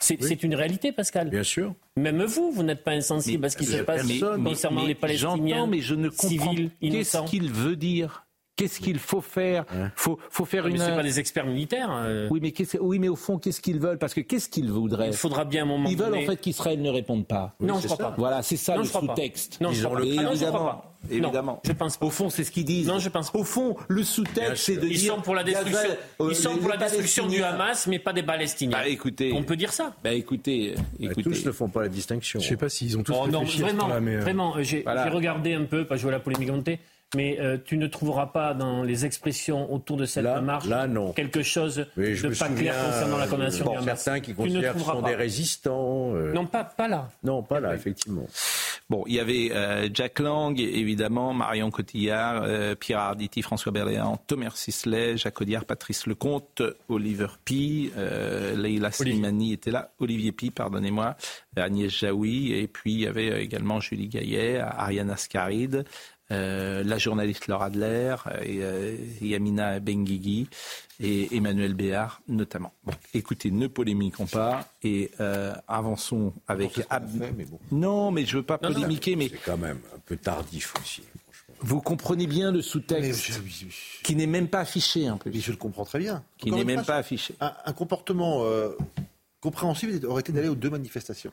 C'est 0.00 0.42
une 0.42 0.54
réalité, 0.54 0.92
Pascal. 0.92 1.30
Bien 1.30 1.42
sûr. 1.42 1.74
Même 1.96 2.22
vous, 2.24 2.50
vous 2.52 2.62
n'êtes 2.62 2.84
pas 2.84 2.90
insensible 2.92 3.46
à 3.46 3.48
ce 3.48 3.56
qui 3.56 3.64
se 3.64 3.78
passe 3.78 4.02
concernant 4.44 4.84
les 4.84 4.94
Palestiniens 4.94 5.66
mais 5.66 5.80
je 5.80 5.94
ne 5.94 6.08
comprends 6.10 6.28
civils, 6.28 6.70
Qu'est-ce 6.80 6.94
innocents. 6.94 7.24
qu'il 7.24 7.50
veut 7.50 7.76
dire? 7.76 8.26
Qu'est-ce 8.56 8.78
qu'il 8.78 9.00
faut 9.00 9.20
faire 9.20 9.64
faut, 9.96 10.16
faut 10.30 10.44
faire 10.44 10.62
Ah, 10.66 10.68
mais 10.68 10.74
une. 10.76 10.80
c'est 10.80 10.94
pas 10.94 11.02
des 11.02 11.18
experts 11.18 11.46
militaires. 11.46 11.90
euh. 11.92 12.28
Oui, 12.30 12.38
mais, 12.40 12.52
qu'est-ce- 12.52 12.78
oui, 12.78 13.00
mais 13.00 13.08
au 13.08 13.16
fond, 13.16 13.36
qu'est-ce 13.38 13.60
qu'ils 13.60 13.80
veulent? 13.80 13.98
Parce 13.98 14.14
que 14.14 14.20
qu'est-ce 14.20 14.48
qu'ils 14.48 14.70
voudraient? 14.70 15.08
Il 15.08 15.12
faudra 15.16 15.44
bien 15.44 15.62
un 15.64 15.66
moment 15.66 15.88
Ils 15.88 15.96
veulent 15.96 16.10
donné- 16.10 16.22
en 16.22 16.30
fait 16.30 16.36
qu'Israël 16.36 16.80
ne 16.80 16.88
réponde 16.90 17.26
pas. 17.26 17.56
Non, 17.58 17.76
je 17.76 17.80
c'est 17.80 17.86
crois 17.88 17.96
ça. 17.96 18.04
pas. 18.10 18.14
Voilà, 18.16 18.42
c'est 18.42 18.56
ça 18.56 18.74
Non, 18.76 18.82
le 18.82 18.84
sous-texte. 18.86 19.60
Non, 19.60 19.72
je 19.72 19.84
crois 19.84 19.98
pas. 19.98 20.04
Ah 20.04 20.06
non, 20.06 20.12
je 20.12 20.22
crois 20.22 20.32
évidemment, 20.34 20.64
pas. 20.66 20.90
Non, 21.10 21.10
évidemment. 21.10 21.60
je 21.64 21.72
pense 21.72 21.98
Au 22.00 22.10
fond, 22.10 22.30
c'est 22.30 22.44
ce 22.44 22.52
qu'ils 22.52 22.64
disent. 22.64 22.86
Non, 22.86 23.00
je 23.00 23.08
pense 23.08 23.30
pas. 23.32 23.38
Au 23.40 23.44
fond, 23.44 23.76
le 23.88 24.04
sous-texte, 24.04 24.56
c'est 24.64 24.76
de 24.76 24.86
Ils 24.86 24.98
dire. 24.98 25.14
sont 25.16 25.20
pour 25.20 25.34
la 25.34 25.42
destruction, 25.42 25.80
Gaza, 25.82 25.94
euh, 26.20 26.26
ils 26.30 26.36
sont 26.36 26.54
les- 26.54 26.60
pour 26.60 26.68
la 26.70 26.76
destruction 26.76 27.26
du 27.26 27.42
Hamas, 27.42 27.88
mais 27.88 27.98
pas 27.98 28.12
des 28.12 28.22
Palestiniens. 28.22 28.78
Bah, 28.78 28.86
écoutez. 28.86 29.32
On 29.34 29.42
peut 29.42 29.56
dire 29.56 29.72
ça. 29.72 29.94
Bah, 30.04 30.12
écoutez, 30.14 30.76
écoutez. 31.00 31.22
Tous 31.22 31.44
ne 31.44 31.50
font 31.50 31.68
pas 31.68 31.82
la 31.82 31.88
distinction. 31.88 32.38
Je 32.38 32.46
sais 32.46 32.56
pas 32.56 32.68
s'ils 32.68 32.96
ont 32.96 33.02
tous 33.02 33.12
Oh 33.20 33.26
non, 33.26 33.40
réfléchi 33.40 33.56
à 33.56 33.58
ce 33.58 33.72
vraiment, 33.72 33.86
point-là, 33.86 34.00
mais, 34.00 34.14
euh, 34.14 34.20
vraiment, 34.20 34.54
j'ai 34.62 34.82
Voilà. 34.82 35.04
j'ai 35.04 35.10
regardé 35.10 35.54
un 35.54 35.64
peu, 35.64 35.84
pas 35.86 35.96
jouer 35.96 36.10
à 36.10 36.12
la 36.12 36.20
polémique 36.20 36.50
montée, 36.50 36.78
mais 37.14 37.38
euh, 37.40 37.56
tu 37.64 37.76
ne 37.76 37.86
trouveras 37.86 38.26
pas 38.26 38.54
dans 38.54 38.82
les 38.82 39.04
expressions 39.06 39.72
autour 39.72 39.96
de 39.96 40.04
cette 40.06 40.24
Là- 40.24 40.40
marche 40.40 40.66
là, 40.66 40.86
non. 40.86 41.12
quelque 41.12 41.42
chose 41.42 41.86
Mais 41.96 42.14
je 42.14 42.28
de 42.28 42.34
pas 42.34 42.46
souviens, 42.48 42.72
clair 42.72 42.84
concernant 42.86 43.16
la 43.18 43.26
condamnation 43.26 43.64
bon, 43.64 43.82
certains 43.82 44.20
qui 44.20 44.34
Tu 44.34 44.40
ne 44.40 44.46
considèrent 44.46 44.74
que 44.74 44.80
sont 44.80 45.02
pas. 45.02 45.08
des 45.10 45.14
résistants. 45.14 46.14
euh, 46.14 46.32
Non, 46.32 46.46
pas, 46.46 46.64
pas 46.64 46.88
là. 46.88 47.10
non, 47.22 47.42
pas 47.42 47.60
là, 47.60 47.74
effectivement. 47.74 48.26
Bon, 48.90 49.04
il 49.06 49.14
y 49.14 49.20
avait 49.20 49.48
euh, 49.52 49.88
Jack 49.92 50.18
Lang, 50.18 50.58
évidemment, 50.60 51.32
Marion 51.32 51.70
Cotillard, 51.70 52.42
euh, 52.44 52.74
Pierre 52.74 52.98
Arditi, 52.98 53.40
François 53.40 53.72
Berléand, 53.72 54.18
Thomas 54.26 54.50
Sisley, 54.54 55.16
Jacques 55.16 55.40
Audiard, 55.40 55.64
Patrice 55.64 56.06
Lecomte, 56.06 56.62
Oliver 56.90 57.28
Pi, 57.46 57.90
euh, 57.96 58.54
Leila 58.54 58.90
Slimani 58.90 59.54
était 59.54 59.70
là, 59.70 59.90
Olivier 60.00 60.32
Pi, 60.32 60.50
pardonnez-moi, 60.50 61.16
Agnès 61.56 61.90
Jaoui, 61.90 62.52
et 62.52 62.66
puis 62.66 62.92
il 62.92 63.00
y 63.00 63.06
avait 63.06 63.30
euh, 63.32 63.40
également 63.40 63.80
Julie 63.80 64.08
Gaillet, 64.08 64.58
Ariane 64.58 65.08
Ascaride, 65.10 65.84
euh, 66.30 66.82
la 66.84 66.98
journaliste 66.98 67.48
Laura 67.48 67.66
Adler, 67.66 68.16
euh, 68.26 68.40
et, 68.42 68.62
euh, 68.62 68.96
Yamina 69.20 69.78
Benguigui 69.80 70.48
et 71.00 71.36
Emmanuel 71.36 71.74
Béard 71.74 72.20
notamment. 72.28 72.72
Bon, 72.84 72.92
écoutez, 73.12 73.50
ne 73.50 73.66
polémiquons 73.66 74.26
pas 74.26 74.66
et 74.82 75.10
euh, 75.20 75.52
avançons 75.68 76.32
avec 76.48 76.80
Ab- 76.90 77.08
Non, 77.72 78.10
mais 78.10 78.24
je 78.24 78.36
veux 78.38 78.42
pas 78.42 78.58
Non, 78.62 78.68
non. 78.70 78.74
polémiquer, 78.74 79.16
mais 79.16 79.28
C'est 79.28 79.38
quand 79.44 79.58
même 79.58 79.80
un 79.94 79.98
peu 79.98 80.16
tardif 80.16 80.72
aussi. 80.80 81.02
vous 81.60 81.80
comprenez 81.80 82.26
bien 82.26 82.52
le 82.52 82.62
sous-texte 82.62 83.40
qui 84.02 84.16
n'est 84.16 84.26
même 84.26 84.48
pas 84.48 84.60
affiché 84.60 85.10
en 85.10 85.18
plus. 85.18 85.30
Mais 85.32 85.40
je 85.40 85.50
le 85.50 85.56
comprends 85.56 85.84
très 85.84 85.98
bien. 85.98 86.22
Qui 86.38 86.50
n'est 86.52 86.64
même 86.64 86.84
pas 86.84 86.96
affiché. 86.96 87.34
Un, 87.40 87.52
un 87.66 87.72
comportement 87.72 88.44
euh, 88.44 88.70
compréhensible 89.44 90.06
aurait 90.06 90.20
été 90.20 90.32
d'aller 90.32 90.48
aux 90.48 90.54
deux 90.54 90.70
manifestations. 90.70 91.30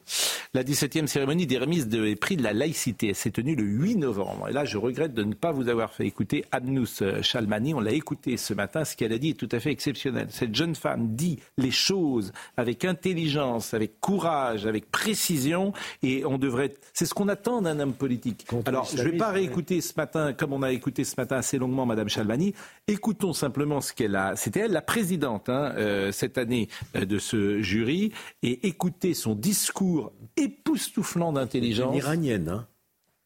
La 0.54 0.66
17e 0.66 1.08
cérémonie 1.08 1.48
des 1.48 1.58
remises 1.58 1.88
des 1.88 2.18
prix 2.18 2.36
de 2.36 2.44
la 2.44 2.52
laïcité 2.52 3.08
elle 3.08 3.16
s'est 3.16 3.32
tenue 3.32 3.56
le 3.56 3.64
8 3.64 3.96
novembre. 3.96 4.50
Et 4.50 4.52
là, 4.52 4.66
je 4.66 4.78
regrette 4.78 5.14
de 5.14 5.24
ne 5.24 5.34
pas 5.34 5.54
vous 5.54 5.70
avoir 5.70 5.94
fait 5.94 6.06
écouter 6.06 6.44
Abnous 6.52 7.02
Chalmani. 7.22 7.74
On 7.74 7.80
l'a 7.80 7.94
écouté 7.94 8.36
ce 8.36 8.54
matin. 8.54 8.84
Ce 8.84 8.98
qu'elle 8.98 9.14
a 9.14 9.18
dit 9.18 9.30
est 9.30 9.40
tout 9.40 9.50
à 9.52 9.62
fait 9.62 9.72
exceptionnel. 9.72 10.28
Cette 10.30 10.54
jeune 10.54 10.76
femme 10.76 11.16
dit 11.16 11.40
les 11.58 11.72
choses 11.72 12.34
avec 12.58 12.84
intelligence, 12.84 13.74
avec 13.74 14.00
courage, 14.00 14.66
avec 14.66 14.92
précision. 14.92 15.72
Et 16.04 16.26
on 16.26 16.38
devrait. 16.38 16.74
C'est 16.94 17.06
ce 17.06 17.14
qu'on 17.14 17.30
attend 17.30 17.62
d'un 17.62 17.80
homme 17.80 17.94
politique. 17.94 18.46
Alors, 18.66 18.90
je 18.94 19.02
ne 19.02 19.10
vais 19.10 19.18
pas 19.18 19.32
réécouter 19.32 19.80
ce 19.80 19.94
matin, 19.96 20.34
comme 20.34 20.52
on 20.52 20.64
a 20.64 20.72
écouté 20.72 21.06
ce 21.06 21.16
matin 21.18 21.38
assez 21.38 21.58
longuement 21.58 21.86
Madame 21.86 22.10
Chalmani. 22.10 22.54
Écoutons 22.88 23.34
simplement 23.34 23.80
ce 23.80 23.94
qu'elle 23.94 24.16
a. 24.16 24.36
C'était 24.36 24.62
elle 24.62 24.72
la 24.72 24.82
présidente 24.82 25.48
hein, 25.50 25.74
euh, 25.78 26.12
cette 26.12 26.38
année 26.38 26.68
euh, 26.96 27.06
de 27.06 27.20
ce 27.20 27.62
jury. 27.62 28.01
Et 28.44 28.68
écoutez 28.68 29.14
son 29.14 29.36
discours 29.36 30.12
époustouflant 30.38 31.34
d'intelligence. 31.34 31.96
Iranienne, 31.98 32.50
hein 32.50 32.68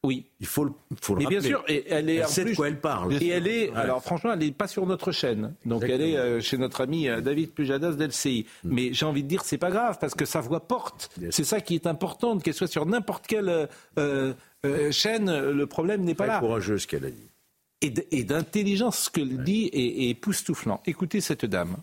Oui. 0.04 0.26
Il 0.40 0.46
faut 0.46 0.66
le, 0.66 0.72
faut 1.02 1.16
le 1.16 1.22
Mais 1.24 1.26
bien 1.28 1.42
sûr, 1.42 1.64
et 1.68 1.84
elle 1.90 2.10
est 2.10 2.16
Elle 2.18 2.28
sait 2.28 2.42
de 2.42 2.48
plus- 2.50 2.56
quoi 2.56 2.68
elle 2.68 2.80
parle. 2.80 3.14
Et 3.22 3.28
elle 3.28 3.48
est, 3.48 3.70
Ouais. 3.72 3.76
alors 3.78 4.04
franchement, 4.04 4.34
elle 4.34 4.40
n'est 4.40 4.52
pas 4.52 4.68
sur 4.68 4.86
notre 4.86 5.12
chaîne. 5.12 5.56
Donc 5.66 5.84
elle 5.84 6.02
est 6.02 6.16
euh, 6.18 6.42
chez 6.42 6.58
notre 6.58 6.82
ami 6.82 7.08
euh, 7.10 7.22
David 7.22 7.52
Pujadas 7.52 7.94
d'LCI. 7.94 8.46
Hmm. 8.64 8.70
Mais 8.72 8.94
j'ai 8.94 9.06
envie 9.06 9.24
de 9.24 9.28
dire, 9.28 9.44
c'est 9.44 9.58
pas 9.58 9.72
grave 9.72 9.98
parce 10.00 10.14
que 10.14 10.26
sa 10.26 10.42
voix 10.42 10.60
porte. 10.68 11.10
C'est 11.32 11.44
ça 11.44 11.60
qui 11.62 11.74
est 11.76 11.88
important, 11.88 12.38
qu'elle 12.38 12.54
soit 12.54 12.68
sur 12.68 12.86
n'importe 12.86 13.26
quelle 13.28 13.68
euh, 13.98 14.34
chaîne. 14.92 15.32
Le 15.52 15.66
problème 15.66 16.04
n'est 16.04 16.16
pas 16.16 16.28
là. 16.28 16.40
courageuse 16.40 16.84
ce 16.84 16.88
qu'elle 16.88 17.06
a 17.06 17.12
dit. 17.12 17.30
Et 17.82 18.24
d'intelligence, 18.24 18.98
ce 19.06 19.10
qu'elle 19.12 19.44
dit 19.44 19.70
est, 19.72 20.06
est 20.06 20.10
époustouflant. 20.10 20.82
Écoutez 20.88 21.22
cette 21.22 21.46
dame. 21.46 21.76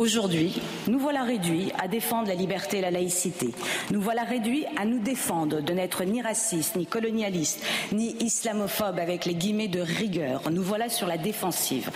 Aujourd'hui, 0.00 0.58
nous 0.88 0.98
voilà 0.98 1.24
réduits 1.24 1.72
à 1.78 1.86
défendre 1.86 2.28
la 2.28 2.34
liberté 2.34 2.78
et 2.78 2.80
la 2.80 2.90
laïcité. 2.90 3.50
Nous 3.90 4.00
voilà 4.00 4.24
réduits 4.24 4.64
à 4.78 4.86
nous 4.86 4.98
défendre 4.98 5.60
de 5.60 5.72
n'être 5.74 6.04
ni 6.04 6.22
racistes, 6.22 6.76
ni 6.76 6.86
colonialistes, 6.86 7.62
ni 7.92 8.16
islamophobes 8.18 8.98
avec 8.98 9.26
les 9.26 9.34
guillemets 9.34 9.68
de 9.68 9.82
rigueur. 9.82 10.50
Nous 10.50 10.62
voilà 10.62 10.88
sur 10.88 11.06
la 11.06 11.18
défensive. 11.18 11.90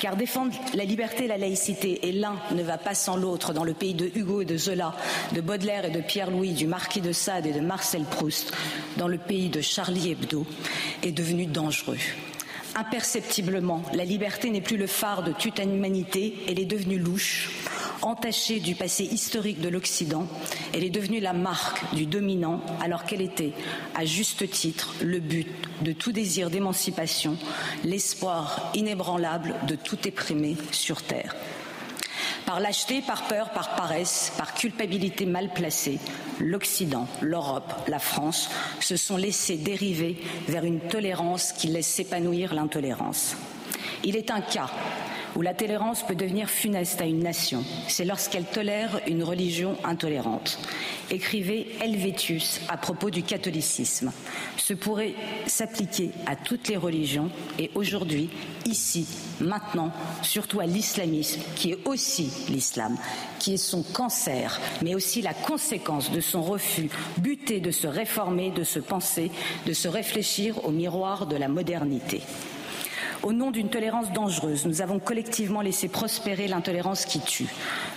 Car 0.00 0.16
défendre 0.16 0.54
la 0.72 0.86
liberté 0.86 1.26
et 1.26 1.28
la 1.28 1.36
laïcité, 1.36 2.08
et 2.08 2.12
l'un 2.12 2.36
ne 2.52 2.62
va 2.62 2.78
pas 2.78 2.94
sans 2.94 3.18
l'autre 3.18 3.52
dans 3.52 3.64
le 3.64 3.74
pays 3.74 3.92
de 3.92 4.10
Hugo 4.14 4.40
et 4.40 4.46
de 4.46 4.56
Zola, 4.56 4.94
de 5.34 5.42
Baudelaire 5.42 5.84
et 5.84 5.90
de 5.90 6.00
Pierre-Louis, 6.00 6.54
du 6.54 6.66
marquis 6.66 7.02
de 7.02 7.12
Sade 7.12 7.44
et 7.44 7.52
de 7.52 7.60
Marcel 7.60 8.04
Proust, 8.04 8.54
dans 8.96 9.06
le 9.06 9.18
pays 9.18 9.50
de 9.50 9.60
Charlie 9.60 10.12
Hebdo, 10.12 10.46
est 11.02 11.12
devenu 11.12 11.44
dangereux. 11.44 11.98
Imperceptiblement, 12.76 13.82
la 13.94 14.04
liberté 14.04 14.50
n'est 14.50 14.60
plus 14.60 14.76
le 14.76 14.86
phare 14.86 15.22
de 15.22 15.32
toute 15.32 15.58
humanité, 15.58 16.34
elle 16.48 16.60
est 16.60 16.64
devenue 16.64 16.98
louche, 16.98 17.50
entachée 18.02 18.60
du 18.60 18.74
passé 18.74 19.04
historique 19.04 19.60
de 19.60 19.68
l'Occident, 19.68 20.26
elle 20.72 20.84
est 20.84 20.90
devenue 20.90 21.20
la 21.20 21.32
marque 21.32 21.94
du 21.94 22.06
dominant 22.06 22.60
alors 22.80 23.04
qu'elle 23.04 23.20
était, 23.20 23.52
à 23.94 24.04
juste 24.04 24.48
titre, 24.50 24.94
le 25.02 25.18
but 25.18 25.48
de 25.82 25.92
tout 25.92 26.12
désir 26.12 26.50
d'émancipation, 26.50 27.36
l'espoir 27.84 28.70
inébranlable 28.74 29.54
de 29.66 29.74
tout 29.74 29.98
éprimer 30.06 30.56
sur 30.70 31.02
Terre. 31.02 31.34
Par 32.50 32.58
lâcheté, 32.58 33.00
par 33.00 33.28
peur, 33.28 33.50
par 33.50 33.76
paresse, 33.76 34.32
par 34.36 34.54
culpabilité 34.54 35.24
mal 35.24 35.50
placée, 35.50 36.00
l'Occident, 36.40 37.06
l'Europe, 37.20 37.72
la 37.86 38.00
France 38.00 38.50
se 38.80 38.96
sont 38.96 39.16
laissés 39.16 39.56
dériver 39.56 40.16
vers 40.48 40.64
une 40.64 40.80
tolérance 40.80 41.52
qui 41.52 41.68
laisse 41.68 41.86
s'épanouir 41.86 42.52
l'intolérance. 42.52 43.36
Il 44.02 44.16
est 44.16 44.32
un 44.32 44.40
cas 44.40 44.68
où 45.36 45.42
la 45.42 45.54
tolérance 45.54 46.06
peut 46.06 46.14
devenir 46.14 46.48
funeste 46.48 47.00
à 47.00 47.06
une 47.06 47.22
nation, 47.22 47.64
c'est 47.88 48.04
lorsqu'elle 48.04 48.44
tolère 48.44 49.00
une 49.06 49.22
religion 49.22 49.76
intolérante. 49.84 50.58
Écrivait 51.10 51.66
Helvétius 51.80 52.60
à 52.68 52.76
propos 52.76 53.10
du 53.10 53.22
catholicisme. 53.22 54.12
Ce 54.56 54.74
pourrait 54.74 55.14
s'appliquer 55.46 56.10
à 56.26 56.36
toutes 56.36 56.68
les 56.68 56.76
religions 56.76 57.30
et 57.58 57.70
aujourd'hui, 57.74 58.30
ici, 58.66 59.06
maintenant, 59.40 59.92
surtout 60.22 60.60
à 60.60 60.66
l'islamisme, 60.66 61.40
qui 61.56 61.72
est 61.72 61.86
aussi 61.86 62.30
l'islam, 62.48 62.96
qui 63.38 63.54
est 63.54 63.56
son 63.56 63.82
cancer, 63.82 64.60
mais 64.82 64.94
aussi 64.94 65.22
la 65.22 65.34
conséquence 65.34 66.10
de 66.10 66.20
son 66.20 66.42
refus 66.42 66.90
buté 67.18 67.60
de 67.60 67.70
se 67.70 67.86
réformer, 67.86 68.50
de 68.50 68.64
se 68.64 68.78
penser, 68.78 69.30
de 69.66 69.72
se 69.72 69.88
réfléchir 69.88 70.64
au 70.64 70.70
miroir 70.70 71.26
de 71.26 71.36
la 71.36 71.48
modernité. 71.48 72.20
Au 73.22 73.34
nom 73.34 73.50
d'une 73.50 73.68
tolérance 73.68 74.10
dangereuse, 74.12 74.64
nous 74.64 74.80
avons 74.80 74.98
collectivement 74.98 75.60
laissé 75.60 75.88
prospérer 75.88 76.48
l'intolérance 76.48 77.04
qui 77.04 77.20
tue. 77.20 77.48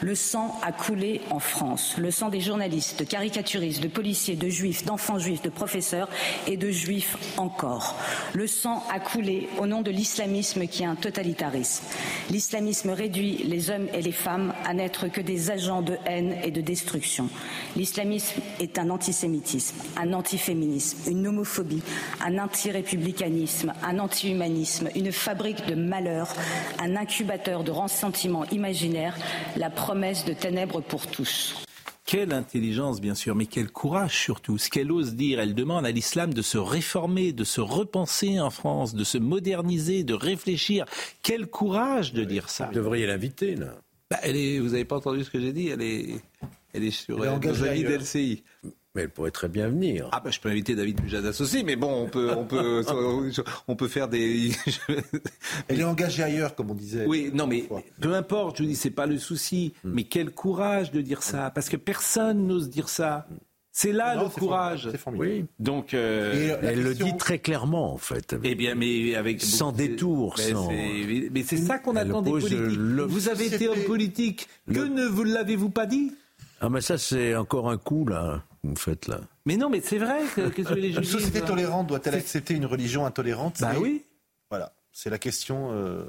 Le 0.02 0.16
sang 0.16 0.60
a 0.62 0.74
coulé 0.74 1.22
en 1.30 1.40
France. 1.40 1.96
Le 1.98 2.12
sang 2.12 2.28
des 2.28 2.42
journalistes, 2.42 3.00
de 3.00 3.06
caricaturistes, 3.06 3.82
de 3.82 3.88
policiers, 3.88 4.36
de 4.36 4.50
juifs, 4.50 4.84
d'enfants 4.84 5.20
juifs, 5.20 5.42
de 5.42 5.50
professeurs 5.50 6.10
et 6.46 6.58
de 6.58 6.70
juifs 6.72 7.16
encore. 7.38 7.96
Le 8.34 8.48
sang 8.48 8.84
a 8.92 9.00
coulé 9.00 9.48
au 9.60 9.66
nom 9.66 9.82
de 9.82 9.92
l'islamisme 9.92 10.68
qui 10.68 10.84
est 10.84 10.88
un 10.88 10.96
totalitarisme. 10.96 11.86
L'islamisme 12.30 12.90
réduit 12.90 13.44
les 13.46 13.70
hommes 13.70 13.88
et 13.94 14.02
les 14.02 14.12
femmes 14.12 14.54
à 14.66 14.74
n'être 14.74 15.08
que 15.08 15.22
des 15.22 15.52
agents 15.52 15.82
de 15.82 15.96
haine 16.06 16.36
et 16.44 16.52
de 16.52 16.60
destruction. 16.60 17.30
L'islamisme 17.78 18.42
est 18.60 18.78
un 18.78 18.90
antisémitisme, 18.90 19.78
un 19.96 20.12
antiféminisme, 20.12 21.10
une 21.10 21.28
homophobie, 21.28 21.82
un 22.20 22.40
antirépublicanisme, 22.40 23.72
un 23.84 24.00
anti-humanisme, 24.00 24.90
une 24.96 25.13
fabrique 25.14 25.66
de 25.66 25.76
malheur, 25.76 26.34
un 26.80 26.96
incubateur 26.96 27.64
de 27.64 27.72
ressentiments 27.72 28.46
imaginaires, 28.50 29.16
la 29.56 29.70
promesse 29.70 30.26
de 30.26 30.34
ténèbres 30.34 30.82
pour 30.82 31.08
tous. 31.08 31.64
Quelle 32.06 32.34
intelligence, 32.34 33.00
bien 33.00 33.16
sûr, 33.16 33.34
mais 33.34 33.46
quel 33.46 33.72
courage 33.72 34.18
surtout. 34.18 34.58
Ce 34.58 34.70
qu'elle 34.70 34.92
ose 34.92 35.16
dire, 35.16 35.40
elle 35.40 35.56
demande 35.56 35.86
à 35.86 35.92
l'islam 35.92 36.34
de 36.34 36.42
se 36.42 36.58
réformer, 36.58 37.32
de 37.32 37.46
se 37.46 37.62
repenser 37.62 38.40
en 38.40 38.50
France, 38.50 38.94
de 38.94 39.06
se 39.06 39.18
moderniser, 39.18 40.04
de 40.04 40.14
réfléchir. 40.14 40.86
Quel 41.22 41.48
courage 41.48 42.14
de 42.14 42.26
dire 42.26 42.50
ça. 42.50 42.68
Vous 42.68 42.74
devriez 42.74 43.08
l'inviter, 43.08 43.56
là. 43.56 43.76
Bah, 44.12 44.18
elle 44.22 44.36
est, 44.36 44.60
vous 44.60 44.70
n'avez 44.70 44.86
pas 44.86 44.98
entendu 44.98 45.24
ce 45.24 45.30
que 45.30 45.40
j'ai 45.40 45.54
dit 45.54 45.70
Elle 45.70 45.82
est, 45.82 46.22
elle 46.74 46.84
est 46.84 46.92
sur 46.92 47.24
elle 47.26 47.34
est 47.34 47.48
nos 47.48 47.64
amis 47.64 47.84
d'LCI. 47.84 48.44
Mais 48.96 49.04
elle 49.04 49.10
pourrait 49.10 49.32
très 49.32 49.48
bien 49.48 49.70
venir. 49.70 50.08
Ah 50.12 50.20
bah 50.24 50.30
je 50.30 50.40
peux 50.40 50.50
inviter 50.50 50.76
David 50.76 51.02
Pujadas 51.02 51.36
aussi, 51.42 51.64
mais 51.64 51.76
bon, 51.76 52.04
on 52.04 52.08
peut, 52.08 52.30
on 52.38 52.46
peut, 52.46 52.84
on 53.68 53.76
peut 53.76 53.88
faire 53.88 54.08
des. 54.08 54.52
Elle 55.68 55.80
est 55.80 55.84
engagée 55.84 56.22
ailleurs, 56.22 56.54
comme 56.54 56.70
on 56.72 56.76
disait. 56.76 57.06
Oui, 57.08 57.32
non, 57.34 57.48
mais 57.48 57.66
peu 58.00 58.14
importe. 58.14 58.58
Je 58.58 58.64
vous 58.64 58.70
dis, 58.70 58.76
c'est 58.76 58.92
pas 58.92 59.08
le 59.08 59.18
souci. 59.18 59.74
Hmm. 59.84 59.92
Mais 59.96 60.04
quel 60.04 60.30
courage 60.32 60.92
de 60.92 61.02
dire 61.02 61.24
ça, 61.24 61.50
parce 61.50 61.70
que 61.70 61.78
personne 61.78 62.46
n'ose 62.46 62.70
dire 62.70 62.88
ça. 62.90 63.28
C'est 63.76 63.92
là 63.92 64.16
Non, 64.16 64.26
le 64.26 64.30
courage. 64.30 64.82
formidable, 64.82 64.92
c'est 64.92 64.98
formidable. 65.04 65.32
Oui. 65.32 65.46
Donc. 65.58 65.94
euh, 65.96 66.58
la 66.62 66.72
Elle 66.74 66.84
le 66.84 66.94
dit 66.94 67.18
très 67.18 67.40
clairement, 67.40 67.92
en 67.94 67.98
fait. 67.98 68.36
eh 68.44 68.54
bien, 68.54 68.76
mais 68.76 69.16
avec 69.16 69.42
Sans 69.42 69.72
détour, 69.72 70.36
Mais 70.38 70.52
sans- 70.52 70.70
c'est- 70.70 71.30
Mais 71.32 71.42
c'est 71.42 71.58
ça 71.58 71.80
qu'on 71.80 71.96
attend 71.96 72.22
des 72.22 72.30
politiques. 72.30 72.60
le- 72.60 73.06
Vous 73.06 73.30
avez 73.30 73.48
été 73.48 73.68
homme 73.68 73.82
politique. 73.88 74.48
Que 74.72 74.82
ne 74.82 75.08
vous 75.08 75.24
l'avez-vous 75.24 75.72
pas 75.72 75.88
dit? 75.88 76.12
Ah, 76.62 76.70
mais 76.70 76.82
ça, 76.82 77.00
c'est 77.00 77.36
encore 77.36 77.68
un 77.72 77.78
coup, 77.78 78.06
là, 78.06 78.44
que 78.64 78.68
vous 78.70 78.76
faites 78.76 79.08
là. 79.08 79.20
Mais 79.46 79.58
non, 79.58 79.70
mais 79.70 79.82
c'est 79.82 79.98
vrai 79.98 80.22
que, 80.36 80.50
que 80.50 80.74
les 80.74 80.90
Une 80.98 81.04
société 81.04 81.40
disent- 81.40 81.48
tolérante 81.48 81.88
doit-elle 81.88 82.16
accepter 82.16 82.54
une 82.56 82.66
religion 82.66 83.06
intolérante? 83.06 83.58
Bah 83.62 83.74
oui. 83.80 84.04
Voilà, 84.50 84.74
c'est 84.92 85.10
la 85.10 85.20
question. 85.20 85.70
euh, 85.72 86.04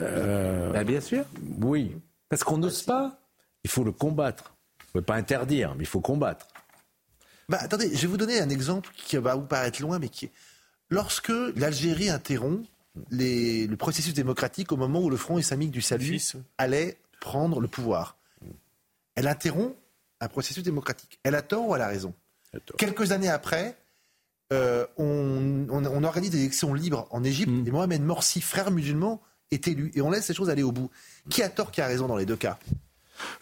Euh, 0.00 0.72
Bah 0.72 0.84
bien 0.84 1.00
sûr. 1.00 1.24
oui, 1.60 1.96
Parce 2.28 2.44
qu'on 2.44 2.58
n'ose 2.58 2.82
pas. 2.82 3.18
il 3.64 3.70
faut 3.70 3.82
le 3.84 3.92
combattre. 3.92 4.54
Vous 4.78 4.84
ne 4.86 4.92
pouvez 4.92 5.04
pas 5.04 5.14
interdire, 5.16 5.74
mais 5.74 5.84
il 5.84 5.88
faut 5.88 6.00
combattre. 6.00 6.46
Bah, 7.48 7.58
attendez, 7.60 7.88
je 7.94 8.02
vais 8.02 8.06
vous 8.08 8.16
donner 8.16 8.40
un 8.40 8.48
exemple 8.50 8.90
qui 8.96 9.16
va 9.16 9.34
vous 9.36 9.46
paraître 9.46 9.80
loin, 9.80 9.98
mais 9.98 10.08
qui 10.08 10.26
est. 10.26 10.30
Lorsque 10.90 11.32
l'Algérie 11.56 12.10
interrompt 12.10 12.68
les- 13.10 13.66
le 13.66 13.76
processus 13.76 14.14
démocratique 14.14 14.70
au 14.72 14.76
moment 14.76 15.00
où 15.00 15.10
le 15.10 15.16
Front 15.16 15.38
islamique 15.38 15.70
du 15.70 15.80
salut 15.82 16.20
allait 16.58 16.98
prendre 17.20 17.60
le 17.60 17.68
pouvoir, 17.68 18.16
elle 19.14 19.28
interrompt 19.28 19.74
un 20.20 20.28
processus 20.28 20.62
démocratique. 20.62 21.18
Elle 21.24 21.34
a 21.34 21.42
tort 21.42 21.68
ou 21.68 21.74
elle 21.76 21.82
a 21.82 21.88
raison 21.88 22.14
Quelques 22.78 23.12
années 23.12 23.28
après, 23.28 23.76
euh, 24.52 24.86
on, 24.96 25.66
on- 25.70 25.84
on 25.84 26.04
organise 26.04 26.30
des 26.30 26.38
élections 26.38 26.72
libres 26.72 27.06
en 27.10 27.22
Égypte 27.24 27.50
Mm. 27.52 27.66
et 27.66 27.70
Mohamed 27.70 28.02
Morsi, 28.02 28.40
frère 28.40 28.70
musulman, 28.70 29.20
est 29.50 29.68
élu. 29.68 29.92
Et 29.94 30.00
on 30.00 30.10
laisse 30.10 30.28
les 30.28 30.34
choses 30.34 30.48
aller 30.50 30.62
au 30.62 30.72
bout. 30.72 30.90
Qui 31.28 31.42
a 31.42 31.48
tort, 31.48 31.70
qui 31.70 31.80
a 31.80 31.86
raison 31.86 32.06
dans 32.06 32.16
les 32.16 32.24
deux 32.26 32.36
cas 32.36 32.58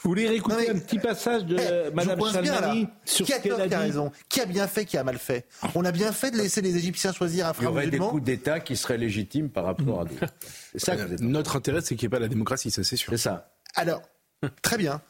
Vous 0.00 0.08
voulez 0.10 0.26
réécouter 0.28 0.56
Non, 0.56 0.62
mais- 0.62 0.70
un 0.70 0.78
petit 0.80 0.98
passage 0.98 1.44
de 1.44 1.56
Eh, 1.56 1.60
euh, 1.62 1.90
Madame 1.94 2.18
coince 2.18 2.32
bien, 2.38 2.52
là. 2.52 2.60
Chalmani 2.60 2.88
sur 3.04 3.26
Qui 3.26 3.32
a 3.34 3.38
tort, 3.40 3.60
a 3.60 3.68
qui 3.68 3.74
a 3.74 3.78
raison 3.78 4.12
Qui 4.28 4.40
a 4.40 4.46
bien 4.46 4.66
fait, 4.66 4.84
qui 4.84 4.96
a 4.96 5.04
mal 5.04 5.18
fait 5.18 5.46
On 5.76 5.84
a 5.84 5.92
bien 5.92 6.10
fait 6.12 6.30
de 6.30 6.36
laisser 6.38 6.60
les 6.62 6.76
Égyptiens 6.76 7.12
choisir 7.12 7.46
un 7.46 7.50
Il 7.50 7.52
y 7.52 7.56
frère 7.56 7.70
aurait 7.70 7.82
des 7.84 7.90
musulman 7.92 8.10
coups 8.10 8.22
d'État 8.24 8.60
qui 8.60 8.76
seraient 8.76 8.98
légitimes 8.98 9.50
par 9.50 9.64
rapport 9.64 10.00
à 10.00 10.04
d'autres. 10.06 10.26
Ça 10.76 10.96
Notre 11.20 11.56
intérêt, 11.56 11.80
c'est 11.82 11.94
qu'il 11.96 12.06
n'y 12.08 12.12
ait 12.14 12.16
pas 12.16 12.20
la 12.20 12.28
démocratie, 12.28 12.70
ça 12.70 12.82
c'est 12.84 12.96
sûr. 12.96 13.10
C'est 13.12 13.18
ça. 13.18 13.52
Alors, 13.76 14.02
très 14.62 14.76
bien. 14.78 15.00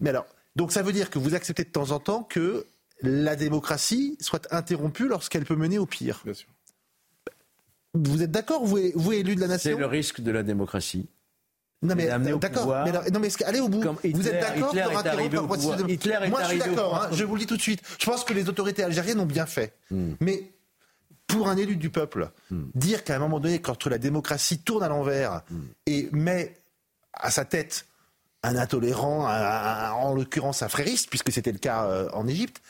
Mais 0.00 0.10
alors, 0.10 0.26
donc 0.56 0.72
ça 0.72 0.82
veut 0.82 0.92
dire 0.92 1.10
que 1.10 1.18
vous 1.18 1.34
acceptez 1.34 1.64
de 1.64 1.70
temps 1.70 1.90
en 1.90 1.98
temps 1.98 2.22
que 2.22 2.66
la 3.02 3.34
démocratie 3.36 4.16
soit 4.20 4.46
interrompue 4.52 5.08
lorsqu'elle 5.08 5.44
peut 5.44 5.56
mener 5.56 5.78
au 5.78 5.86
pire. 5.86 6.20
Bien 6.24 6.34
sûr. 6.34 6.48
Vous 7.94 8.22
êtes 8.22 8.30
d'accord, 8.30 8.64
vous, 8.64 8.78
vous 8.94 9.12
élu 9.12 9.34
de 9.34 9.40
la 9.40 9.46
C'est 9.58 9.70
nation? 9.70 9.78
le 9.78 9.86
risque 9.86 10.20
de 10.20 10.30
la 10.30 10.42
démocratie. 10.42 11.08
Non 11.82 11.96
mais 11.96 12.06
d'accord. 12.06 12.62
pouvoir. 12.62 12.84
Mais 12.84 12.90
alors- 12.90 13.04
non 13.12 13.18
mais 13.18 13.26
est-ce 13.26 13.38
que- 13.38 13.44
allez 13.44 13.58
au 13.60 13.68
bout. 13.68 13.80
Comme 13.80 13.96
vous 13.96 14.08
Hitler- 14.08 14.28
êtes 14.28 14.40
d'accord 14.40 14.68
Hitler 14.70 14.82
pour 14.84 14.92
est 14.92 14.96
interrompre 14.96 15.46
processus 15.46 15.76
de- 15.84 15.90
Hitler 15.90 16.18
est 16.22 16.28
Moi 16.30 16.42
je 16.44 16.48
suis 16.50 16.58
d'accord. 16.58 17.02
hein, 17.02 17.08
je 17.12 17.24
vous 17.24 17.34
le 17.34 17.40
dis 17.40 17.46
tout 17.46 17.56
de 17.56 17.62
suite. 17.62 17.82
Je 17.98 18.06
pense 18.06 18.22
que 18.24 18.32
les 18.32 18.48
autorités 18.48 18.84
algériennes 18.84 19.18
ont 19.18 19.26
bien 19.26 19.46
fait. 19.46 19.74
Hmm. 19.90 20.12
Mais 20.20 20.52
pour 21.26 21.48
un 21.48 21.56
élu 21.56 21.74
du 21.76 21.90
peuple, 21.90 22.30
dire 22.50 23.02
qu'à 23.02 23.16
un 23.16 23.18
moment 23.18 23.40
donné, 23.40 23.60
quand 23.60 23.86
la 23.86 23.98
démocratie 23.98 24.58
tourne 24.60 24.84
à 24.84 24.88
l'envers 24.88 25.42
Hmm. 25.50 25.60
et 25.86 26.08
met 26.12 26.56
à 27.14 27.30
sa 27.32 27.44
tête 27.44 27.86
un 28.42 28.56
intolérant, 28.56 29.26
un- 29.26 29.30
un- 29.32 29.90
en 29.92 30.14
l'occurrence 30.14 30.62
un 30.62 30.68
frériste, 30.68 31.08
puisque 31.10 31.30
c'était 31.32 31.52
le 31.52 31.58
cas 31.58 31.84
euh, 31.86 32.08
en 32.12 32.26
Égypte, 32.26 32.60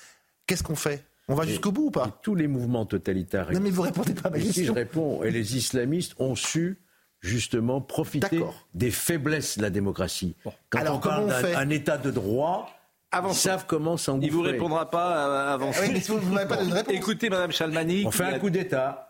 qu'est-ce 0.46 0.62
qu'on 0.62 0.76
fait? 0.76 1.04
On 1.28 1.34
va 1.34 1.46
jusqu'au 1.46 1.72
bout 1.72 1.86
ou 1.86 1.90
pas? 1.90 2.18
Tous 2.22 2.34
les 2.34 2.46
mouvements 2.48 2.84
totalitaires. 2.84 3.50
Non 3.52 3.60
mais 3.60 3.70
vous 3.70 3.82
répondez 3.82 4.12
pas 4.14 4.28
à 4.28 4.30
ma 4.32 4.38
Et 4.38 4.40
si 4.40 4.48
je 4.48 4.52
question. 4.54 4.74
réponds, 4.74 5.22
et 5.22 5.30
les 5.30 5.56
islamistes 5.56 6.14
ont 6.18 6.34
su 6.34 6.78
justement 7.20 7.80
profiter 7.80 8.44
des 8.74 8.90
faiblesses 8.90 9.56
de 9.56 9.62
la 9.62 9.70
démocratie. 9.70 10.34
Quand 10.70 10.80
Alors, 10.80 10.96
on 10.96 11.00
parle 11.00 11.28
d'un 11.28 11.34
fait? 11.40 11.54
un 11.54 11.70
état 11.70 11.96
de 11.96 12.10
droit, 12.10 12.68
ils 13.14 13.34
savent 13.34 13.64
comment 13.66 13.96
s'engouffrer. 13.96 14.26
Il 14.26 14.32
vous 14.32 14.42
répondra 14.42 14.90
pas 14.90 15.28
euh, 15.28 15.54
avant. 15.54 15.70
Oui, 15.80 15.90
mais 15.92 16.00
si 16.00 16.10
vous 16.10 16.18
vous 16.18 16.34
n'avez 16.34 16.48
pas 16.48 16.56
de 16.62 16.70
réponse. 16.72 16.92
Écoutez, 16.94 17.30
Madame 17.30 17.52
Chalmani. 17.52 18.04
On 18.06 18.10
fait 18.10 18.24
un 18.24 18.32
a- 18.34 18.38
coup 18.40 18.50
d'État. 18.50 19.08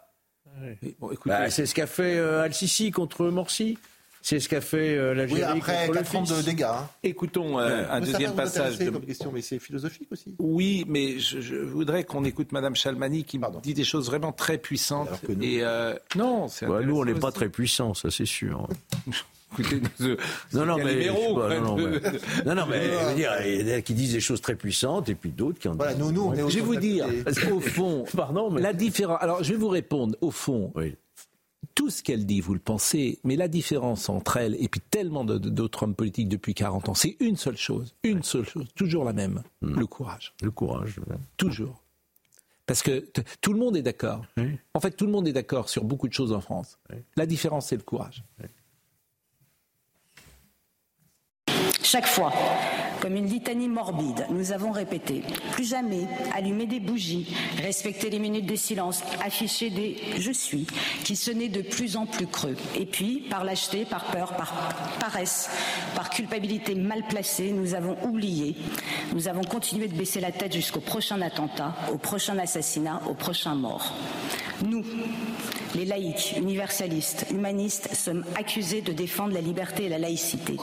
Bon, 1.01 1.11
Bah, 1.25 1.51
c'est 1.51 1.65
ce 1.67 1.75
qu'a 1.75 1.87
fait 1.87 2.19
euh, 2.19 2.43
Al-Sisi 2.43 2.91
contre 2.91 3.25
Morsi. 3.29 3.79
C'est 4.25 4.39
ce 4.39 4.49
qu'a 4.49 4.61
fait 4.61 4.97
euh, 4.97 5.15
l'Algérie 5.15 5.41
Oui, 5.43 5.59
après 5.59 5.87
contre 5.89 5.99
le 5.99 6.05
4 6.05 6.17
ans 6.17 6.23
de 6.23 6.43
dégâts. 6.43 6.63
hein. 6.63 6.89
écoutons 7.03 7.59
euh, 7.59 7.85
un 7.91 8.01
deuxième 8.01 8.31
vous 8.31 8.37
passage. 8.37 8.79
De... 8.79 8.89
comme 8.91 9.05
question, 9.05 9.33
mais 9.35 9.43
c'est 9.43 9.59
philosophique 9.59 10.07
aussi. 10.13 10.35
Oui, 10.39 10.85
mais 10.89 11.19
je, 11.19 11.41
je 11.41 11.57
voudrais 11.57 12.05
qu'on 12.05 12.25
écoute 12.25 12.53
Madame 12.53 12.77
Chalmani 12.77 13.25
qui 13.25 13.39
Pardon. 13.41 13.59
dit 13.61 13.75
des 13.75 13.83
choses 13.85 14.07
vraiment 14.07 14.31
très 14.33 14.59
puissantes. 14.59 15.09
Alors 15.09 15.21
que 15.21 15.33
nous- 15.33 15.43
Et 15.43 15.59
euh, 15.63 15.95
non, 16.17 16.47
c'est 16.49 16.67
Bah, 16.67 16.81
nous, 16.85 16.97
on 16.99 17.05
n'est 17.05 17.15
pas 17.15 17.33
très 17.33 17.49
puissants, 17.49 17.95
ça 17.95 18.11
c'est 18.13 18.25
sûr. 18.27 18.69
Écoutez, 19.59 19.83
nous, 20.01 20.17
Non, 20.55 20.65
non, 20.65 20.77
mais, 20.79 21.09
pas, 21.09 21.13
non, 21.61 21.61
non, 21.61 21.77
mais, 21.77 22.01
non, 22.47 22.55
non, 22.55 22.67
mais 22.71 22.85
je 22.85 23.09
veux 23.11 23.15
dire, 23.15 23.33
il 23.45 23.69
y 23.69 23.71
en 23.75 23.77
a 23.77 23.81
qui 23.83 23.93
disent 23.93 24.15
des 24.15 24.21
choses 24.21 24.41
très 24.41 24.55
puissantes 24.55 25.11
et 25.11 25.15
puis 25.15 25.29
d'autres 25.29 25.59
qui 25.59 25.69
en 25.69 25.75
Voilà, 25.75 25.93
disent. 25.93 26.03
nous, 26.05 26.11
nous, 26.13 26.23
on 26.23 26.33
est 26.33 26.49
Je 26.51 26.55
vais 26.57 26.61
vous 26.65 26.77
dire, 26.77 27.07
au 27.53 27.61
fond, 27.61 28.05
Pardon, 28.17 28.51
mais- 28.51 28.63
la 28.63 28.73
différence. 28.73 29.19
Alors, 29.21 29.45
je 29.45 29.51
vais 29.53 29.59
vous 29.59 29.69
répondre. 29.69 30.17
Au 30.23 30.31
fond, 30.31 30.73
Oui. 30.75 30.95
Tout 31.75 31.91
ce 31.91 32.03
qu'elle 32.03 32.27
dit, 32.27 32.41
vous 32.41 32.55
le 32.55 32.61
pensez, 32.61 33.19
mais 33.25 33.37
la 33.37 33.49
différence 33.49 34.09
entre 34.09 34.37
elle 34.37 34.55
et 34.63 34.69
puis 34.69 34.81
tellement 34.81 35.25
d'autres 35.25 35.83
hommes 35.85 35.95
politiques 35.95 36.29
depuis 36.29 36.55
40 36.55 36.89
ans, 36.89 36.95
c'est 36.95 37.17
une 37.21 37.37
seule 37.37 37.57
chose, 37.57 37.95
une 38.03 38.23
seule 38.23 38.45
chose, 38.49 38.67
toujours 38.75 39.05
la 39.05 39.13
même, 39.13 39.43
Hmm. 39.63 39.79
le 39.79 39.87
courage, 39.87 40.35
Le 40.43 40.51
courage. 40.51 40.97
toujours. 41.37 41.83
Parce 42.67 42.83
que 42.83 43.05
tout 43.41 43.53
le 43.53 43.59
monde 43.59 43.77
est 43.77 43.83
d'accord. 43.83 44.25
Oui. 44.37 44.59
En 44.75 44.81
fait, 44.81 44.93
tout 44.93 45.05
le 45.07 45.13
monde 45.13 45.27
est 45.29 45.33
d'accord 45.33 45.69
sur 45.69 45.85
beaucoup 45.85 46.07
de 46.09 46.13
choses 46.13 46.33
en 46.33 46.41
France. 46.41 46.79
La 47.17 47.27
différence, 47.27 47.67
c'est 47.69 47.77
le 47.77 47.83
courage. 47.83 48.23
Chaque 51.83 52.07
fois 52.07 52.33
comme 53.03 53.17
une 53.17 53.27
litanie 53.27 53.69
morbide, 53.69 54.27
nous 54.31 54.53
avons 54.53 54.71
répété 54.71 55.23
plus 55.51 55.65
jamais 55.65 56.07
allumer 56.35 56.67
des 56.67 56.79
bougies, 56.79 57.35
respecter 57.61 58.11
les 58.11 58.21
minutes 58.21 58.47
de 58.47 58.55
silence, 58.55 59.03
afficher 59.25 59.71
des 59.71 59.97
je 60.19 60.31
suis 60.31 60.69
qui 61.03 61.17
sonnaient 61.17 61.49
de 61.49 61.63
plus 61.63 61.97
en 61.97 62.07
plus 62.07 62.29
creux. 62.29 62.57
Et 62.77 62.87
puis, 62.87 63.27
par 63.29 63.43
lâcheté, 63.43 63.85
par 63.85 64.05
peur, 64.05 64.37
par 64.37 64.53
paresse, 65.01 65.51
par 65.97 66.11
culpabilité 66.11 66.77
mal 66.77 67.03
placée, 67.09 67.51
nous 67.51 67.75
avons 67.75 67.97
oublié. 68.05 68.55
Nous 69.13 69.27
avons 69.27 69.43
continué 69.43 69.89
de 69.89 69.97
baisser 69.97 70.21
la 70.21 70.31
tête 70.31 70.53
jusqu'au 70.53 70.81
prochain 70.81 71.21
attentat, 71.23 71.75
au 71.93 71.99
prochain 71.99 72.39
assassinat, 72.39 73.03
au 73.11 73.15
prochain 73.15 73.57
mort. 73.57 73.93
Nous, 74.65 74.85
les 75.75 75.85
laïcs, 75.85 76.35
universalistes, 76.37 77.27
humanistes, 77.33 77.95
sommes 77.95 78.25
accusés 78.37 78.81
de 78.81 78.93
défendre 78.93 79.35
la 79.35 79.41
liberté 79.41 79.87
et 79.87 79.89
la 79.89 79.99
laïcité. 79.99 80.57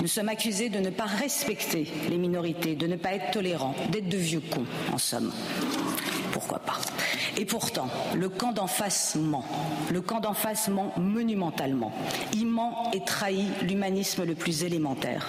Nous 0.00 0.06
sommes 0.06 0.28
accusés 0.28 0.68
de 0.68 0.78
ne 0.78 0.90
pas 0.90 1.06
respecter 1.06 1.79
les 2.08 2.18
minorités, 2.18 2.74
de 2.74 2.86
ne 2.86 2.96
pas 2.96 3.14
être 3.14 3.30
tolérants, 3.32 3.74
d'être 3.90 4.08
de 4.08 4.16
vieux 4.16 4.42
cons, 4.50 4.66
en 4.92 4.98
somme. 4.98 5.32
Pourquoi 6.32 6.60
pas 6.60 6.78
Et 7.36 7.44
pourtant, 7.44 7.88
le 8.14 8.28
camp 8.28 8.52
d'en 8.52 8.66
face 8.66 9.16
ment. 9.16 9.44
Le 9.90 10.00
camp 10.00 10.20
d'en 10.20 10.34
face 10.34 10.68
ment 10.68 10.92
monumentalement. 10.96 11.92
Il 12.34 12.46
ment 12.46 12.90
et 12.92 13.04
trahit 13.04 13.48
l'humanisme 13.62 14.24
le 14.24 14.34
plus 14.34 14.64
élémentaire. 14.64 15.28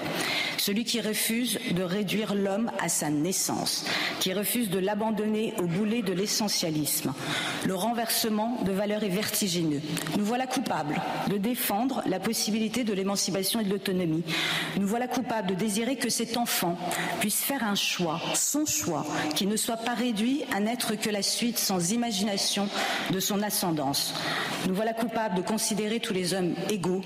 Celui 0.57 0.83
qui 0.83 1.01
refuse 1.01 1.59
de 1.71 1.81
réduire 1.81 2.35
l'homme 2.35 2.71
à 2.79 2.87
sa 2.87 3.09
naissance, 3.09 3.85
qui 4.19 4.31
refuse 4.31 4.69
de 4.69 4.77
l'abandonner 4.77 5.53
au 5.57 5.65
boulet 5.65 6.03
de 6.03 6.13
l'essentialisme. 6.13 7.13
Le 7.65 7.73
renversement 7.73 8.59
de 8.63 8.71
valeurs 8.71 9.03
est 9.03 9.09
vertigineux. 9.09 9.81
Nous 10.17 10.25
voilà 10.25 10.45
coupables 10.45 11.01
de 11.29 11.37
défendre 11.37 12.03
la 12.05 12.19
possibilité 12.19 12.83
de 12.83 12.93
l'émancipation 12.93 13.59
et 13.59 13.63
de 13.63 13.71
l'autonomie. 13.71 14.23
Nous 14.77 14.87
voilà 14.87 15.07
coupables 15.07 15.49
de 15.49 15.55
désirer 15.55 15.95
que 15.95 16.09
cet 16.09 16.37
puisse 17.19 17.41
faire 17.41 17.63
un 17.63 17.75
choix, 17.75 18.19
son 18.33 18.65
choix, 18.65 19.05
qui 19.35 19.45
ne 19.45 19.55
soit 19.55 19.77
pas 19.77 19.93
réduit 19.93 20.43
à 20.53 20.59
n'être 20.59 20.95
que 20.95 21.09
la 21.09 21.21
suite 21.21 21.57
sans 21.57 21.91
imagination 21.91 22.67
de 23.11 23.19
son 23.19 23.41
ascendance. 23.41 24.13
Nous 24.67 24.75
voilà 24.75 24.93
coupables 24.93 25.35
de 25.35 25.41
considérer 25.41 25.99
tous 25.99 26.13
les 26.13 26.33
hommes 26.33 26.53
égaux. 26.69 27.01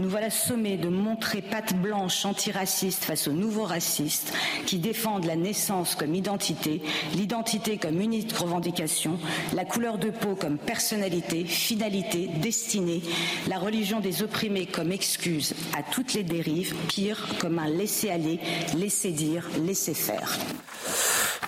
Nous 0.00 0.08
voilà 0.08 0.30
sommés 0.30 0.76
de 0.76 0.88
montrer 0.88 1.40
patte 1.42 1.74
blanche 1.74 2.24
antiraciste 2.24 3.04
face 3.04 3.28
aux 3.28 3.32
nouveaux 3.32 3.64
racistes 3.64 4.32
qui 4.66 4.78
défendent 4.78 5.24
la 5.24 5.36
naissance 5.36 5.94
comme 5.94 6.14
identité, 6.14 6.82
l'identité 7.14 7.78
comme 7.78 8.00
unique 8.00 8.32
revendication, 8.36 9.18
la 9.54 9.64
couleur 9.64 9.98
de 9.98 10.10
peau 10.10 10.34
comme 10.34 10.58
personnalité, 10.58 11.44
finalité, 11.44 12.28
destinée, 12.40 13.02
la 13.48 13.58
religion 13.58 14.00
des 14.00 14.22
opprimés 14.22 14.66
comme 14.66 14.92
excuse 14.92 15.54
à 15.76 15.82
toutes 15.82 16.14
les 16.14 16.24
dérives, 16.24 16.74
pire 16.88 17.26
comme 17.38 17.58
un 17.58 17.68
laisser-aller, 17.68 18.40
laisser-dire, 18.76 19.48
laisser-faire. 19.64 20.38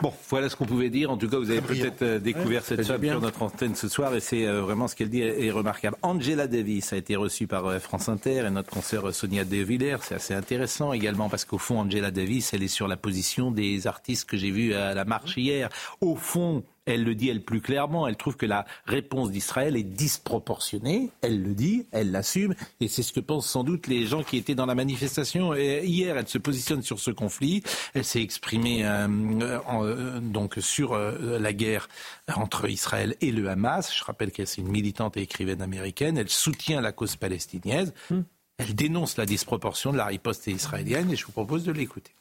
Bon, 0.00 0.12
voilà 0.28 0.48
ce 0.48 0.54
qu'on 0.54 0.64
pouvait 0.64 0.90
dire. 0.90 1.10
En 1.10 1.16
tout 1.16 1.28
cas, 1.28 1.38
vous 1.38 1.50
avez 1.50 1.60
peut-être 1.60 2.02
euh, 2.02 2.18
découvert 2.20 2.64
cette 2.64 2.84
femme 2.84 3.02
sur 3.02 3.20
notre 3.20 3.42
antenne 3.42 3.74
ce 3.74 3.88
soir 3.88 4.14
et 4.14 4.20
c'est 4.20 4.46
euh, 4.46 4.60
vraiment 4.60 4.86
ce 4.86 4.94
qu'elle 4.94 5.10
dit 5.10 5.22
est, 5.22 5.50
remarquable. 5.50 5.96
Angela 6.02 6.46
Davis 6.46 6.92
a 6.92 6.96
été 6.96 7.16
reçue 7.16 7.48
par 7.48 7.66
euh, 7.66 7.78
France 7.80 8.08
Inter 8.08 8.44
et 8.46 8.50
notre 8.50 8.70
consoeur 8.70 9.12
Sonia 9.12 9.44
De 9.44 9.56
Villers. 9.56 9.96
C'est 10.02 10.14
assez 10.14 10.34
intéressant 10.34 10.92
également 10.92 11.28
parce 11.28 11.44
qu'au 11.44 11.58
fond, 11.58 11.80
Angela 11.80 12.12
Davis, 12.12 12.54
elle 12.54 12.62
est 12.62 12.68
sur 12.68 12.86
la 12.86 12.96
position 12.96 13.50
des 13.50 13.86
artistes 13.86 14.28
que 14.28 14.36
j'ai 14.36 14.50
vus 14.50 14.74
à 14.74 14.94
la 14.94 15.04
marche 15.04 15.36
hier. 15.36 15.68
Au 16.00 16.14
fond, 16.14 16.62
elle 16.88 17.04
le 17.04 17.14
dit 17.14 17.28
elle 17.28 17.42
plus 17.42 17.60
clairement, 17.60 18.08
elle 18.08 18.16
trouve 18.16 18.36
que 18.36 18.46
la 18.46 18.66
réponse 18.86 19.30
d'Israël 19.30 19.76
est 19.76 19.82
disproportionnée, 19.82 21.10
elle 21.20 21.42
le 21.42 21.54
dit, 21.54 21.86
elle 21.92 22.10
l'assume, 22.10 22.54
et 22.80 22.88
c'est 22.88 23.02
ce 23.02 23.12
que 23.12 23.20
pensent 23.20 23.48
sans 23.48 23.62
doute 23.62 23.86
les 23.86 24.06
gens 24.06 24.22
qui 24.22 24.36
étaient 24.38 24.54
dans 24.54 24.66
la 24.66 24.74
manifestation 24.74 25.54
hier. 25.54 26.16
Elle 26.16 26.28
se 26.28 26.38
positionne 26.38 26.82
sur 26.82 26.98
ce 26.98 27.10
conflit, 27.10 27.62
elle 27.94 28.04
s'est 28.04 28.22
exprimée 28.22 28.86
euh, 28.86 29.06
euh, 29.08 30.20
donc 30.20 30.56
sur 30.60 30.94
euh, 30.94 31.38
la 31.38 31.52
guerre 31.52 31.88
entre 32.34 32.68
Israël 32.70 33.16
et 33.20 33.30
le 33.32 33.48
Hamas. 33.48 33.94
Je 33.94 34.04
rappelle 34.04 34.32
qu'elle 34.32 34.46
est 34.46 34.58
une 34.58 34.68
militante 34.68 35.16
et 35.16 35.22
écrivaine 35.22 35.60
américaine, 35.60 36.16
elle 36.16 36.30
soutient 36.30 36.80
la 36.80 36.92
cause 36.92 37.16
palestinienne, 37.16 37.92
hmm. 38.10 38.20
elle 38.58 38.74
dénonce 38.74 39.18
la 39.18 39.26
disproportion 39.26 39.92
de 39.92 39.98
la 39.98 40.06
riposte 40.06 40.46
israélienne, 40.46 41.10
et 41.10 41.16
je 41.16 41.26
vous 41.26 41.32
propose 41.32 41.64
de 41.64 41.72
l'écouter. 41.72 42.12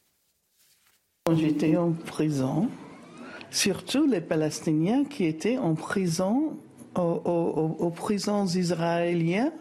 Quand 1.26 1.36
j'étais 1.36 1.76
en 1.78 1.91
prison, 1.91 2.70
surtout 3.51 4.07
les 4.07 4.21
Palestiniens 4.21 5.03
qui 5.03 5.25
étaient 5.25 5.57
en 5.57 5.75
prison, 5.75 6.57
aux, 6.95 7.93
prisons 7.95 8.45
israéliennes, 8.45 9.51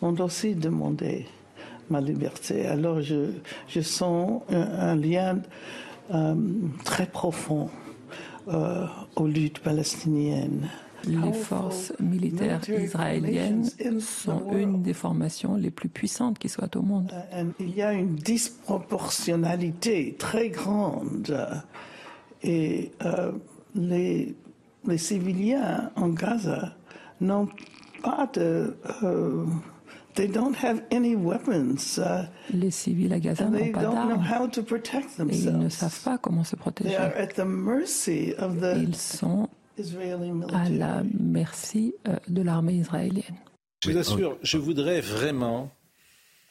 ont 0.00 0.18
aussi 0.20 0.54
demandé 0.54 1.26
ma 1.90 2.00
liberté. 2.00 2.66
Alors 2.66 3.00
je, 3.00 3.32
je 3.68 3.80
sens 3.80 4.42
un, 4.50 4.96
lien 4.96 5.38
euh, 6.12 6.34
très 6.84 7.06
profond 7.06 7.70
euh, 8.48 8.86
aux 9.16 9.26
luttes 9.26 9.60
palestiniennes. 9.60 10.68
Les 11.04 11.32
forces 11.32 11.92
militaires 11.98 12.60
israéliennes 12.68 13.68
sont 14.00 14.52
une 14.52 14.82
des 14.82 14.94
formations 14.94 15.56
les 15.56 15.70
plus 15.70 15.88
puissantes 15.88 16.38
qui 16.38 16.48
soient 16.48 16.76
au 16.76 16.82
monde. 16.82 17.12
Il 17.58 17.74
y 17.74 17.82
a 17.82 17.92
une 17.92 18.14
disproportionnalité 18.14 20.14
très 20.16 20.48
grande 20.48 21.36
et 22.42 22.92
euh, 23.04 23.32
les, 23.74 24.34
les, 24.86 24.98
civiliens 24.98 25.90
en 25.96 26.08
Gaza 26.08 26.74
n'ont 27.20 27.48
pas 28.02 28.28
de. 28.34 28.76
Euh, 29.02 29.44
they 30.14 30.28
don't 30.28 30.54
have 30.62 30.82
any 30.90 31.14
weapons. 31.14 31.98
Uh, 31.98 32.26
les 32.52 32.70
civils 32.70 33.12
à 33.12 33.20
Gaza 33.20 33.44
n'ont 33.44 33.72
pas 33.72 33.82
d'armes. 33.82 34.24
Et 35.30 35.36
ils 35.36 35.58
ne 35.58 35.68
savent 35.68 36.02
pas 36.02 36.18
comment 36.18 36.44
se 36.44 36.56
protéger. 36.56 36.96
Ils 38.76 38.96
sont 38.96 39.48
à 40.52 40.68
la 40.68 41.02
merci 41.18 41.94
euh, 42.06 42.16
de 42.28 42.42
l'armée 42.42 42.74
israélienne. 42.74 43.36
Je 43.82 43.90
vous 43.90 43.98
assure, 43.98 44.38
je 44.42 44.58
voudrais 44.58 45.00
vraiment 45.00 45.70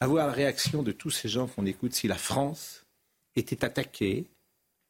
avoir 0.00 0.26
la 0.26 0.32
réaction 0.32 0.82
de 0.82 0.92
tous 0.92 1.10
ces 1.10 1.28
gens 1.28 1.46
qu'on 1.46 1.64
écoute 1.64 1.94
si 1.94 2.08
la 2.08 2.16
France 2.16 2.84
était 3.36 3.64
attaquée 3.64 4.26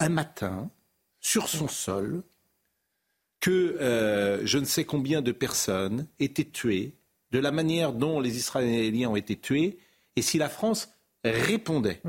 un 0.00 0.08
matin 0.08 0.70
sur 1.22 1.48
son 1.48 1.68
sol 1.68 2.22
que 3.40 3.76
euh, 3.80 4.44
je 4.44 4.58
ne 4.58 4.64
sais 4.64 4.84
combien 4.84 5.22
de 5.22 5.32
personnes 5.32 6.06
étaient 6.20 6.44
tuées, 6.44 6.94
de 7.30 7.38
la 7.38 7.50
manière 7.50 7.92
dont 7.92 8.20
les 8.20 8.36
Israéliens 8.36 9.08
ont 9.08 9.16
été 9.16 9.36
tués, 9.36 9.78
et 10.16 10.22
si 10.22 10.36
la 10.36 10.50
France 10.50 10.90
répondait. 11.24 12.02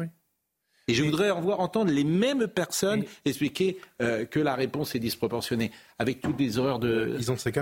Et 0.89 0.93
je 0.93 1.03
voudrais 1.03 1.31
en 1.31 1.39
voir 1.39 1.61
entendre 1.61 1.91
les 1.91 2.03
mêmes 2.03 2.47
personnes 2.47 3.05
expliquer 3.23 3.77
euh, 4.01 4.25
que 4.25 4.39
la 4.39 4.53
réponse 4.53 4.95
est 4.95 4.99
disproportionnée, 4.99 5.71
avec 5.97 6.19
toutes 6.19 6.39
les 6.39 6.57
horreurs 6.57 6.79
de 6.79 7.17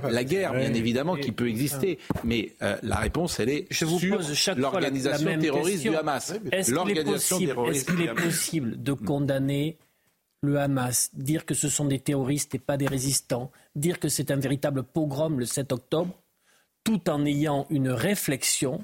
la 0.09 0.23
guerre, 0.23 0.53
bien 0.53 0.73
évidemment, 0.73 1.15
qui 1.15 1.31
peut 1.31 1.47
exister. 1.47 1.99
Mais 2.23 2.53
euh, 2.63 2.77
la 2.81 2.95
réponse, 2.95 3.39
elle 3.39 3.49
est 3.49 3.67
je 3.69 3.85
vous 3.85 3.99
sur 3.99 4.55
l'organisation 4.55 5.37
terroriste 5.37 5.83
du 5.83 5.95
Hamas. 5.95 6.33
Est-ce 6.51 7.85
qu'il 7.85 8.01
est 8.01 8.13
possible 8.15 8.81
de 8.81 8.93
condamner 8.93 9.77
le 10.41 10.59
Hamas, 10.59 11.11
dire 11.13 11.45
que 11.45 11.53
ce 11.53 11.69
sont 11.69 11.85
des 11.85 11.99
terroristes 11.99 12.55
et 12.55 12.59
pas 12.59 12.77
des 12.77 12.87
résistants, 12.87 13.51
dire 13.75 13.99
que 13.99 14.09
c'est 14.09 14.31
un 14.31 14.37
véritable 14.37 14.83
pogrom 14.83 15.39
le 15.39 15.45
7 15.45 15.71
octobre, 15.71 16.15
tout 16.83 17.09
en 17.09 17.25
ayant 17.25 17.67
une 17.69 17.89
réflexion 17.89 18.83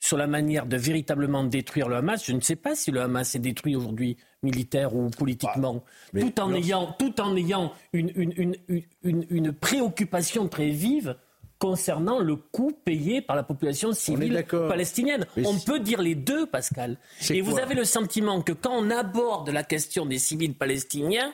sur 0.00 0.16
la 0.16 0.26
manière 0.26 0.66
de 0.66 0.76
véritablement 0.76 1.44
détruire 1.44 1.88
le 1.88 1.96
Hamas. 1.96 2.24
Je 2.24 2.32
ne 2.32 2.40
sais 2.40 2.56
pas 2.56 2.74
si 2.74 2.90
le 2.90 3.00
Hamas 3.00 3.34
est 3.34 3.40
détruit 3.40 3.74
aujourd'hui 3.74 4.16
militaire 4.42 4.94
ou 4.94 5.08
politiquement, 5.08 5.82
bah, 6.12 6.20
tout, 6.20 6.40
en 6.40 6.52
ayant, 6.54 6.94
tout 6.98 7.20
en 7.20 7.34
ayant 7.36 7.72
une, 7.92 8.54
une 9.02 9.52
préoccupation 9.52 10.46
très 10.48 10.68
vive 10.68 11.16
concernant 11.58 12.18
le 12.18 12.36
coût 12.36 12.72
payé 12.84 13.20
par 13.20 13.36
la 13.36 13.42
population 13.42 13.92
civile 13.92 14.44
palestinienne. 14.48 15.26
on 15.44 15.58
peut 15.58 15.80
dire 15.80 16.00
les 16.00 16.14
deux, 16.14 16.46
Pascal. 16.46 16.98
Et 17.30 17.40
vous 17.40 17.58
avez 17.58 17.74
le 17.74 17.84
sentiment 17.84 18.42
que 18.42 18.52
quand 18.52 18.72
on 18.72 18.90
aborde 18.90 19.50
la 19.50 19.64
question 19.64 20.06
des 20.06 20.18
civils 20.18 20.54
palestiniens, 20.54 21.32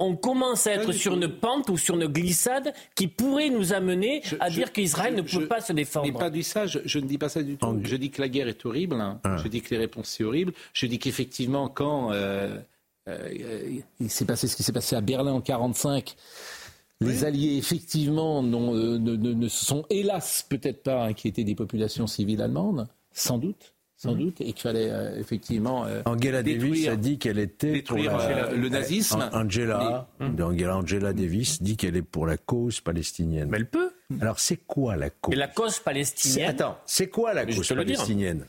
on 0.00 0.16
commence 0.16 0.66
à 0.66 0.72
être 0.72 0.92
sur 0.92 1.14
une 1.14 1.28
pente 1.28 1.68
ou 1.68 1.76
sur 1.76 1.94
une 1.94 2.06
glissade 2.06 2.72
qui 2.94 3.06
pourrait 3.06 3.50
nous 3.50 3.72
amener 3.72 4.22
à 4.40 4.48
dire 4.48 4.72
qu'Israël 4.72 5.14
ne 5.14 5.22
peut 5.22 5.46
pas 5.46 5.60
se 5.60 5.72
défendre. 5.72 6.06
Mais 6.06 6.18
pas 6.18 6.30
dit 6.30 6.42
ça, 6.42 6.66
je, 6.66 6.98
ne 6.98 7.04
dis 7.04 7.18
pas 7.18 7.28
ça 7.28 7.42
du 7.42 7.56
tout. 7.56 7.80
Je 7.84 7.96
dis 7.96 8.10
que 8.10 8.22
la 8.22 8.28
guerre 8.28 8.48
est 8.48 8.64
horrible, 8.64 8.96
hein. 8.96 9.20
ah. 9.24 9.36
je 9.36 9.48
dis 9.48 9.60
que 9.60 9.70
les 9.70 9.78
réponses 9.78 10.08
sont 10.08 10.24
horribles, 10.24 10.54
je 10.72 10.86
dis 10.86 10.98
qu'effectivement 10.98 11.68
quand 11.68 12.12
euh, 12.12 12.58
euh, 13.08 13.80
il 14.00 14.10
s'est 14.10 14.24
passé 14.24 14.48
ce 14.48 14.56
qui 14.56 14.62
s'est 14.62 14.72
passé 14.72 14.96
à 14.96 15.02
Berlin 15.02 15.32
en 15.32 15.40
1945, 15.40 16.16
les 17.00 17.24
Alliés, 17.24 17.56
effectivement, 17.56 18.42
euh, 18.42 18.98
ne, 18.98 19.48
sont 19.48 19.86
hélas 19.88 20.44
peut-être 20.48 20.82
pas 20.82 21.04
inquiétés 21.04 21.44
des 21.44 21.54
populations 21.54 22.06
civiles 22.06 22.42
allemandes, 22.42 22.88
sans 23.12 23.38
doute. 23.38 23.74
Sans 23.96 24.12
mhm. 24.14 24.18
doute, 24.18 24.40
et 24.40 24.52
qu'il 24.54 24.62
fallait 24.62 24.90
euh, 24.90 25.18
effectivement. 25.18 25.84
Euh, 25.84 26.00
Angela 26.06 26.42
Davis 26.42 26.88
a 26.88 26.96
dit 26.96 27.18
qu'elle 27.18 27.38
était 27.38 27.82
pour 27.82 27.98
le 27.98 28.68
nazisme. 28.70 29.28
Angela, 29.32 30.08
Angela 30.18 31.12
Davis 31.12 31.62
dit 31.62 31.76
qu'elle 31.76 31.96
est 31.96 32.02
pour 32.02 32.26
la 32.26 32.38
cause 32.38 32.80
palestinienne. 32.80 33.48
Mais 33.50 33.58
elle 33.58 33.68
peut. 33.68 33.92
Alors 34.20 34.40
c'est 34.40 34.56
quoi 34.56 34.96
la 34.96 35.10
cause? 35.10 35.34
Et 35.34 35.36
la 35.36 35.48
cause 35.48 35.78
palestinienne. 35.80 36.48
Attends, 36.48 36.78
c'est 36.86 37.08
quoi 37.08 37.34
la 37.34 37.44
cause 37.44 37.68
palestinienne? 37.68 38.46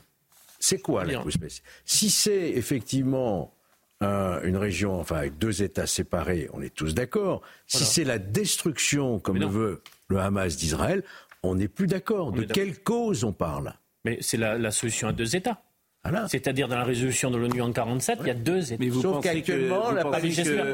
C'est 0.58 0.78
quoi 0.78 1.04
la 1.04 1.22
cause 1.22 1.36
palestinienne? 1.36 1.72
Si 1.84 2.08
c'est 2.08 2.50
effectivement 2.50 3.52
une 4.02 4.56
région, 4.56 4.98
enfin 4.98 5.16
avec 5.16 5.38
deux 5.38 5.62
États 5.62 5.86
séparés, 5.86 6.48
on 6.52 6.62
est 6.62 6.74
tous 6.74 6.94
d'accord. 6.94 7.42
Si 7.66 7.84
c'est 7.84 8.04
la 8.04 8.18
destruction, 8.18 9.18
comme 9.20 9.38
le 9.38 9.46
veut 9.46 9.82
le 10.08 10.18
Hamas 10.18 10.56
d'Israël, 10.56 11.02
on 11.42 11.54
n'est 11.54 11.68
plus 11.68 11.86
d'accord. 11.86 12.32
De 12.32 12.44
quelle 12.44 12.82
cause 12.82 13.24
on 13.24 13.32
parle? 13.32 13.74
Mais 14.04 14.18
c'est 14.20 14.36
la 14.36 14.70
solution 14.70 15.08
à 15.08 15.12
deux 15.12 15.36
États. 15.36 15.62
C'est-à-dire 16.26 16.66
dans 16.66 16.76
la 16.76 16.84
résolution 16.84 17.30
de 17.30 17.36
l'ONU 17.36 17.62
en 17.62 17.72
47, 17.72 18.18
il 18.22 18.26
y 18.26 18.30
a 18.30 18.34
deux 18.34 18.72
États. 18.72 18.82
Mais 18.82 18.88
vous 18.90 19.02
Sauf 19.02 19.22
qu'actuellement, 19.22 19.92
la 19.92 20.04
Palestine. 20.04 20.64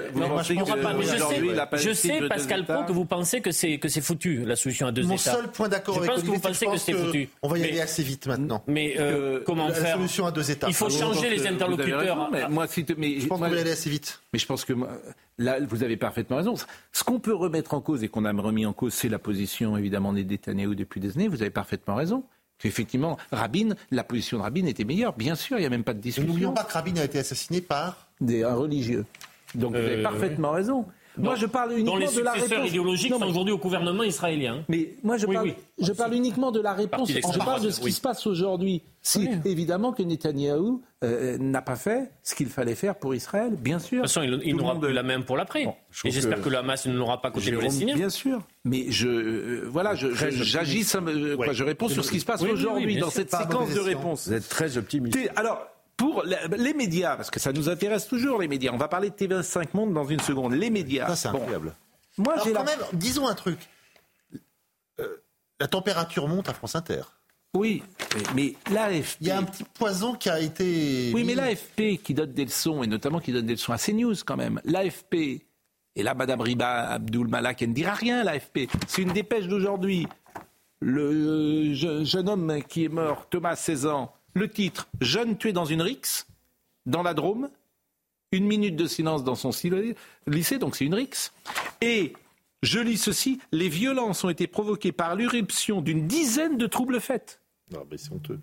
Je 1.77 1.93
sais, 1.93 2.27
Pascal 2.29 2.65
Pro, 2.65 2.85
que 2.85 2.93
vous 2.93 3.05
pensez 3.05 3.41
que 3.41 3.51
c'est 3.51 3.79
que 3.79 3.89
c'est 3.89 4.01
foutu 4.01 4.45
la 4.47 4.57
solution 4.57 4.87
à 4.87 4.93
deux 4.93 5.03
Mon 5.03 5.17
États. 5.17 5.33
Mon 5.33 5.39
seul 5.39 5.51
point 5.51 5.69
d'accord 5.69 5.99
avec 5.99 6.25
vous, 6.25 6.39
pensez 6.39 6.67
que 6.67 6.79
c'est 6.79 6.95
foutu. 6.95 7.29
On 7.43 7.49
va 7.49 7.59
y 7.59 7.65
aller 7.65 7.81
assez 7.81 8.03
vite 8.03 8.27
maintenant. 8.27 8.63
Mais 8.67 8.95
euh, 8.99 9.41
comment 9.45 9.69
faire 9.71 9.83
La 9.83 9.95
solution 9.95 10.27
à 10.27 10.33
deux 10.33 10.51
États. 10.51 10.69
Il 10.69 10.75
faut 10.75 10.91
changer 10.91 11.29
les 11.31 11.47
interlocuteurs. 11.47 12.31
Moi, 12.51 12.67
je 12.67 13.27
pense 13.27 13.29
qu'on 13.29 13.37
va 13.37 13.57
y 13.57 13.61
aller 13.61 13.73
assez 13.73 13.91
vite. 13.91 14.21
Mais 14.33 14.39
je 14.39 14.47
pense 14.47 14.65
que 14.65 14.73
là, 15.39 15.59
vous 15.61 15.83
avez 15.83 15.97
parfaitement 15.97 16.39
raison. 16.39 16.55
Ce 16.93 17.05
qu'on 17.05 17.21
peut 17.21 17.35
remettre 17.35 17.75
en 17.75 17.81
cause 17.81 18.03
et 18.03 18.09
qu'on 18.09 18.25
a 18.25 18.33
remis 18.33 18.67
en 18.67 18.73
cause, 18.73 18.95
c'est 18.95 19.09
la 19.09 19.19
position 19.19 19.77
évidemment 19.77 20.13
des 20.13 20.25
Netanyahou 20.25 20.75
depuis 20.75 21.01
des 21.01 21.17
années. 21.17 21.29
Vous 21.29 21.43
avez 21.43 21.51
parfaitement 21.51 21.95
raison 21.95 22.25
qu'effectivement, 22.59 23.17
Rabin, 23.33 23.71
la 23.91 24.05
position 24.05 24.39
de 24.39 24.43
Rabin 24.43 24.67
était 24.67 24.85
meilleure. 24.85 25.15
Bien 25.15 25.35
sûr, 25.35 25.59
il 25.59 25.61
n'y 25.61 25.67
a 25.67 25.71
même 25.71 25.85
pas 25.85 25.95
de 25.95 26.01
discussion. 26.01 26.29
N'oublions 26.29 26.53
pas 26.53 26.65
que 26.65 26.73
Rabin 26.73 26.97
a 26.97 27.05
été 27.05 27.19
assassiné 27.19 27.61
par 27.61 28.09
des 28.21 28.45
religieux. 28.45 29.05
Donc 29.55 29.73
vous 29.73 29.79
avez 29.79 30.01
euh, 30.01 30.03
parfaitement 30.03 30.51
raison. 30.51 30.85
Moi, 31.19 31.35
je 31.35 31.47
parle 31.47 31.73
uniquement 31.73 31.99
de 31.99 32.21
la 32.21 32.33
réponse. 32.33 32.69
idéologiques 32.69 33.13
sont 33.13 33.23
aujourd'hui 33.23 33.53
au 33.53 33.59
gouvernement 33.59 34.03
israélien. 34.03 34.65
Mais 34.69 34.91
moi, 35.03 35.17
je 35.17 35.27
parle, 35.27 35.55
Je 35.81 35.93
parle 35.93 36.15
uniquement 36.15 36.53
de 36.53 36.61
la 36.61 36.73
réponse. 36.73 37.11
Je 37.11 37.39
parle 37.39 37.63
de 37.63 37.71
ce 37.71 37.81
qui 37.81 37.93
se 37.93 38.01
passe 38.01 38.27
aujourd'hui. 38.27 38.83
Si, 39.09 39.27
évidemment 39.47 39.93
que 39.95 40.03
Netanyahou 40.03 40.83
euh, 41.03 41.39
n'a 41.39 41.63
pas 41.63 41.77
fait 41.77 42.13
ce 42.23 42.35
qu'il 42.35 42.51
fallait 42.51 42.75
faire 42.75 42.95
pour 42.95 43.15
Israël, 43.15 43.57
bien 43.57 43.79
sûr. 43.79 44.03
De 44.03 44.03
toute 44.03 44.13
façon, 44.13 44.23
il, 44.23 44.55
n'aura 44.55 44.79
plus 44.79 44.93
la 44.93 45.03
même 45.03 45.25
pour 45.25 45.39
l'après. 45.39 45.65
Et 46.05 46.11
j'espère 46.11 46.43
que... 46.43 46.51
le 46.51 46.59
Hamas 46.59 46.85
ne 46.87 46.93
l'aura 46.93 47.23
pas 47.23 47.31
côté 47.31 47.51
palestinien. 47.53 47.95
Bien 47.95 48.11
sûr. 48.11 48.47
Mais 48.65 48.91
je, 48.91 49.09
euh, 49.09 49.69
voilà, 49.71 49.95
j'agis, 49.95 50.45
je, 50.45 51.53
je 51.53 51.65
réponds 51.65 51.89
sur 51.89 52.05
ce 52.05 52.11
qui 52.11 52.21
se 52.21 52.27
passe 52.27 52.43
aujourd'hui 52.43 52.99
dans 52.99 53.09
cette 53.09 53.31
séquence 53.31 53.73
de 53.73 53.81
réponses. 53.81 54.29
Vous 54.29 54.35
êtes 54.35 54.49
très 54.49 54.77
optimiste. 54.77 55.17
Alors, 55.37 55.67
pour 55.97 56.23
les 56.25 56.75
médias, 56.75 57.17
parce 57.17 57.31
que 57.31 57.41
ça 57.41 57.55
nous 57.55 57.71
intéresse 57.71 58.09
toujours, 58.09 58.39
les 58.39 58.49
médias. 58.49 58.73
On 58.75 58.77
va 58.77 58.89
parler 58.89 59.09
de 59.09 59.15
TV5 59.15 59.69
Monde 59.73 59.95
dans 59.95 60.05
une 60.05 60.21
seconde. 60.21 60.53
Les 60.53 60.69
médias. 60.69 61.07
Ça, 61.09 61.17
c'est 61.17 61.29
incroyable. 61.29 61.73
Moi, 62.19 62.35
j'ai 62.45 62.53
quand 62.53 62.65
même, 62.65 62.81
disons 62.93 63.27
un 63.27 63.35
truc. 63.35 63.59
Euh, 65.01 65.23
la 65.61 65.67
température 65.67 66.29
monte 66.29 66.51
à 66.51 66.53
France 66.53 66.75
Inter. 66.75 67.03
Oui, 67.55 67.83
mais 68.35 68.55
l'AFP. 68.71 69.19
Il 69.21 69.27
y 69.27 69.31
a 69.31 69.39
un 69.39 69.43
petit 69.43 69.65
poison 69.65 70.15
qui 70.15 70.29
a 70.29 70.41
été. 70.41 71.11
Oui, 71.15 71.25
mais 71.25 71.35
l'AFP 71.35 72.03
qui 72.03 72.15
donne 72.15 72.33
des 72.33 72.45
leçons, 72.45 72.83
et 72.83 72.87
notamment 72.87 73.21
qui 73.21 73.33
donne 73.33 73.47
des 73.47 73.55
leçons 73.55 73.73
à 73.73 73.79
CNews 73.79 74.15
quand 74.25 74.37
même. 74.37 74.61
L'AFP, 74.65 75.15
et 75.97 76.03
là, 76.03 76.15
Madame 76.15 76.41
Riba 76.41 76.91
Abdul 76.91 77.27
Malak, 77.27 77.63
elle 77.63 77.71
ne 77.71 77.75
dira 77.75 77.93
rien, 77.93 78.23
l'AFP. 78.23 78.69
C'est 78.87 79.03
une 79.03 79.13
dépêche 79.13 79.49
d'aujourd'hui. 79.49 80.07
Le 80.81 81.75
jeune 81.75 82.29
homme 82.29 82.63
qui 82.69 82.85
est 82.85 82.89
mort, 82.89 83.27
Thomas, 83.29 83.57
16 83.57 83.87
ans, 83.87 84.15
le 84.35 84.49
titre 84.49 84.89
Jeune 85.01 85.37
tué 85.37 85.53
dans 85.53 85.65
une 85.65 85.83
rixe, 85.83 86.27
dans 86.87 87.03
la 87.03 87.15
Drôme. 87.15 87.51
Une 88.31 88.47
minute 88.47 88.77
de 88.77 88.87
silence 88.87 89.25
dans 89.25 89.35
son 89.35 89.51
lycée, 90.27 90.59
donc 90.59 90.77
c'est 90.77 90.85
une 90.85 90.95
rixe. 90.95 91.33
Et 91.81 92.13
je 92.63 92.79
lis 92.79 92.99
ceci 92.99 93.41
les 93.53 93.69
violences 93.71 94.23
ont 94.23 94.29
été 94.29 94.47
provoquées 94.47 94.93
par 94.93 95.17
l'irruption 95.17 95.81
d'une 95.81 96.07
dizaine 96.07 96.59
de 96.59 96.67
troubles 96.67 97.01
faits. 97.01 97.41
Non, 97.73 97.87
mais 97.91 97.99
c'est 97.99 98.13
honteux. 98.13 98.41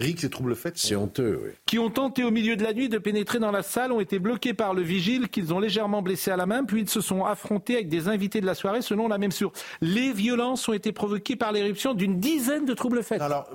Rick, 0.00 0.20
c'est 0.20 0.28
trouble 0.28 0.54
fait. 0.54 0.78
C'est 0.78 0.94
honteux, 0.94 1.40
oui. 1.44 1.50
Qui 1.66 1.80
ont 1.80 1.90
tenté 1.90 2.22
au 2.22 2.30
milieu 2.30 2.54
de 2.54 2.62
la 2.62 2.72
nuit 2.72 2.88
de 2.88 2.98
pénétrer 2.98 3.40
dans 3.40 3.50
la 3.50 3.64
salle, 3.64 3.90
ont 3.90 3.98
été 3.98 4.20
bloqués 4.20 4.54
par 4.54 4.72
le 4.72 4.80
vigile, 4.80 5.28
qu'ils 5.28 5.52
ont 5.52 5.58
légèrement 5.58 6.02
blessé 6.02 6.30
à 6.30 6.36
la 6.36 6.46
main, 6.46 6.64
puis 6.64 6.82
ils 6.82 6.88
se 6.88 7.00
sont 7.00 7.24
affrontés 7.24 7.74
avec 7.74 7.88
des 7.88 8.06
invités 8.06 8.40
de 8.40 8.46
la 8.46 8.54
soirée 8.54 8.80
selon 8.80 9.08
la 9.08 9.18
même 9.18 9.32
source. 9.32 9.60
Les 9.80 10.12
violences 10.12 10.68
ont 10.68 10.72
été 10.72 10.92
provoquées 10.92 11.34
par 11.34 11.50
l'éruption 11.50 11.94
d'une 11.94 12.20
dizaine 12.20 12.64
de 12.64 12.74
troubles 12.74 13.02
faits. 13.02 13.20
Alors, 13.20 13.50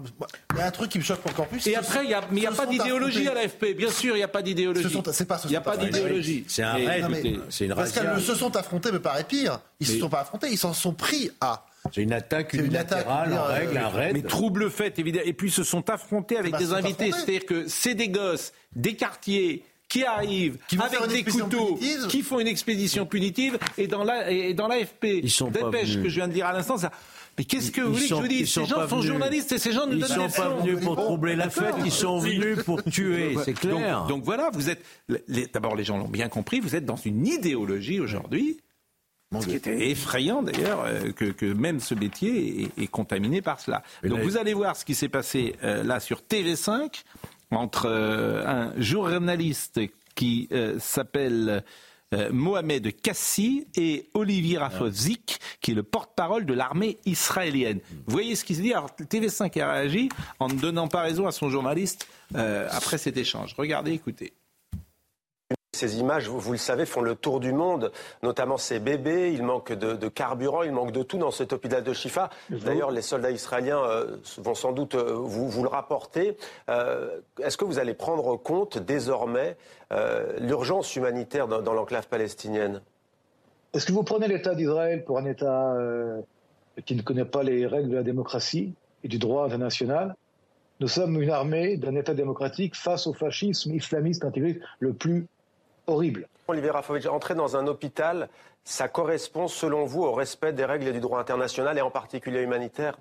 il 0.52 0.58
y 0.58 0.62
a 0.62 0.68
un 0.68 0.72
truc 0.72 0.92
qui 0.92 0.98
me 1.00 1.04
choque 1.06 1.26
encore 1.26 1.48
plus. 1.48 1.66
Et 1.66 1.78
après, 1.78 2.04
il 2.04 2.10
y 2.10 2.14
a, 2.14 2.22
n'y 2.30 2.46
a 2.46 2.52
pas 2.52 2.66
d'idéologie 2.66 3.30
à 3.30 3.36
l'AFP. 3.36 3.78
Bien 3.78 3.90
sûr, 3.90 4.16
il 4.16 4.18
n'y 4.18 4.24
a 4.24 4.28
pas 4.28 4.42
d'idéologie. 4.42 5.02
C'est 5.14 5.26
pas. 5.26 5.40
Il 5.46 5.50
n'y 5.50 5.56
a 5.56 5.62
pas 5.62 5.78
d'idéologie. 5.78 6.44
C'est 6.50 6.64
un 6.64 6.74
raid. 6.74 7.06
C'est 7.50 7.66
une 7.66 7.74
Pascal, 7.74 8.20
se 8.22 8.36
sont 8.36 8.54
affrontés 8.58 8.92
me 8.92 9.00
paraît 9.00 9.24
pire. 9.24 9.62
Ils 9.80 9.88
ne 9.88 9.94
se 9.94 10.00
sont 10.00 10.10
pas 10.10 10.22
affrontés, 10.22 10.50
ils 10.52 10.58
s'en 10.58 10.74
sont 10.74 10.94
pris 10.94 11.32
à. 11.40 11.66
C'est 11.92 12.02
une 12.02 12.14
attaque 12.14 12.54
unilatérale, 12.54 13.30
une 13.30 13.34
attaque, 13.34 13.46
en 13.46 13.54
règle, 13.54 13.78
un 13.78 13.90
raid. 13.90 14.14
Mais 14.14 14.22
trouble 14.22 14.70
fait, 14.70 14.98
évidemment. 15.00 15.26
Et 15.26 15.34
puis 15.34 15.52
se 15.52 15.64
sont 15.64 15.90
affrontés 15.90 16.38
avec 16.38 16.56
des 16.58 16.74
invités. 16.74 17.12
C'est-à-dire 17.12 17.46
que 17.46 17.68
c'est 17.68 17.96
des 17.96 18.10
gosses, 18.10 18.54
des 18.76 18.96
quartiers 18.96 19.64
qui 19.90 20.04
arrivent 20.04 20.58
avec 20.80 21.08
des 21.10 21.24
couteaux, 21.24 21.80
qui 22.10 22.22
font 22.22 22.40
une 22.40 22.48
expédition 22.48 23.06
punitive. 23.06 23.60
Et 23.78 23.88
dans 23.88 24.04
l'AFP, 24.04 24.28
et 24.32 24.54
dans 24.54 24.70
ils 24.72 25.30
sont 25.30 25.52
dépêche 25.52 26.02
que 26.02 26.10
je 26.10 26.16
viens 26.16 26.28
de 26.28 26.34
dire 26.34 26.48
à 26.48 26.54
l'instant, 26.54 26.78
ça. 26.78 26.92
Mais 27.38 27.46
qu'est-ce 27.46 27.72
que 27.72 27.82
vous 27.82 27.94
voulez 27.94 28.08
que 28.08 28.10
je 28.10 28.14
vous 28.16 28.28
dise 28.28 28.54
Ces 28.54 28.66
gens 28.66 28.88
sont 28.88 29.02
journalistes 29.02 29.52
et 29.52 29.58
ces 29.58 29.72
gens 29.72 29.88
nous 29.88 29.98
donnent 29.98 30.08
des 30.08 30.14
Ils 30.16 30.24
ne 30.24 30.30
sont 30.30 30.42
pas 30.42 30.50
venus 30.50 30.80
pour 30.84 30.96
troubler 30.96 31.36
la 31.36 31.50
fête, 31.50 31.76
ils 31.84 31.92
sont 31.92 32.20
venus 32.20 32.64
pour 32.64 32.84
tuer, 32.92 33.36
c'est 33.44 33.54
clair. 33.54 34.00
Donc, 34.02 34.10
donc, 34.10 34.24
voilà, 34.24 34.50
vous 34.54 34.70
êtes. 34.70 34.84
D'abord, 35.54 35.76
les 35.76 35.84
gens 35.84 35.98
l'ont 35.98 36.08
bien 36.08 36.30
compris, 36.30 36.60
vous 36.60 36.76
êtes 36.76 36.86
dans 36.86 36.96
une 36.96 37.26
idéologie 37.26 38.00
aujourd'hui 38.00 38.58
ce 39.42 39.48
qui 39.48 39.56
était 39.56 39.90
effrayant 39.90 40.42
d'ailleurs, 40.42 40.84
euh, 40.86 41.12
que, 41.12 41.46
même 41.46 41.80
ce 41.80 41.96
métier 41.96 42.70
est, 42.78 42.88
contaminé 42.88 43.42
par 43.42 43.60
cela. 43.60 43.84
Donc 44.04 44.20
vous 44.20 44.38
allez 44.38 44.54
voir 44.54 44.76
ce 44.76 44.86
qui 44.86 44.96
s'est 44.96 45.10
passé 45.10 45.56
euh, 45.64 45.84
là 45.84 46.00
sur 46.00 46.22
TV5 46.22 47.04
entre 47.52 47.88
euh, 47.88 48.46
un 48.46 48.74
journaliste 48.80 49.80
qui 50.16 50.48
s'appelle 50.78 51.64
Mohamed 52.32 52.96
Kassi 53.02 53.66
et 53.76 54.10
Olivier 54.14 54.60
Rafozik, 54.60 55.40
qui 55.60 55.72
est 55.72 55.74
le 55.74 55.82
porte-parole 55.82 56.46
de 56.46 56.54
l'armée 56.54 57.00
israélienne. 57.08 57.80
Vous 58.06 58.14
voyez 58.14 58.36
ce 58.36 58.46
qui 58.46 58.54
se 58.54 58.62
dit? 58.62 58.74
Alors 58.74 58.92
TV5 58.92 59.60
a 59.60 59.74
réagi 59.74 60.10
en 60.40 60.50
ne 60.50 60.54
donnant 60.54 60.88
pas 60.88 61.02
raison 61.02 61.26
à 61.26 61.32
son 61.32 61.50
journaliste 61.50 62.08
après 62.36 63.00
cet 63.00 63.18
échange. 63.18 63.56
Regardez, 63.58 63.94
écoutez. 63.94 64.34
Ces 65.84 66.00
images, 66.00 66.30
vous, 66.30 66.54
le 66.54 66.58
savez, 66.58 66.86
font 66.86 67.02
le 67.02 67.14
tour 67.14 67.42
du 67.42 67.52
monde, 67.52 67.92
notamment 68.22 68.56
ces 68.56 68.80
bébés. 68.80 69.34
Il 69.34 69.44
manque 69.44 69.74
de, 69.74 70.08
carburant, 70.08 70.64
il 70.64 70.72
manque 70.72 70.94
de 70.94 71.04
tout 71.04 71.18
dans 71.18 71.30
cet 71.30 71.52
hôpital 71.52 71.84
de 71.84 71.92
Shifa. 71.92 72.30
D'ailleurs, 72.50 72.90
les 72.90 73.02
soldats 73.02 73.32
israéliens 73.32 73.84
euh, 73.84 74.16
vont 74.38 74.56
sans 74.56 74.72
doute 74.72 74.96
euh, 74.96 75.12
vous, 75.14 75.62
le 75.62 75.68
rapporter. 75.68 76.38
Euh, 76.70 77.20
est-ce 77.42 77.58
que 77.58 77.66
vous 77.66 77.80
allez 77.80 77.94
prendre 77.94 78.38
compte 78.38 78.78
désormais 78.78 79.58
l'urgence 80.40 80.96
humanitaire 80.96 81.50
dans, 81.50 81.74
l'enclave 81.74 82.08
palestinienne? 82.08 82.80
Est-ce 83.74 83.86
que 83.86 83.92
vous 83.92 84.04
prenez 84.04 84.30
l'État 84.30 84.56
d'Israël 84.56 85.04
pour 85.04 85.18
un 85.18 85.26
État 85.26 85.76
qui 86.86 86.96
ne 86.96 87.02
connaît 87.02 87.26
pas 87.26 87.44
les 87.44 87.68
règles 87.68 87.90
de 87.90 87.96
la 87.98 88.04
démocratie 88.04 88.74
et 89.04 89.10
du 89.10 89.20
droit 89.20 89.44
international? 89.46 90.16
Nous 90.80 90.88
sommes 90.88 91.22
une 91.22 91.30
armée 91.30 91.76
d'un 91.76 91.96
État 91.96 92.14
démocratique 92.14 92.74
face 92.74 93.06
au 93.06 93.14
fascisme 93.14 93.76
islamiste 93.76 94.24
intégriste 94.24 94.62
le 94.80 94.94
plus 94.94 95.28
horrible. 95.88 96.28
Olivier 96.48 96.72
Rafovitch, 96.72 97.06
entrer 97.06 97.36
dans 97.36 97.56
un 97.56 97.68
hôpital, 97.68 98.30
ça 98.64 98.88
correspond 98.88 99.48
selon 99.48 99.86
vous 99.86 100.04
au 100.04 100.14
respect 100.14 100.54
des 100.54 100.66
règles 100.66 100.92
du 100.92 101.00
droit 101.00 101.20
international 101.20 101.78
et 101.78 101.82
en 101.82 101.92
particulier 101.92 102.42
humanitaire? 102.42 102.98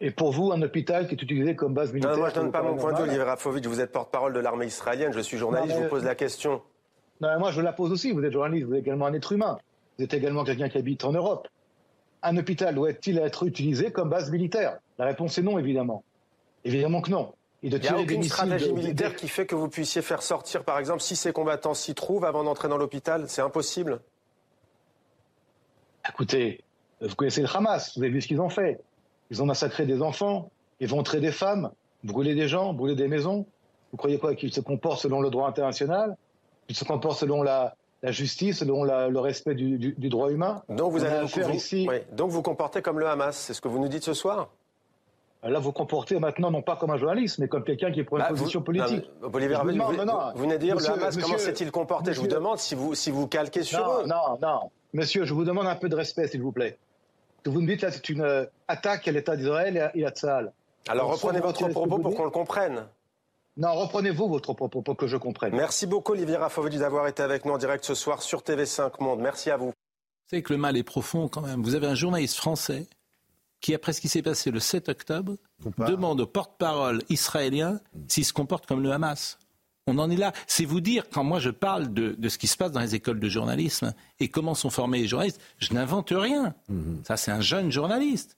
Et 0.00 0.10
pour 0.10 0.32
vous, 0.32 0.50
un 0.50 0.60
hôpital 0.62 1.06
qui 1.06 1.14
est 1.14 1.22
utilisé 1.22 1.54
comme 1.54 1.74
base 1.74 1.92
militaire 1.92 2.12
Non, 2.12 2.18
moi 2.18 2.30
je 2.30 2.34
ne 2.36 2.40
donne 2.42 2.52
pas 2.52 2.62
mon 2.62 2.76
point 2.76 2.92
de 2.92 2.96
vue, 2.96 3.02
Olivier 3.04 3.22
Rafovitch. 3.22 3.66
Vous 3.66 3.80
êtes 3.80 3.92
porte-parole 3.92 4.32
de 4.32 4.40
l'armée 4.40 4.66
israélienne, 4.66 5.12
je 5.12 5.20
suis 5.20 5.38
journaliste, 5.38 5.76
je 5.76 5.82
vous 5.82 5.88
pose 5.88 6.04
la 6.04 6.16
question. 6.16 6.62
Non, 7.20 7.38
moi 7.38 7.52
je 7.52 7.60
la 7.60 7.72
pose 7.72 7.92
aussi. 7.92 8.10
Vous 8.10 8.24
êtes 8.24 8.32
journaliste, 8.32 8.66
vous 8.66 8.74
êtes 8.74 8.80
également 8.80 9.06
un 9.06 9.12
être 9.12 9.30
humain. 9.30 9.58
Vous 9.96 10.04
êtes 10.04 10.14
également 10.14 10.42
quelqu'un 10.42 10.68
qui 10.68 10.78
habite 10.78 11.04
en 11.04 11.12
Europe. 11.12 11.46
Un 12.22 12.36
hôpital 12.36 12.74
doit-il 12.74 13.18
être 13.18 13.44
utilisé 13.46 13.92
comme 13.92 14.08
base 14.08 14.30
militaire? 14.30 14.78
La 14.98 15.04
réponse 15.04 15.38
est 15.38 15.42
non, 15.42 15.58
évidemment. 15.58 16.02
Évidemment 16.64 17.00
que 17.00 17.10
non. 17.10 17.32
Il 17.62 17.78
n'y 17.78 17.88
a 17.88 17.98
aucune 17.98 18.22
stratégie 18.24 18.72
militaire 18.72 19.14
qui 19.14 19.28
fait 19.28 19.46
que 19.46 19.54
vous 19.54 19.68
puissiez 19.68 20.02
faire 20.02 20.22
sortir, 20.22 20.64
par 20.64 20.78
exemple, 20.78 21.00
si 21.00 21.14
ces 21.14 21.32
combattants 21.32 21.74
s'y 21.74 21.94
trouvent 21.94 22.24
avant 22.24 22.42
d'entrer 22.42 22.68
dans 22.68 22.76
l'hôpital. 22.76 23.26
C'est 23.28 23.42
impossible. 23.42 24.00
Écoutez, 26.08 26.64
vous 27.00 27.14
connaissez 27.14 27.42
le 27.42 27.48
Hamas, 27.54 27.96
vous 27.96 28.02
avez 28.02 28.12
vu 28.12 28.20
ce 28.20 28.26
qu'ils 28.26 28.40
ont 28.40 28.48
fait. 28.48 28.80
Ils 29.30 29.42
ont 29.42 29.46
massacré 29.46 29.86
des 29.86 30.02
enfants, 30.02 30.50
éventré 30.80 31.20
des 31.20 31.30
femmes, 31.30 31.70
brûlé 32.02 32.34
des 32.34 32.48
gens, 32.48 32.72
brûlé 32.72 32.96
des 32.96 33.06
maisons. 33.06 33.46
Vous 33.92 33.96
croyez 33.96 34.18
quoi 34.18 34.34
Qu'ils 34.34 34.52
se 34.52 34.60
comportent 34.60 35.00
selon 35.00 35.20
le 35.20 35.30
droit 35.30 35.48
international? 35.48 36.16
Qu'ils 36.66 36.76
se 36.76 36.84
comportent 36.84 37.18
selon 37.18 37.42
la, 37.42 37.76
justice, 38.02 38.58
selon 38.58 38.82
le 38.82 39.18
respect 39.20 39.54
du, 39.54 40.08
droit 40.08 40.30
humain? 40.30 40.64
Donc 40.68 40.90
vous, 40.90 41.04
allez 41.04 41.54
ici... 41.54 41.88
Donc 42.12 42.30
vous 42.30 42.42
comportez 42.42 42.82
comme 42.82 42.98
le 42.98 43.06
Hamas, 43.06 43.36
c'est 43.36 43.54
ce 43.54 43.60
que 43.60 43.68
vous 43.68 43.78
nous 43.78 43.88
dites 43.88 44.02
ce 44.02 44.14
soir? 44.14 44.50
Là, 45.42 45.58
vous 45.58 45.72
comportez 45.72 46.20
maintenant 46.20 46.52
non 46.52 46.62
pas 46.62 46.76
comme 46.76 46.90
un 46.90 46.96
journaliste, 46.96 47.38
mais 47.38 47.48
comme 47.48 47.64
quelqu'un 47.64 47.90
qui 47.90 48.04
prend 48.04 48.18
une 48.18 48.22
bah, 48.22 48.28
position 48.28 48.62
politique. 48.62 49.10
vous, 49.20 49.30
venez 49.30 49.48
de 49.48 50.56
dire 50.58 50.76
le 50.76 50.88
Hamas, 50.88 51.16
comment 51.16 51.38
s'est-il 51.38 51.72
comporté? 51.72 52.12
Je 52.12 52.20
vous 52.20 52.28
demande 52.28 52.58
si 52.58 52.76
vous, 52.76 52.94
si 52.94 53.10
vous 53.10 53.26
calquez 53.26 53.64
sur 53.64 53.80
non, 53.80 54.02
eux. 54.02 54.06
Non, 54.06 54.38
non. 54.40 54.70
Monsieur, 54.92 55.24
je 55.24 55.34
vous 55.34 55.44
demande 55.44 55.66
un 55.66 55.74
peu 55.74 55.88
de 55.88 55.96
respect, 55.96 56.28
s'il 56.28 56.42
vous 56.42 56.52
plaît. 56.52 56.78
Vous 57.44 57.60
me 57.60 57.66
dites 57.66 57.82
là, 57.82 57.90
c'est 57.90 58.08
une 58.08 58.20
euh, 58.20 58.44
attaque 58.68 59.08
à 59.08 59.12
l'État 59.12 59.36
d'Israël 59.36 59.90
et 59.94 60.06
à 60.06 60.10
Tzahal. 60.10 60.52
Alors 60.88 61.10
reprenez 61.10 61.40
votre 61.40 61.68
propos 61.68 61.98
pour 61.98 62.14
qu'on 62.14 62.24
le 62.24 62.30
comprenne. 62.30 62.86
Non, 63.56 63.74
reprenez-vous 63.74 64.28
votre 64.28 64.54
propos 64.54 64.80
pour 64.80 64.96
que 64.96 65.06
je 65.06 65.16
comprenne. 65.16 65.54
Merci 65.54 65.86
beaucoup, 65.86 66.12
Olivier 66.12 66.36
Raffovedi, 66.36 66.78
d'avoir 66.78 67.06
été 67.08 67.22
avec 67.22 67.44
nous 67.44 67.52
en 67.52 67.58
direct 67.58 67.84
ce 67.84 67.94
soir 67.94 68.22
sur 68.22 68.40
TV5 68.40 69.02
Monde. 69.02 69.20
Merci 69.20 69.50
à 69.50 69.56
vous. 69.56 69.66
Vous 69.66 70.28
savez 70.30 70.42
que 70.42 70.52
le 70.52 70.58
mal 70.58 70.76
est 70.76 70.82
profond 70.82 71.28
quand 71.28 71.42
même. 71.42 71.62
Vous 71.62 71.74
avez 71.74 71.86
un 71.86 71.94
journaliste 71.94 72.36
français 72.36 72.86
qui, 73.62 73.74
après 73.74 73.94
ce 73.94 74.02
qui 74.02 74.08
s'est 74.08 74.20
passé 74.20 74.50
le 74.50 74.60
7 74.60 74.90
octobre, 74.90 75.36
demande 75.78 76.20
au 76.20 76.26
porte-parole 76.26 77.02
israélien 77.08 77.80
s'il 78.08 78.26
se 78.26 78.34
comporte 78.34 78.66
comme 78.66 78.82
le 78.82 78.92
Hamas. 78.92 79.38
On 79.86 79.98
en 79.98 80.10
est 80.10 80.16
là. 80.16 80.32
C'est 80.46 80.64
vous 80.64 80.80
dire, 80.80 81.04
quand 81.10 81.24
moi 81.24 81.40
je 81.40 81.50
parle 81.50 81.92
de, 81.92 82.28
ce 82.28 82.38
qui 82.38 82.46
se 82.46 82.56
passe 82.56 82.72
dans 82.72 82.80
les 82.80 82.94
écoles 82.94 83.18
de 83.18 83.28
journalisme 83.28 83.94
et 84.20 84.28
comment 84.28 84.54
sont 84.54 84.70
formés 84.70 84.98
les 84.98 85.08
journalistes, 85.08 85.40
je 85.58 85.72
n'invente 85.72 86.12
rien. 86.14 86.54
Mhm. 86.68 87.02
Ça, 87.04 87.16
c'est 87.16 87.30
un 87.30 87.40
jeune 87.40 87.72
journaliste. 87.72 88.36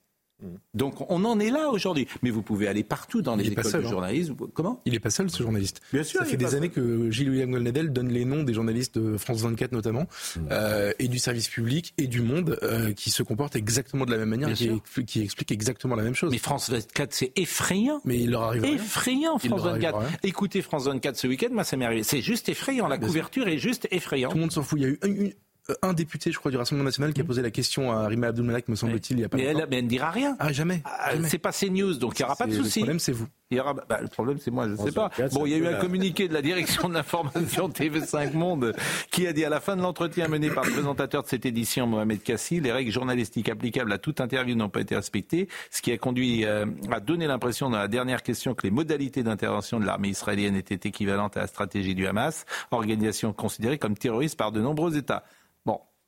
Donc 0.73 1.09
on 1.09 1.23
en 1.25 1.39
est 1.39 1.49
là 1.49 1.69
aujourd'hui. 1.69 2.07
Mais 2.21 2.29
vous 2.29 2.41
pouvez 2.41 2.67
aller 2.67 2.83
partout 2.83 3.21
dans 3.21 3.35
les 3.35 3.47
écoles 3.47 3.71
de 3.71 3.77
hein. 3.77 3.89
journalisme. 3.89 4.35
Comment? 4.53 4.81
Il 4.85 4.93
n'est 4.93 4.99
pas 4.99 5.09
seul 5.09 5.29
ce 5.29 5.41
journaliste. 5.41 5.81
Bien 5.93 6.03
sûr. 6.03 6.19
Ça 6.19 6.25
fait 6.25 6.37
des 6.37 6.55
années 6.55 6.69
que 6.69 7.09
Gilles 7.09 7.29
William 7.29 7.51
Golnadel 7.51 7.93
donne 7.93 8.09
les 8.09 8.25
noms 8.25 8.43
des 8.43 8.53
journalistes 8.53 8.97
de 8.99 9.17
France 9.17 9.41
24 9.41 9.71
notamment, 9.71 10.01
mmh. 10.03 10.39
euh, 10.51 10.93
et 10.99 11.07
du 11.07 11.19
service 11.19 11.47
public 11.47 11.93
et 11.97 12.07
du 12.07 12.21
Monde 12.21 12.59
euh, 12.63 12.91
qui 12.93 13.11
se 13.11 13.23
comportent 13.23 13.55
exactement 13.55 14.05
de 14.05 14.11
la 14.11 14.17
même 14.17 14.29
manière 14.29 14.49
et 14.49 15.03
qui, 15.05 15.21
expliquent 15.21 15.51
exactement 15.51 15.95
la 15.95 16.03
même 16.03 16.15
chose. 16.15 16.31
Mais 16.31 16.37
France 16.37 16.69
24 16.69 17.13
c'est 17.13 17.31
effrayant. 17.35 18.01
Mais 18.03 18.19
il 18.19 18.31
leur 18.31 18.43
arrive 18.43 18.65
Effrayant 18.65 19.37
France 19.37 19.61
24. 19.61 19.99
Écoutez 20.23 20.61
France 20.61 20.85
24 20.85 21.15
ce 21.15 21.27
week-end, 21.27 21.49
moi 21.51 21.63
ça 21.63 21.77
m'est 21.77 21.85
arrivé. 21.85 22.03
C'est 22.03 22.21
juste 22.21 22.49
effrayant. 22.49 22.87
La 22.87 22.97
couverture 22.97 23.47
est 23.47 23.57
juste 23.57 23.87
effrayante. 23.91 24.31
Tout 24.31 24.37
le 24.37 24.41
monde 24.41 24.51
s'en 24.51 24.63
fout. 24.63 24.79
Il 24.79 24.83
y 24.83 24.85
a 24.85 24.89
eu 24.89 24.99
une, 25.05 25.33
un 25.81 25.93
député, 25.93 26.31
je 26.31 26.37
crois, 26.37 26.51
du 26.51 26.57
Rassemblement 26.57 26.85
national 26.85 27.13
qui 27.13 27.21
a 27.21 27.23
mm. 27.23 27.27
posé 27.27 27.41
la 27.41 27.51
question 27.51 27.91
à 27.91 28.07
Rima 28.07 28.27
Abdulmalak, 28.27 28.67
me 28.67 28.75
semble-t-il, 28.75 29.17
il 29.17 29.21
y 29.21 29.25
a 29.25 29.29
pas 29.29 29.37
mais 29.37 29.45
longtemps. 29.45 29.59
Elle, 29.59 29.67
mais 29.69 29.77
elle 29.77 29.83
ne 29.85 29.89
dira 29.89 30.11
rien. 30.11 30.35
Ah, 30.39 30.51
jamais. 30.51 30.81
Ah, 30.85 31.11
c'est 31.27 31.39
pas 31.39 31.51
CNews, 31.51 31.95
donc 31.95 32.19
il 32.19 32.21
n'y 32.21 32.25
aura 32.25 32.35
pas 32.35 32.47
de 32.47 32.53
souci. 32.53 32.79
Le 32.79 32.85
problème, 32.85 32.99
c'est 32.99 33.11
vous. 33.11 33.27
Il 33.51 33.57
y 33.57 33.59
aura, 33.59 33.73
bah, 33.73 33.99
le 34.01 34.07
problème, 34.07 34.37
c'est 34.39 34.51
moi, 34.51 34.67
je 34.67 34.73
ne 34.73 34.77
sais 34.77 34.91
pas. 34.91 35.11
bon, 35.31 35.45
il 35.45 35.51
y 35.51 35.53
a 35.53 35.57
eu 35.57 35.67
un 35.67 35.75
communiqué 35.75 36.27
de 36.27 36.33
la 36.33 36.41
direction 36.41 36.89
de 36.89 36.93
l'information 36.93 37.69
TV5 37.69 38.33
Monde 38.33 38.73
qui 39.11 39.27
a 39.27 39.33
dit 39.33 39.45
à 39.45 39.49
la 39.49 39.59
fin 39.59 39.75
de 39.75 39.81
l'entretien 39.81 40.27
mené 40.27 40.49
par 40.49 40.65
le 40.65 40.71
présentateur 40.71 41.23
de 41.23 41.27
cette 41.27 41.45
édition, 41.45 41.85
Mohamed 41.85 42.23
Kassi, 42.23 42.59
les 42.59 42.71
règles 42.71 42.91
journalistiques 42.91 43.49
applicables 43.49 43.93
à 43.93 43.97
toute 43.97 44.19
interview 44.19 44.55
n'ont 44.55 44.69
pas 44.69 44.81
été 44.81 44.95
respectées, 44.95 45.47
ce 45.69 45.81
qui 45.81 45.91
a 45.91 45.97
conduit 45.97 46.43
euh, 46.45 46.65
à 46.91 46.99
donner 46.99 47.27
l'impression 47.27 47.69
dans 47.69 47.77
la 47.77 47.87
dernière 47.87 48.23
question 48.23 48.55
que 48.55 48.63
les 48.63 48.71
modalités 48.71 49.21
d'intervention 49.21 49.79
de 49.79 49.85
l'armée 49.85 50.09
israélienne 50.09 50.55
étaient 50.55 50.89
équivalentes 50.89 51.37
à 51.37 51.41
la 51.41 51.47
stratégie 51.47 51.93
du 51.93 52.07
Hamas, 52.07 52.45
organisation 52.71 53.31
considérée 53.31 53.77
comme 53.77 53.95
terroriste 53.95 54.37
par 54.37 54.51
de 54.51 54.59
nombreux 54.59 54.97
États. 54.97 55.23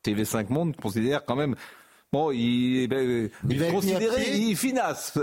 TV5 0.04 0.52
Monde 0.52 0.76
considère 0.76 1.26
quand 1.26 1.36
même 1.36 1.56
Bon, 2.14 2.32
il, 2.32 2.88
ben, 2.88 3.30
il, 3.50 3.62
il 3.62 3.70
considéré, 3.70 4.34
il 4.34 4.56
finasse. 4.56 5.20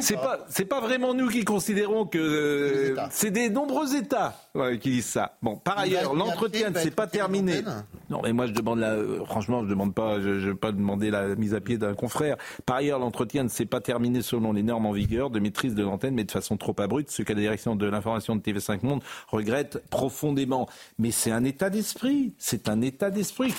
C'est 0.00 0.16
pas, 0.16 0.44
c'est 0.48 0.64
pas 0.64 0.80
vraiment 0.80 1.14
nous 1.14 1.28
qui 1.28 1.44
considérons 1.44 2.04
que 2.04 2.96
c'est 3.10 3.30
des 3.30 3.48
nombreux 3.48 3.94
États 3.94 4.34
qui 4.80 4.90
disent 4.90 5.06
ça. 5.06 5.38
Bon, 5.40 5.54
par 5.54 5.78
ailleurs, 5.78 6.14
l'entretien 6.14 6.70
ne 6.70 6.78
s'est 6.78 6.90
pas 6.90 7.06
terminé. 7.06 7.62
Non, 8.10 8.22
mais 8.24 8.32
moi 8.32 8.46
je 8.46 8.52
demande 8.52 8.80
la, 8.80 8.90
euh, 8.90 9.24
franchement, 9.24 9.62
je 9.62 9.68
demande 9.68 9.94
pas, 9.94 10.20
je, 10.20 10.40
je 10.40 10.50
vais 10.50 10.56
pas 10.56 10.72
demander 10.72 11.10
la 11.10 11.36
mise 11.36 11.54
à 11.54 11.60
pied 11.60 11.78
d'un 11.78 11.94
confrère. 11.94 12.36
Par 12.66 12.76
ailleurs, 12.76 12.98
l'entretien 12.98 13.44
ne 13.44 13.48
s'est 13.48 13.64
pas 13.64 13.80
terminé 13.80 14.20
selon 14.20 14.52
les 14.52 14.64
normes 14.64 14.86
en 14.86 14.92
vigueur 14.92 15.30
de 15.30 15.38
maîtrise 15.38 15.76
de 15.76 15.82
l'antenne, 15.84 16.14
mais 16.14 16.24
de 16.24 16.30
façon 16.32 16.56
trop 16.56 16.74
abrupte, 16.78 17.10
ce 17.10 17.22
que 17.22 17.32
la 17.32 17.40
direction 17.40 17.76
de 17.76 17.86
l'information 17.86 18.34
de 18.34 18.42
TV5 18.42 18.84
Monde 18.84 19.02
regrette 19.28 19.80
profondément. 19.90 20.68
Mais 20.98 21.12
c'est 21.12 21.30
un 21.30 21.44
état 21.44 21.70
d'esprit, 21.70 22.34
c'est 22.36 22.68
un 22.68 22.82
état 22.82 23.10
d'esprit. 23.10 23.54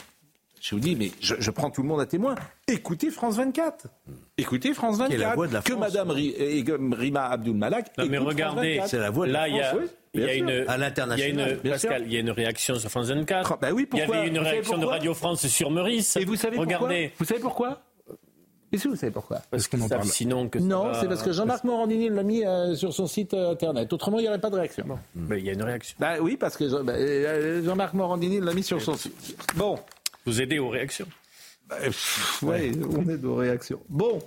Je 0.66 0.74
vous 0.74 0.82
dis, 0.82 0.96
mais 0.96 1.12
je, 1.20 1.52
prends 1.52 1.70
tout 1.70 1.84
le 1.84 1.88
monde 1.88 2.02
à 2.02 2.08
témoin. 2.08 2.34
Écoutez 2.68 3.12
France 3.12 3.36
24. 3.36 3.86
Écoutez 4.36 4.74
France 4.74 4.98
24. 4.98 5.20
La 5.20 5.36
voix 5.36 5.46
de 5.46 5.54
la 5.54 5.62
que 5.62 5.74
Madame 5.74 6.10
Rima 6.10 7.28
Abdul 7.28 7.54
Malak. 7.54 7.96
Non, 8.00 8.08
mais 8.10 8.18
regardez, 8.18 8.82
c'est 8.88 8.98
la 8.98 9.12
voix 9.12 9.28
de 9.28 9.32
là, 9.32 9.48
la 9.48 9.64
France. 9.64 9.90
Il 10.16 10.22
y 10.22 10.24
a, 10.24 10.34
une, 10.34 10.50
à 10.68 10.78
l'international. 10.78 11.60
Pascal, 11.60 12.04
il 12.08 12.14
y 12.14 12.18
a 12.18 12.22
une 12.22 12.32
réaction 12.32 12.80
sur 12.80 12.90
France 12.90 13.10
24. 13.10 13.52
Ah, 13.52 13.60
bah 13.62 13.74
oui, 13.74 13.86
pourquoi 13.86 14.16
il 14.16 14.18
y 14.18 14.22
avait 14.22 14.30
une 14.30 14.40
réaction 14.40 14.80
de 14.80 14.86
Radio 14.86 15.14
France 15.14 15.46
sur 15.46 15.70
Meurice. 15.70 16.18
Et 16.18 16.26
vous 16.26 16.36
savez 16.36 16.58
regardez. 16.58 17.10
pourquoi 17.10 17.18
Vous 17.20 17.26
savez 17.26 17.42
pourquoi 17.42 17.82
est-ce 18.72 18.86
que 18.86 18.90
vous 18.90 18.96
savez 18.96 19.12
pourquoi 19.12 19.42
Parce 19.52 19.68
qu'on 19.68 19.80
en 19.82 19.88
parle. 19.88 20.06
Sinon 20.06 20.50
que 20.50 20.58
non, 20.58 20.92
c'est 21.00 21.08
parce 21.08 21.22
que 21.22 21.32
Jean-Marc 21.32 21.64
Morandini 21.64 22.10
l'a 22.10 22.24
mis 22.24 22.44
euh, 22.44 22.76
sur 22.76 22.92
son 22.92 23.08
site 23.08 23.34
euh, 23.34 23.52
internet. 23.52 23.94
Autrement, 23.94 24.18
il 24.18 24.24
n'y 24.24 24.28
aurait 24.28 24.42
pas 24.42 24.50
de 24.50 24.56
réaction. 24.56 24.84
Bon. 24.86 24.98
Mais 25.16 25.40
il 25.40 25.46
y 25.46 25.50
a 25.50 25.54
une 25.54 25.64
réaction. 25.64 25.96
Bah 26.00 26.16
oui, 26.20 26.36
parce 26.36 26.58
que 26.58 26.82
bah, 26.82 26.94
euh, 26.94 27.64
Jean-Marc 27.64 27.94
Morandini 27.94 28.42
l'a 28.42 28.54
mis 28.54 28.64
sur 28.64 28.82
son 28.82 28.96
site. 28.96 29.14
Bon. 29.56 29.80
Vous 30.26 30.42
aidez 30.42 30.60
aux 30.60 30.70
réactions. 30.70 31.08
Bah, 31.68 31.78
oui, 32.44 32.72
on 32.90 33.10
est 33.10 33.24
aux 33.24 33.36
réactions. 33.36 33.82
Bon, 33.90 34.22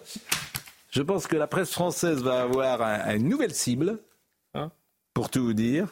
je 0.91 1.03
pense 1.03 1.27
que 1.27 1.37
la 1.37 1.47
presse 1.47 1.71
française 1.71 2.19
va 2.23 2.43
avoir 2.43 2.83
une 3.11 3.29
nouvelle 3.29 3.55
cible, 3.55 3.99
hein, 4.55 4.71
pour 5.15 5.31
tout 5.31 5.45
vous 5.45 5.53
dire. 5.53 5.89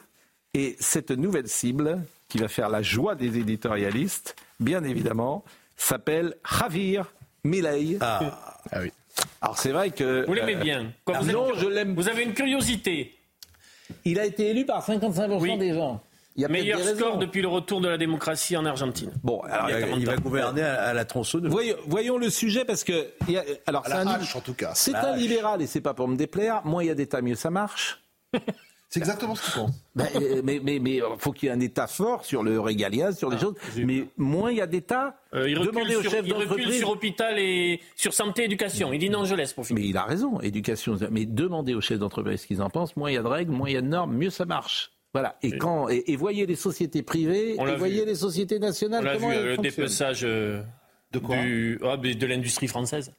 Et 0.55 0.77
cette 0.81 1.11
nouvelle 1.11 1.49
cible, 1.49 2.01
qui 2.29 2.39
va 2.39 2.49
faire 2.49 2.69
la 2.69 2.83
joie 2.83 3.15
des 3.15 3.39
éditorialistes, 3.39 4.37
bien 4.59 4.83
évidemment, 4.85 5.45
s'appelle 5.77 6.35
Javier 6.59 7.03
Milei. 7.45 7.99
Ah, 8.01 8.59
ah 8.73 8.81
oui. 8.81 8.93
Alors 9.41 9.59
c'est 9.59 9.73
vrai 9.73 9.91
que... 9.91 10.25
Vous 10.27 10.35
l'aimez 10.35 10.57
euh, 10.57 10.63
bien. 10.63 10.93
non, 11.33 11.55
je 11.55 11.67
l'aime. 11.67 11.95
Vous 11.95 12.09
avez 12.09 12.23
une 12.23 12.35
curiosité. 12.35 13.15
Il 14.05 14.19
a 14.19 14.25
été 14.25 14.51
élu 14.51 14.67
par 14.67 14.87
55% 14.87 15.59
des 15.59 15.75
gens. 15.75 16.03
Meilleur 16.37 16.81
score 16.83 17.19
depuis 17.19 17.43
le 17.43 17.49
retour 17.49 17.81
de 17.81 17.89
la 17.89 17.99
démocratie 17.99 18.57
en 18.57 18.67
Argentine. 18.67 19.11
Bon, 19.23 19.41
alors 19.41 19.71
il, 19.97 20.07
va 20.07 20.17
gouverner 20.17 20.63
à, 20.63 20.93
la 20.93 21.05
tronçonneuse. 21.05 21.51
Voyons, 21.51 21.77
voyons, 21.87 22.19
le 22.19 22.31
sujet 22.31 22.65
parce 22.65 22.85
que 22.85 23.09
y 23.29 23.37
a, 23.37 23.45
alors 23.67 23.85
c'est 23.87 23.93
un, 23.93 24.07
en 24.07 24.41
tout 24.41 24.55
cas. 24.55 24.73
C'est 24.75 24.95
un 24.95 25.17
libéral 25.17 25.63
et 25.63 25.67
c'est 25.67 25.81
pas 25.81 25.95
pour 25.95 26.09
me 26.09 26.17
déplaire. 26.17 26.65
Moins 26.65 26.83
il 26.83 26.87
y 26.87 26.91
a 26.91 26.95
d'États, 26.95 27.23
mieux 27.23 27.35
ça 27.35 27.51
marche. 27.51 28.03
C'est 28.89 29.01
exactement 29.01 29.35
ce 29.35 29.43
qu'il 29.43 29.53
pense. 29.53 29.73
Ben, 29.97 30.07
euh, 30.15 30.43
mais 30.45 30.61
mais 30.63 30.79
mais 30.79 31.03
euh, 31.03 31.17
faut 31.19 31.33
qu'il 31.33 31.49
y 31.49 31.51
ait 31.51 31.55
un 31.55 31.61
État 31.61 31.89
fort 31.89 32.25
sur 32.25 32.45
le 32.45 32.61
régalien, 32.61 33.11
sur 33.11 33.29
les 33.31 33.37
ah, 33.37 33.41
choses. 33.41 33.55
Mais 33.77 34.07
moins 34.17 34.53
il 34.53 34.59
y 34.59 34.61
a 34.61 34.67
d'États. 34.67 35.19
Euh, 35.35 35.51
il 35.51 35.59
recule, 35.59 35.91
sur, 35.91 36.25
il 36.25 36.33
recule 36.33 36.73
sur 36.73 36.91
hôpital 36.91 37.37
et 37.39 37.81
sur 37.97 38.15
santé, 38.15 38.45
éducation. 38.45 38.93
Il 38.93 39.01
dit 39.01 39.11
non, 39.11 39.25
je 39.25 39.35
laisse 39.35 39.53
pour 39.53 39.67
finir. 39.67 39.83
Mais 39.83 39.89
il 39.89 39.97
a 39.97 40.05
raison, 40.05 40.41
éducation. 40.41 40.97
Mais 41.11 41.27
demandez 41.27 41.75
aux 41.75 41.81
chefs 41.81 41.99
d'entreprise 41.99 42.43
ce 42.43 42.47
qu'ils 42.47 42.63
en 42.63 42.71
pensent. 42.71 42.97
Moins 42.97 43.11
il 43.11 43.15
y 43.15 43.19
a 43.19 43.23
de 43.23 43.27
règles, 43.27 43.51
moins 43.51 43.69
il 43.69 43.75
y 43.75 43.77
a 43.77 43.83
de 43.83 43.89
normes, 43.89 44.17
mieux 44.17 44.31
ça 44.31 44.45
marche. 44.45 44.93
Voilà. 45.17 45.35
Et, 45.43 45.57
quand, 45.57 45.89
et, 45.89 46.15
voyez 46.15 46.45
les 46.45 46.57
sociétés 46.57 47.03
privées, 47.03 47.55
et 47.55 47.77
voyez 47.77 48.05
les 48.05 48.17
sociétés 48.17 48.59
nationales. 48.59 49.09
On 49.09 49.15
comment 49.15 49.31
vu, 49.31 49.45
le 49.47 49.57
dépeçage 49.57 50.25
euh, 50.25 50.61
de 51.11 51.19
quoi 51.19 51.37
ah, 51.37 51.97
De 51.97 52.27
l'industrie 52.27 52.69
française. 52.69 53.15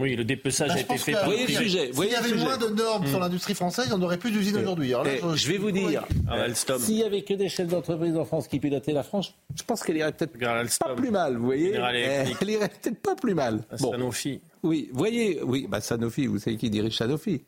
Oui, 0.00 0.16
le 0.16 0.24
dépeçage 0.24 0.66
bah, 0.66 0.74
a 0.74 0.80
été 0.80 0.98
fait 0.98 1.12
par. 1.12 1.26
Voyez 1.26 1.46
le 1.46 1.52
sujet. 1.52 1.92
S'il 1.92 2.10
y 2.10 2.14
avait 2.16 2.34
moins 2.34 2.56
de 2.56 2.66
normes 2.66 3.06
sur 3.06 3.18
hmm. 3.18 3.22
l'industrie 3.22 3.54
française, 3.54 3.84
il 3.86 3.90
n'y 3.90 3.94
en 3.94 4.02
aurait 4.02 4.18
plus 4.18 4.32
d'usines 4.32 4.56
aujourd'hui. 4.56 4.92
Eh, 5.04 5.20
je, 5.36 5.48
vais 5.48 5.58
vous 5.58 5.70
dire, 5.70 6.04
ah, 6.28 6.52
s'il 6.52 6.96
n'y 6.96 7.04
avait 7.04 7.22
que 7.22 7.34
des 7.34 7.48
chefs 7.48 7.68
d'entreprise 7.68 8.16
en 8.16 8.24
France 8.24 8.48
qui 8.48 8.58
pilotaient 8.58 8.92
la 8.92 9.04
France, 9.04 9.32
je 9.54 9.62
pense 9.62 9.84
qu'elle 9.84 9.96
irait 9.96 10.10
peut-être 10.10 10.36
pas 10.36 10.94
plus 10.96 11.10
mal, 11.10 11.36
vous 11.36 11.44
voyez. 11.44 11.74
Eh, 11.74 12.32
elle 12.40 12.50
irait 12.50 12.68
peut-être 12.68 13.00
pas 13.00 13.14
plus 13.14 13.34
mal. 13.34 13.60
Bon. 13.78 13.92
Sanofi. 13.92 14.40
Oui, 14.64 14.88
voyez, 14.92 15.40
oui, 15.44 15.68
bah 15.68 15.80
Sanofi, 15.80 16.26
vous 16.26 16.40
savez 16.40 16.56
qui 16.56 16.68
dirige 16.68 16.96
Sanofi 16.96 17.42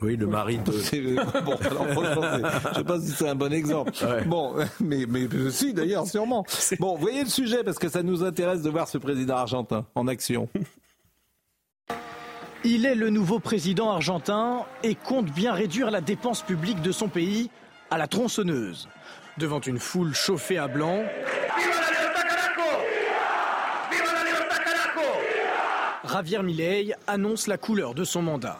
oui, 0.00 0.16
le 0.16 0.26
mari 0.26 0.58
de. 0.58 0.64
bon, 1.40 1.56
je 1.60 1.68
ne 1.68 2.74
sais 2.74 2.84
pas 2.84 3.00
si 3.00 3.10
c'est 3.10 3.28
un 3.28 3.34
bon 3.34 3.52
exemple. 3.52 3.92
Bon, 4.26 4.54
mais, 4.80 5.06
mais 5.08 5.28
si, 5.50 5.72
d'ailleurs, 5.72 6.06
sûrement. 6.06 6.44
Bon, 6.80 6.96
voyez 6.96 7.22
le 7.22 7.30
sujet, 7.30 7.62
parce 7.62 7.78
que 7.78 7.88
ça 7.88 8.02
nous 8.02 8.24
intéresse 8.24 8.62
de 8.62 8.70
voir 8.70 8.88
ce 8.88 8.98
président 8.98 9.36
argentin 9.36 9.86
en 9.94 10.08
action. 10.08 10.48
Il 12.66 12.86
est 12.86 12.94
le 12.94 13.10
nouveau 13.10 13.40
président 13.40 13.90
argentin 13.90 14.64
et 14.82 14.94
compte 14.94 15.26
bien 15.26 15.52
réduire 15.52 15.90
la 15.90 16.00
dépense 16.00 16.40
publique 16.40 16.80
de 16.80 16.92
son 16.92 17.08
pays 17.08 17.50
à 17.90 17.98
la 17.98 18.06
tronçonneuse. 18.06 18.88
Devant 19.36 19.60
une 19.60 19.78
foule 19.78 20.14
chauffée 20.14 20.56
à 20.56 20.66
blanc. 20.66 21.04
Javier 26.10 26.42
Milei 26.42 26.94
annonce 27.06 27.48
la 27.48 27.58
couleur 27.58 27.92
de 27.94 28.04
son 28.04 28.22
mandat. 28.22 28.58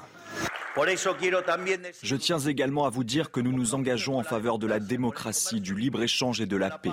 Je 0.76 2.16
tiens 2.16 2.38
également 2.38 2.84
à 2.86 2.90
vous 2.90 3.04
dire 3.04 3.30
que 3.30 3.40
nous 3.40 3.52
nous 3.52 3.74
engageons 3.74 4.18
en 4.18 4.24
faveur 4.24 4.58
de 4.58 4.66
la 4.66 4.80
démocratie, 4.80 5.60
du 5.60 5.74
libre-échange 5.74 6.40
et 6.40 6.46
de 6.46 6.56
la 6.56 6.70
paix. 6.70 6.90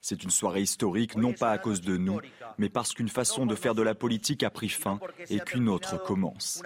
C'est 0.00 0.24
une 0.24 0.30
soirée 0.30 0.62
historique, 0.62 1.16
non 1.16 1.32
pas 1.32 1.50
à 1.50 1.58
cause 1.58 1.80
de 1.80 1.96
nous, 1.96 2.20
mais 2.58 2.68
parce 2.68 2.92
qu'une 2.92 3.08
façon 3.08 3.46
de 3.46 3.54
faire 3.54 3.74
de 3.74 3.82
la 3.82 3.94
politique 3.94 4.42
a 4.42 4.50
pris 4.50 4.68
fin 4.68 4.98
et 5.28 5.38
qu'une 5.40 5.68
autre 5.68 6.02
commence. 6.02 6.62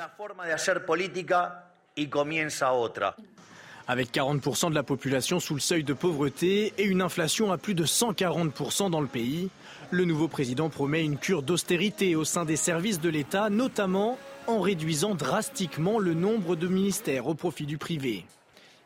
Avec 3.86 4.14
40% 4.14 4.70
de 4.70 4.74
la 4.74 4.82
population 4.82 5.40
sous 5.40 5.54
le 5.54 5.60
seuil 5.60 5.84
de 5.84 5.92
pauvreté 5.92 6.72
et 6.78 6.84
une 6.84 7.02
inflation 7.02 7.52
à 7.52 7.58
plus 7.58 7.74
de 7.74 7.84
140% 7.84 8.90
dans 8.90 9.02
le 9.02 9.06
pays, 9.06 9.50
le 9.90 10.06
nouveau 10.06 10.28
président 10.28 10.70
promet 10.70 11.04
une 11.04 11.18
cure 11.18 11.42
d'austérité 11.42 12.16
au 12.16 12.24
sein 12.24 12.46
des 12.46 12.56
services 12.56 13.00
de 13.00 13.10
l'État, 13.10 13.50
notamment 13.50 14.18
en 14.46 14.60
réduisant 14.60 15.14
drastiquement 15.14 15.98
le 15.98 16.14
nombre 16.14 16.56
de 16.56 16.68
ministères 16.68 17.26
au 17.26 17.34
profit 17.34 17.66
du 17.66 17.78
privé. 17.78 18.24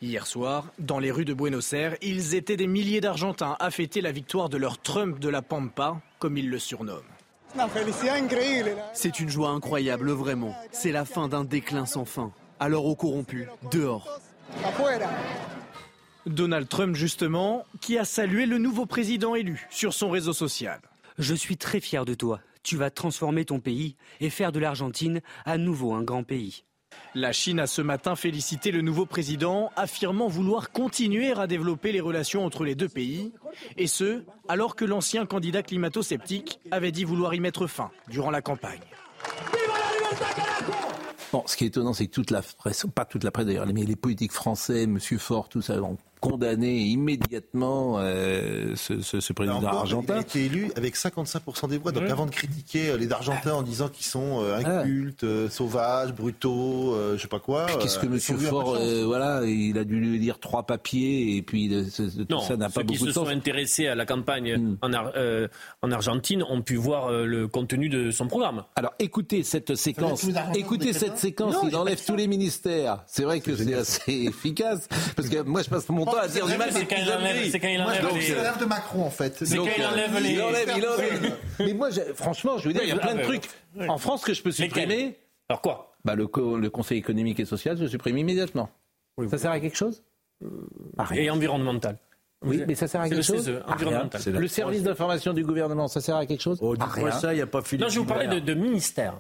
Hier 0.01 0.27
soir, 0.27 0.67
dans 0.79 0.99
les 1.01 1.11
rues 1.11 1.25
de 1.25 1.35
Buenos 1.35 1.73
Aires, 1.73 1.97
ils 2.03 2.35
étaient 2.35 2.57
des 2.57 2.69
milliers 2.69 3.01
d'Argentins 3.01 3.57
à 3.59 3.71
fêter 3.71 4.01
la 4.01 4.13
victoire 4.13 4.49
de 4.49 4.57
leur 4.57 4.79
Trump 4.79 5.19
de 5.19 5.29
la 5.29 5.43
Pampa, 5.43 6.01
comme 6.21 6.37
ils 6.37 6.49
le 6.49 6.59
surnomment. 6.59 7.03
C'est 8.93 9.21
une 9.21 9.29
joie 9.29 9.51
incroyable, 9.51 10.11
vraiment. 10.13 10.55
C'est 10.71 10.93
la 10.93 11.05
fin 11.05 11.29
d'un 11.29 11.45
déclin 11.45 11.87
sans 11.87 12.05
fin. 12.05 12.33
Alors 12.61 12.87
aux 12.87 12.95
corrompus, 12.95 13.49
dehors. 13.73 14.21
Donald 16.27 16.69
Trump, 16.69 16.95
justement, 16.95 17.65
qui 17.81 17.99
a 17.99 18.05
salué 18.05 18.47
le 18.47 18.59
nouveau 18.59 18.87
président 18.87 19.35
élu 19.35 19.67
sur 19.71 19.95
son 19.95 20.11
réseau 20.11 20.33
social. 20.33 20.81
Je 21.19 21.35
suis 21.35 21.57
très 21.57 21.81
fier 21.81 22.05
de 22.05 22.15
toi. 22.15 22.41
Tu 22.69 22.77
vas 22.77 22.91
transformer 22.91 23.47
ton 23.47 23.61
pays 23.61 23.97
et 24.21 24.29
faire 24.29 24.53
de 24.53 24.59
l'Argentine 24.59 25.23
à 25.47 25.57
nouveau 25.57 25.95
un 25.95 26.03
grand 26.03 26.23
pays. 26.23 26.65
La 27.15 27.33
Chine 27.33 27.61
a 27.61 27.67
ce 27.67 27.81
matin 27.81 28.15
félicité 28.15 28.73
le 28.73 28.83
nouveau 28.83 29.07
président, 29.07 29.71
affirmant 29.75 30.29
vouloir 30.29 30.71
continuer 30.71 31.33
à 31.33 31.47
développer 31.47 31.93
les 31.93 32.03
relations 32.03 32.45
entre 32.45 32.65
les 32.65 32.75
deux 32.75 32.91
pays, 32.91 33.33
et 33.79 33.87
ce, 33.87 34.23
alors 34.49 34.77
que 34.77 34.85
l'ancien 34.85 35.25
candidat 35.25 35.63
climato-sceptique 35.63 36.61
avait 36.71 36.93
dit 36.93 37.05
vouloir 37.05 37.33
y 37.33 37.41
mettre 37.41 37.67
fin 37.69 37.91
durant 38.09 38.31
la 38.31 38.43
campagne. 38.43 38.81
Bon, 41.33 41.43
ce 41.47 41.57
qui 41.57 41.65
est 41.65 41.69
étonnant, 41.69 41.95
c'est 41.95 42.07
que 42.07 42.13
toute 42.13 42.31
la 42.31 42.43
presse, 42.43 42.85
pas 42.95 43.07
toute 43.07 43.25
la 43.25 43.31
presse 43.31 43.47
d'ailleurs, 43.47 43.67
mais 43.67 43.85
les 43.85 43.97
politiques 43.97 44.33
français, 44.33 44.83
M. 44.83 44.99
Faure, 44.99 45.49
tout 45.49 45.63
ça, 45.63 45.81
condamner 46.21 46.79
immédiatement 46.79 47.97
euh, 47.99 48.75
ce, 48.77 49.01
ce, 49.01 49.21
ce, 49.21 49.33
président 49.33 49.65
argentin. 49.65 50.15
Il 50.15 50.19
a 50.19 50.21
été 50.21 50.45
élu 50.45 50.71
avec 50.77 50.97
55% 50.97 51.69
des 51.69 51.79
voix. 51.79 51.93
Donc 51.93 52.09
avant 52.11 52.27
de 52.27 52.31
critiquer 52.31 52.91
euh, 52.91 52.97
les 52.97 53.13
Argentins 53.13 53.55
en 53.55 53.63
disant 53.63 53.89
qu'ils 53.89 54.07
sont 54.07 54.43
euh, 54.43 54.59
incultes, 54.59 55.25
euh, 55.25 55.49
sauvages, 55.49 56.13
brutaux, 56.13 56.95
euh, 56.95 57.17
je 57.17 57.23
sais 57.23 57.29
pas 57.29 57.41
quoi. 57.41 57.67
Qu'est-ce 57.81 57.99
que 57.99 58.07
Monsieur 58.07 58.37
Faure, 58.37 58.79
voilà, 59.05 59.43
il 59.45 59.79
a 59.79 59.85
dû 59.85 60.01
lui 60.01 60.19
dire 60.19 60.39
trois 60.39 60.65
papiers 60.65 61.37
et 61.37 61.43
puis 61.43 61.69
non, 62.29 62.41
ça 62.41 62.57
n'a 62.57 62.69
pas 62.69 62.83
beaucoup 62.83 62.93
de 62.93 62.97
sens. 62.97 62.99
Ceux 62.99 63.05
qui 63.05 63.07
se 63.07 63.13
sont 63.13 63.29
intéressés 63.29 63.87
à 63.87 63.95
la 63.95 64.07
campagne 64.07 64.57
mm. 64.57 64.79
en, 64.83 64.91
en, 65.83 65.93
Argentine 65.93 66.43
ont 66.49 66.63
pu 66.63 66.77
voir 66.77 67.11
le 67.11 67.49
contenu 67.49 67.89
de 67.89 68.11
son 68.11 68.27
programme. 68.27 68.65
Alors 68.77 68.95
écoutez 68.99 69.43
cette 69.43 69.75
séquence, 69.75 70.27
écoutez 70.55 70.93
cette 70.93 71.19
séquence, 71.19 71.57
il 71.65 71.75
enlève 71.77 72.03
tous 72.05 72.17
les 72.17 72.27
ministères. 72.27 73.03
C'est 73.07 73.25
vrai 73.25 73.41
que 73.41 73.55
c'est 73.55 73.75
assez 73.75 74.13
efficace 74.29 74.89
parce 75.17 75.29
que 75.29 75.43
moi 75.43 75.63
je 75.63 75.71
passe 75.71 75.89
mon 75.89 76.05
à 76.17 76.29
dire 76.29 76.47
du 76.47 76.57
mal 76.57 76.73
C'est 76.73 76.87
quand 76.87 76.97
il 76.97 77.11
enlève, 77.11 77.51
c'est 77.51 77.61
quand 77.61 77.69
il 77.69 77.81
enlève 77.81 78.09
les... 78.15 78.21
C'est 78.23 78.59
de 78.61 78.65
Macron, 78.65 79.05
en 79.05 79.11
fait. 79.11 79.45
C'est 79.45 79.57
quand 79.57 79.67
il 79.77 79.85
enlève 79.85 80.19
les... 80.23 80.31
Il 80.31 80.43
enlève, 80.43 80.73
il 80.77 80.87
enlève. 80.87 81.37
Mais 81.61 81.75
moi, 81.75 81.89
franchement, 82.15 82.59
je 82.59 82.69
veux 82.69 82.73
dire, 82.73 82.83
il 82.83 82.89
y 82.89 82.93
a 82.93 82.97
plein 82.99 83.15
de 83.15 83.23
trucs 83.23 83.49
en 83.89 83.99
France 83.99 84.25
que 84.25 84.33
je 84.35 84.43
peux 84.43 84.51
supprimer. 84.51 85.19
Alors 85.49 85.63
quoi? 85.63 85.97
Bah, 86.05 86.15
le, 86.15 86.29
le 86.57 86.71
Conseil 86.71 86.99
économique 86.99 87.41
et 87.41 87.45
social, 87.45 87.77
je 87.77 87.87
supprime 87.87 88.19
immédiatement. 88.19 88.71
Ça 89.31 89.39
sert 89.39 89.51
à 89.51 89.61
quelque 89.61 89.77
chose? 89.77 90.03
Et 91.15 91.31
environnemental. 91.31 91.99
Oui, 92.43 92.63
mais 92.69 92.77
ça 92.77 92.87
sert 92.87 93.01
à 93.01 93.09
quelque 93.09 93.23
chose? 93.23 93.51
Environnemental. 93.67 94.21
Le 94.33 94.49
service 94.49 94.83
d'information 94.83 95.33
du 95.33 95.43
gouvernement, 95.45 95.89
ça 95.89 96.01
sert 96.01 96.17
à 96.17 96.27
quelque 96.27 96.43
chose? 96.43 96.59
Oh, 96.63 96.77
ça, 97.11 97.33
il 97.33 97.37
n'y 97.37 97.43
a 97.43 97.47
pas 97.47 97.63
Non, 97.79 97.89
je 97.89 97.99
vous 97.99 98.05
parlais 98.05 98.29
de, 98.29 98.39
de 98.39 98.55
ministère. 98.55 99.15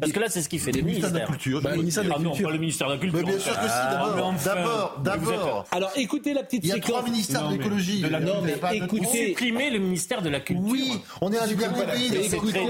Parce 0.00 0.12
que 0.12 0.20
là, 0.20 0.28
c'est 0.28 0.42
ce 0.42 0.48
qui 0.48 0.58
fait 0.58 0.72
les 0.72 0.82
ministères. 0.82 1.12
de 1.12 1.18
la 1.18 1.26
Culture. 1.26 1.62
Bah, 1.62 1.70
le 1.70 1.78
ministère 1.78 2.04
de 2.04 2.08
la 2.08 2.14
ah 2.14 2.18
Culture. 2.18 2.42
Non, 2.42 2.46
pas 2.46 2.52
le 2.52 2.58
ministère 2.58 2.88
de 2.88 2.92
la 2.92 2.98
Culture. 2.98 3.18
Mais 3.18 3.24
bien 3.24 3.38
sûr 3.38 3.54
que 3.54 3.66
si, 3.66 3.90
d'abord. 3.90 4.34
D'abord, 4.44 5.00
d'abord. 5.02 5.66
Alors, 5.70 5.92
écoutez 5.96 6.34
la 6.34 6.42
petite 6.42 6.64
séquence. 6.64 6.76
Il 6.76 6.80
y 6.80 6.84
a 6.84 6.88
trois 6.88 7.02
ministères 7.02 7.48
de 7.48 7.56
l'écologie. 7.56 8.02
Non, 8.02 8.42
mais 8.42 8.76
écoutez. 8.76 9.28
Supprimer 9.28 9.70
le 9.70 9.78
ministère 9.78 10.22
de 10.22 10.28
la 10.28 10.40
Culture. 10.40 10.64
Oui, 10.66 10.92
on 11.20 11.32
est 11.32 11.38
un 11.38 11.46
liberté 11.46 11.82
pays. 11.84 12.28
C'est 12.28 12.36
très 12.36 12.66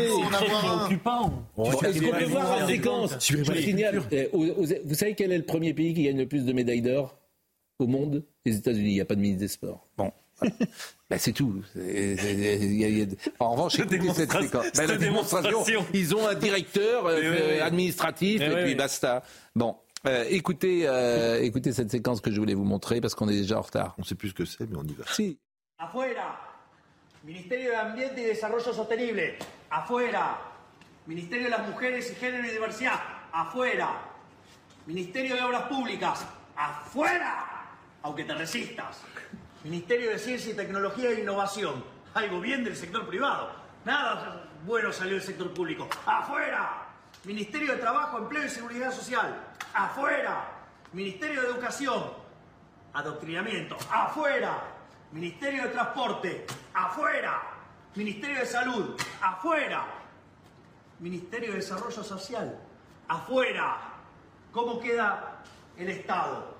préoccupant. 0.46 1.32
Est-ce 1.58 2.00
qu'on 2.00 2.18
peut 2.18 2.24
voir 2.24 2.60
la 2.60 2.66
séquence 2.66 3.16
Je 3.20 3.54
signale. 3.54 4.02
Eh, 4.10 4.28
vous 4.32 4.94
savez 4.94 5.14
quel 5.14 5.32
est 5.32 5.38
le 5.38 5.44
premier 5.44 5.74
pays 5.74 5.94
qui 5.94 6.04
gagne 6.04 6.18
le 6.18 6.26
plus 6.26 6.44
de 6.44 6.52
médailles 6.52 6.82
d'or 6.82 7.18
au 7.78 7.86
monde? 7.86 8.24
Les 8.44 8.56
États-Unis. 8.56 8.90
Il 8.90 8.94
n'y 8.94 9.00
a 9.00 9.04
pas 9.04 9.14
de 9.14 9.20
ministre 9.20 9.40
des 9.40 9.48
Sports. 9.48 9.86
Bon. 9.96 10.12
Ben, 11.10 11.18
c'est 11.18 11.32
tout. 11.32 11.62
En 13.38 13.50
revanche, 13.50 13.78
écoutez 13.78 14.00
cette 14.14 14.32
séquence. 14.32 14.72
Ben, 14.74 14.86
la 14.86 14.96
démonstration, 14.96 15.62
ils 15.92 16.14
ont 16.14 16.26
un 16.26 16.34
directeur 16.34 17.04
euh, 17.06 17.60
administratif 17.62 18.40
et, 18.40 18.64
puis 18.64 18.74
basta. 18.74 19.22
Bon, 19.54 19.76
euh, 20.06 20.24
écoutez, 20.30 20.88
euh, 20.88 21.42
écoutez 21.42 21.72
cette 21.72 21.90
séquence 21.90 22.20
que 22.20 22.30
je 22.32 22.40
voulais 22.40 22.54
vous 22.54 22.64
montrer 22.64 23.00
parce 23.00 23.14
qu'on 23.14 23.28
est 23.28 23.36
déjà 23.36 23.58
en 23.58 23.62
retard. 23.62 23.94
On 23.98 24.02
ne 24.02 24.06
sait 24.06 24.14
plus 24.14 24.30
ce 24.30 24.34
que 24.34 24.44
c'est, 24.44 24.68
mais 24.68 24.76
on 24.76 24.84
y 24.84 24.94
va. 24.94 25.04
Si. 25.06 25.38
Afuera, 25.78 26.40
Ministerio 27.24 27.70
de 27.70 27.76
Ambiente 27.76 28.18
y 28.18 28.24
Desarrollo 28.24 28.72
Sostenible. 28.72 29.34
Afuera, 29.70 30.40
Ministerio 31.06 31.44
de 31.44 31.50
las 31.50 31.68
Mujeres 31.68 32.10
y 32.10 32.14
Género 32.14 32.48
y 32.48 32.50
Diversidad. 32.52 33.00
Afuera, 33.32 34.00
Ministerio 34.86 35.36
de 35.36 35.42
Obras 35.42 35.68
Públicas. 35.68 36.26
Afuera, 36.56 37.68
aunque 38.02 38.24
te 38.24 38.32
resistas. 38.32 39.02
Ministerio 39.64 40.10
de 40.10 40.18
Ciencia 40.18 40.52
y 40.52 40.56
Tecnología 40.56 41.10
e 41.10 41.20
Innovación. 41.20 41.84
Algo 42.14 42.40
bien 42.40 42.64
del 42.64 42.76
sector 42.76 43.06
privado. 43.06 43.52
Nada 43.84 44.44
bueno 44.64 44.92
salió 44.92 45.14
del 45.14 45.22
sector 45.22 45.54
público. 45.54 45.88
¡Afuera! 46.04 46.88
Ministerio 47.24 47.72
de 47.72 47.78
Trabajo, 47.78 48.18
Empleo 48.18 48.44
y 48.44 48.48
Seguridad 48.48 48.92
Social. 48.92 49.54
¡Afuera! 49.72 50.48
Ministerio 50.92 51.42
de 51.42 51.48
Educación. 51.48 52.02
Adoctrinamiento. 52.92 53.76
¡Afuera! 53.88 54.64
Ministerio 55.12 55.62
de 55.62 55.68
Transporte. 55.68 56.46
¡Afuera! 56.74 57.40
Ministerio 57.94 58.40
de 58.40 58.46
Salud. 58.46 59.00
¡Afuera! 59.20 59.86
Ministerio 60.98 61.50
de 61.50 61.56
Desarrollo 61.58 62.02
Social. 62.02 62.58
¡Afuera! 63.06 63.78
¿Cómo 64.50 64.80
queda 64.80 65.40
el 65.76 65.88
Estado? 65.88 66.56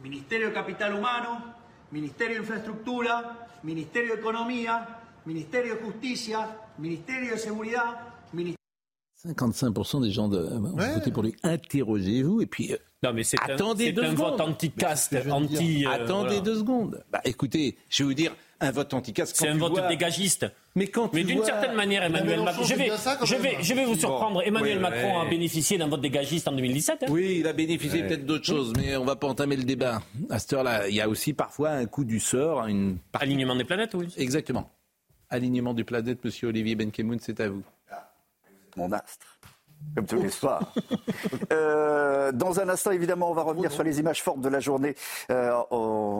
Ministerio 0.00 0.48
de 0.48 0.54
Capital 0.54 0.94
Humano, 0.94 1.59
Ministerio 1.92 2.36
de 2.36 2.40
Infraestructura, 2.42 3.48
Ministerio 3.62 4.14
de 4.14 4.20
Economía, 4.20 4.86
Ministerio 5.24 5.74
de 5.74 5.80
Justicia, 5.80 6.48
Ministerio 6.78 7.32
de 7.32 7.38
Seguridad, 7.38 8.10
55% 9.26 10.02
des 10.02 10.10
gens 10.10 10.28
de, 10.28 10.38
ont 10.38 10.74
ouais. 10.74 10.94
voté 10.94 11.10
pour 11.10 11.22
lui. 11.22 11.34
Interrogez-vous 11.42 12.40
et 12.40 12.46
puis 12.46 12.72
euh, 12.72 12.76
non, 13.02 13.12
mais 13.12 13.22
c'est 13.22 13.38
attendez 13.40 13.90
un, 13.90 13.92
deux 13.92 14.04
un 14.04 14.10
secondes. 14.12 14.30
vote 14.30 14.40
anti-caste, 14.40 15.16
anti. 15.30 15.86
Euh, 15.86 15.90
attendez 15.90 16.26
voilà. 16.28 16.40
deux 16.40 16.58
secondes. 16.58 17.04
Bah, 17.10 17.20
écoutez, 17.24 17.76
je 17.88 18.02
vais 18.02 18.08
vous 18.08 18.14
dire, 18.14 18.34
un 18.60 18.70
vote 18.70 18.92
anti-caste. 18.94 19.36
C'est 19.36 19.48
un 19.48 19.56
vote 19.56 19.72
vois... 19.72 19.88
dégagiste. 19.88 20.46
Mais 20.74 20.86
quand 20.86 21.12
Mais 21.12 21.24
d'une 21.24 21.38
vois... 21.38 21.46
certaine 21.46 21.74
manière, 21.74 22.02
Emmanuel 22.04 22.42
Macron. 22.42 22.62
Je 22.62 22.74
vais, 22.74 22.90
je 23.24 23.34
vais, 23.36 23.56
je 23.60 23.74
vais 23.74 23.84
vous 23.84 23.96
surprendre. 23.96 24.34
Bon, 24.34 24.40
Emmanuel 24.40 24.76
oui, 24.76 24.82
Macron 24.82 25.20
ouais. 25.20 25.26
a 25.26 25.30
bénéficié 25.30 25.78
d'un 25.78 25.88
vote 25.88 26.00
dégagiste 26.00 26.46
en 26.48 26.52
2017. 26.52 27.02
Hein 27.02 27.06
oui, 27.08 27.38
il 27.40 27.46
a 27.46 27.52
bénéficié 27.52 28.02
ouais. 28.02 28.08
peut-être 28.08 28.26
d'autres 28.26 28.44
choses, 28.44 28.72
mais 28.76 28.96
on 28.96 29.04
va 29.04 29.16
pas 29.16 29.26
entamer 29.26 29.56
le 29.56 29.64
débat. 29.64 30.02
À 30.28 30.38
cette 30.38 30.52
heure-là, 30.52 30.88
il 30.88 30.94
y 30.94 31.00
a 31.00 31.08
aussi 31.08 31.32
parfois 31.32 31.70
un 31.70 31.86
coup 31.86 32.04
du 32.04 32.20
sort, 32.20 32.66
une 32.66 32.98
partie... 33.12 33.26
alignement 33.26 33.56
des 33.56 33.64
planètes, 33.64 33.94
oui. 33.94 34.08
Exactement. 34.16 34.70
Alignement 35.30 35.74
des 35.74 35.84
planètes, 35.84 36.24
Monsieur 36.24 36.48
Olivier 36.48 36.74
Benkemoun, 36.74 37.18
c'est 37.20 37.40
à 37.40 37.48
vous. 37.48 37.62
Mon 38.76 38.92
astre 38.92 39.40
comme 39.94 40.06
tous 40.06 40.22
les 40.22 40.30
soirs. 40.30 40.72
euh, 41.52 42.32
dans 42.32 42.60
un 42.60 42.68
instant, 42.68 42.90
évidemment, 42.90 43.30
on 43.30 43.34
va 43.34 43.42
revenir 43.42 43.72
sur 43.72 43.82
les 43.82 43.98
images 43.98 44.22
fortes 44.22 44.40
de 44.40 44.48
la 44.48 44.60
journée 44.60 44.94
euh, 45.30 45.58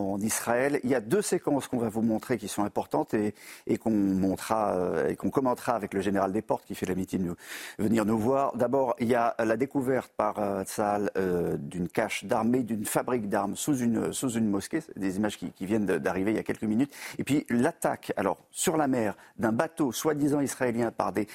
en 0.01 0.21
Israël. 0.21 0.81
Il 0.85 0.91
y 0.91 0.95
a 0.95 1.01
deux 1.01 1.23
séquences 1.23 1.69
qu'on 1.69 1.79
va 1.79 1.89
vous 1.89 2.03
montrer 2.03 2.39
qui 2.39 2.49
sont 2.49 2.65
importantes 2.65 3.15
et, 3.15 3.35
qu'on 3.79 3.91
montrera 3.91 4.75
euh, 4.75 5.09
et 5.09 5.17
qu'on 5.17 5.31
commentera 5.31 5.75
avec 5.75 5.95
le 5.95 6.01
général 6.01 6.33
Desportes 6.33 6.65
qui 6.65 6.75
fait 6.75 6.87
l'amitié 6.87 7.19
de 7.19 7.25
nous, 7.25 7.35
venir 7.79 8.05
nous 8.05 8.19
voir. 8.19 8.57
D'abord, 8.57 8.95
il 8.99 9.09
y 9.09 9.15
a 9.15 9.35
la 9.39 9.57
découverte 9.57 10.13
par 10.17 10.39
euh, 10.39 10.65
Tzal 10.65 11.11
d'une 11.59 11.89
cache 11.89 12.25
d'armée, 12.25 12.63
d'une 12.63 12.85
fabrique 12.85 13.29
d'armes 13.29 13.57
sous 13.57 13.77
une, 13.77 14.13
sous 14.13 14.31
une 14.31 14.49
mosquée. 14.49 14.81
Des 14.97 15.17
images 15.17 15.37
qui, 15.37 15.51
qui 15.53 15.67
viennent 15.67 15.87
d'arriver 15.87 16.33
il 16.33 16.37
y 16.37 16.41
a 16.41 16.43
quelques 16.43 16.63
minutes. 16.63 16.93
Et 17.19 17.25
puis 17.25 17.47
l'attaque, 17.51 18.13
alors 18.17 18.39
sur 18.51 18.77
la 18.77 18.89
mer, 18.89 19.17
d'un 19.39 19.53
bateau 19.53 19.93
soi-disant 19.93 20.41
israélien 20.41 20.91
par 20.91 21.13
des 21.13 21.27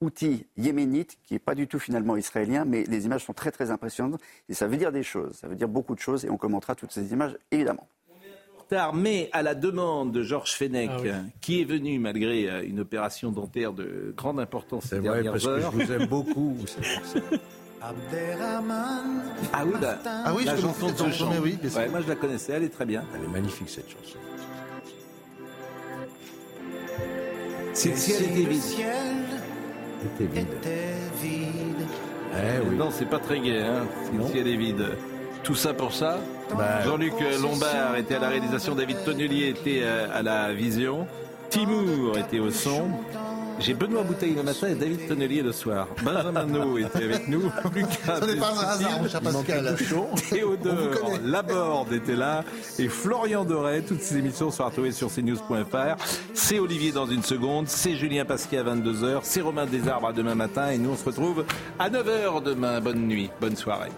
outil 0.00 0.46
yéménite 0.56 1.18
qui 1.24 1.34
n'est 1.34 1.40
pas 1.40 1.54
du 1.54 1.66
tout 1.66 1.78
finalement 1.78 2.16
israélien, 2.16 2.64
mais 2.64 2.84
les 2.84 3.06
images 3.06 3.24
sont 3.24 3.32
très 3.32 3.50
très 3.50 3.70
impressionnantes 3.70 4.20
et 4.48 4.54
ça 4.54 4.66
veut 4.66 4.76
dire 4.76 4.92
des 4.92 5.02
choses, 5.02 5.36
ça 5.36 5.48
veut 5.48 5.56
dire 5.56 5.68
beaucoup 5.68 5.94
de 5.94 6.00
choses 6.00 6.24
et 6.24 6.30
on 6.30 6.36
commentera 6.36 6.74
toutes 6.74 6.92
ces 6.92 7.12
images 7.12 7.36
évidemment. 7.50 7.86
Mais 8.94 9.28
à 9.32 9.42
la 9.42 9.54
demande 9.54 10.12
de 10.12 10.22
Georges 10.22 10.52
Fenech, 10.52 10.90
ah 10.92 11.00
oui. 11.02 11.10
qui 11.40 11.60
est 11.60 11.64
venu 11.64 11.98
malgré 11.98 12.66
une 12.66 12.80
opération 12.80 13.30
dentaire 13.30 13.72
de 13.72 14.12
grande 14.16 14.40
importance 14.40 14.84
ces 14.84 14.98
vrai, 14.98 15.14
dernières 15.14 15.32
parce 15.32 15.46
heures. 15.46 15.72
Que 15.72 15.80
je 15.80 15.86
vous 15.86 15.92
aime 15.92 16.06
beaucoup. 16.06 16.56
Ah 19.52 19.62
oui, 19.66 19.72
bah, 19.78 19.98
ah 20.06 20.32
oui, 20.34 20.44
la 20.44 20.56
je 20.56 20.62
chanson 20.62 20.86
de 20.86 20.96
ce 20.96 21.10
chant. 21.10 21.30
Oui, 21.42 21.58
ouais, 21.62 21.88
moi 21.88 22.00
je 22.00 22.08
la 22.08 22.14
connaissais, 22.14 22.52
elle 22.54 22.62
est 22.62 22.70
très 22.70 22.86
bien. 22.86 23.04
Elle 23.14 23.24
est 23.24 23.32
magnifique 23.32 23.68
cette 23.68 23.90
chanson. 23.90 24.16
C'est 27.74 27.94
si 27.96 28.12
elle 28.12 28.22
était 28.22 28.50
vide. 28.50 28.62
Était 30.04 30.26
vide. 31.20 31.86
Eh 32.32 32.68
oui. 32.68 32.76
Non, 32.76 32.90
c'est 32.90 33.08
pas 33.08 33.18
très 33.18 33.38
gai, 33.38 33.58
hein, 33.60 33.86
si 34.30 34.38
elle 34.38 34.48
est 34.48 34.56
vide. 34.56 34.86
Tout 35.44 35.54
ça 35.54 35.74
pour 35.74 35.92
ça 35.92 36.18
bah, 36.56 36.82
Jean-Luc 36.84 37.14
Lombard 37.40 37.96
était 37.96 38.16
à 38.16 38.18
la 38.18 38.28
réalisation, 38.28 38.74
David 38.74 39.04
Tonnelier 39.04 39.48
était 39.48 39.84
à 39.84 40.22
la 40.22 40.52
vision, 40.52 41.06
Timour 41.50 42.18
était 42.18 42.40
au 42.40 42.50
son. 42.50 42.88
J'ai 43.60 43.74
Benoît 43.74 44.02
Bouteille 44.02 44.34
le 44.34 44.42
matin 44.42 44.68
et 44.68 44.74
David 44.74 45.06
Tonnelier 45.06 45.42
le 45.42 45.52
soir. 45.52 45.86
Benjamin 46.02 46.44
No 46.46 46.78
était 46.78 47.04
avec 47.04 47.28
nous. 47.28 47.42
Lucas 47.74 48.20
Ce 48.20 48.26
n'est 48.26 48.40
pas 48.40 48.50
un 48.50 48.68
hasard, 48.68 49.00
mon 49.00 49.08
cher 49.08 49.20
Pascal. 49.20 49.76
Théodore 50.30 51.20
Laborde 51.24 51.92
était 51.92 52.16
là. 52.16 52.42
Et 52.78 52.88
Florian 52.88 53.44
Doré. 53.44 53.82
Toutes 53.82 54.02
ces 54.02 54.18
émissions 54.18 54.50
sont 54.50 54.64
retrouvées 54.64 54.92
sur 54.92 55.08
cnews.fr. 55.08 55.96
C'est 56.34 56.58
Olivier 56.58 56.92
dans 56.92 57.06
une 57.06 57.22
seconde. 57.22 57.68
C'est 57.68 57.94
Julien 57.94 58.24
Pasquier 58.24 58.58
à 58.58 58.64
22h. 58.64 59.20
C'est 59.22 59.40
Romain 59.40 59.66
Desarbres 59.66 60.08
à 60.08 60.12
demain 60.12 60.34
matin. 60.34 60.70
Et 60.70 60.78
nous, 60.78 60.90
on 60.90 60.96
se 60.96 61.04
retrouve 61.04 61.44
à 61.78 61.88
9h 61.88 62.42
demain. 62.42 62.80
Bonne 62.80 63.06
nuit. 63.06 63.30
Bonne 63.40 63.56
soirée. 63.56 63.90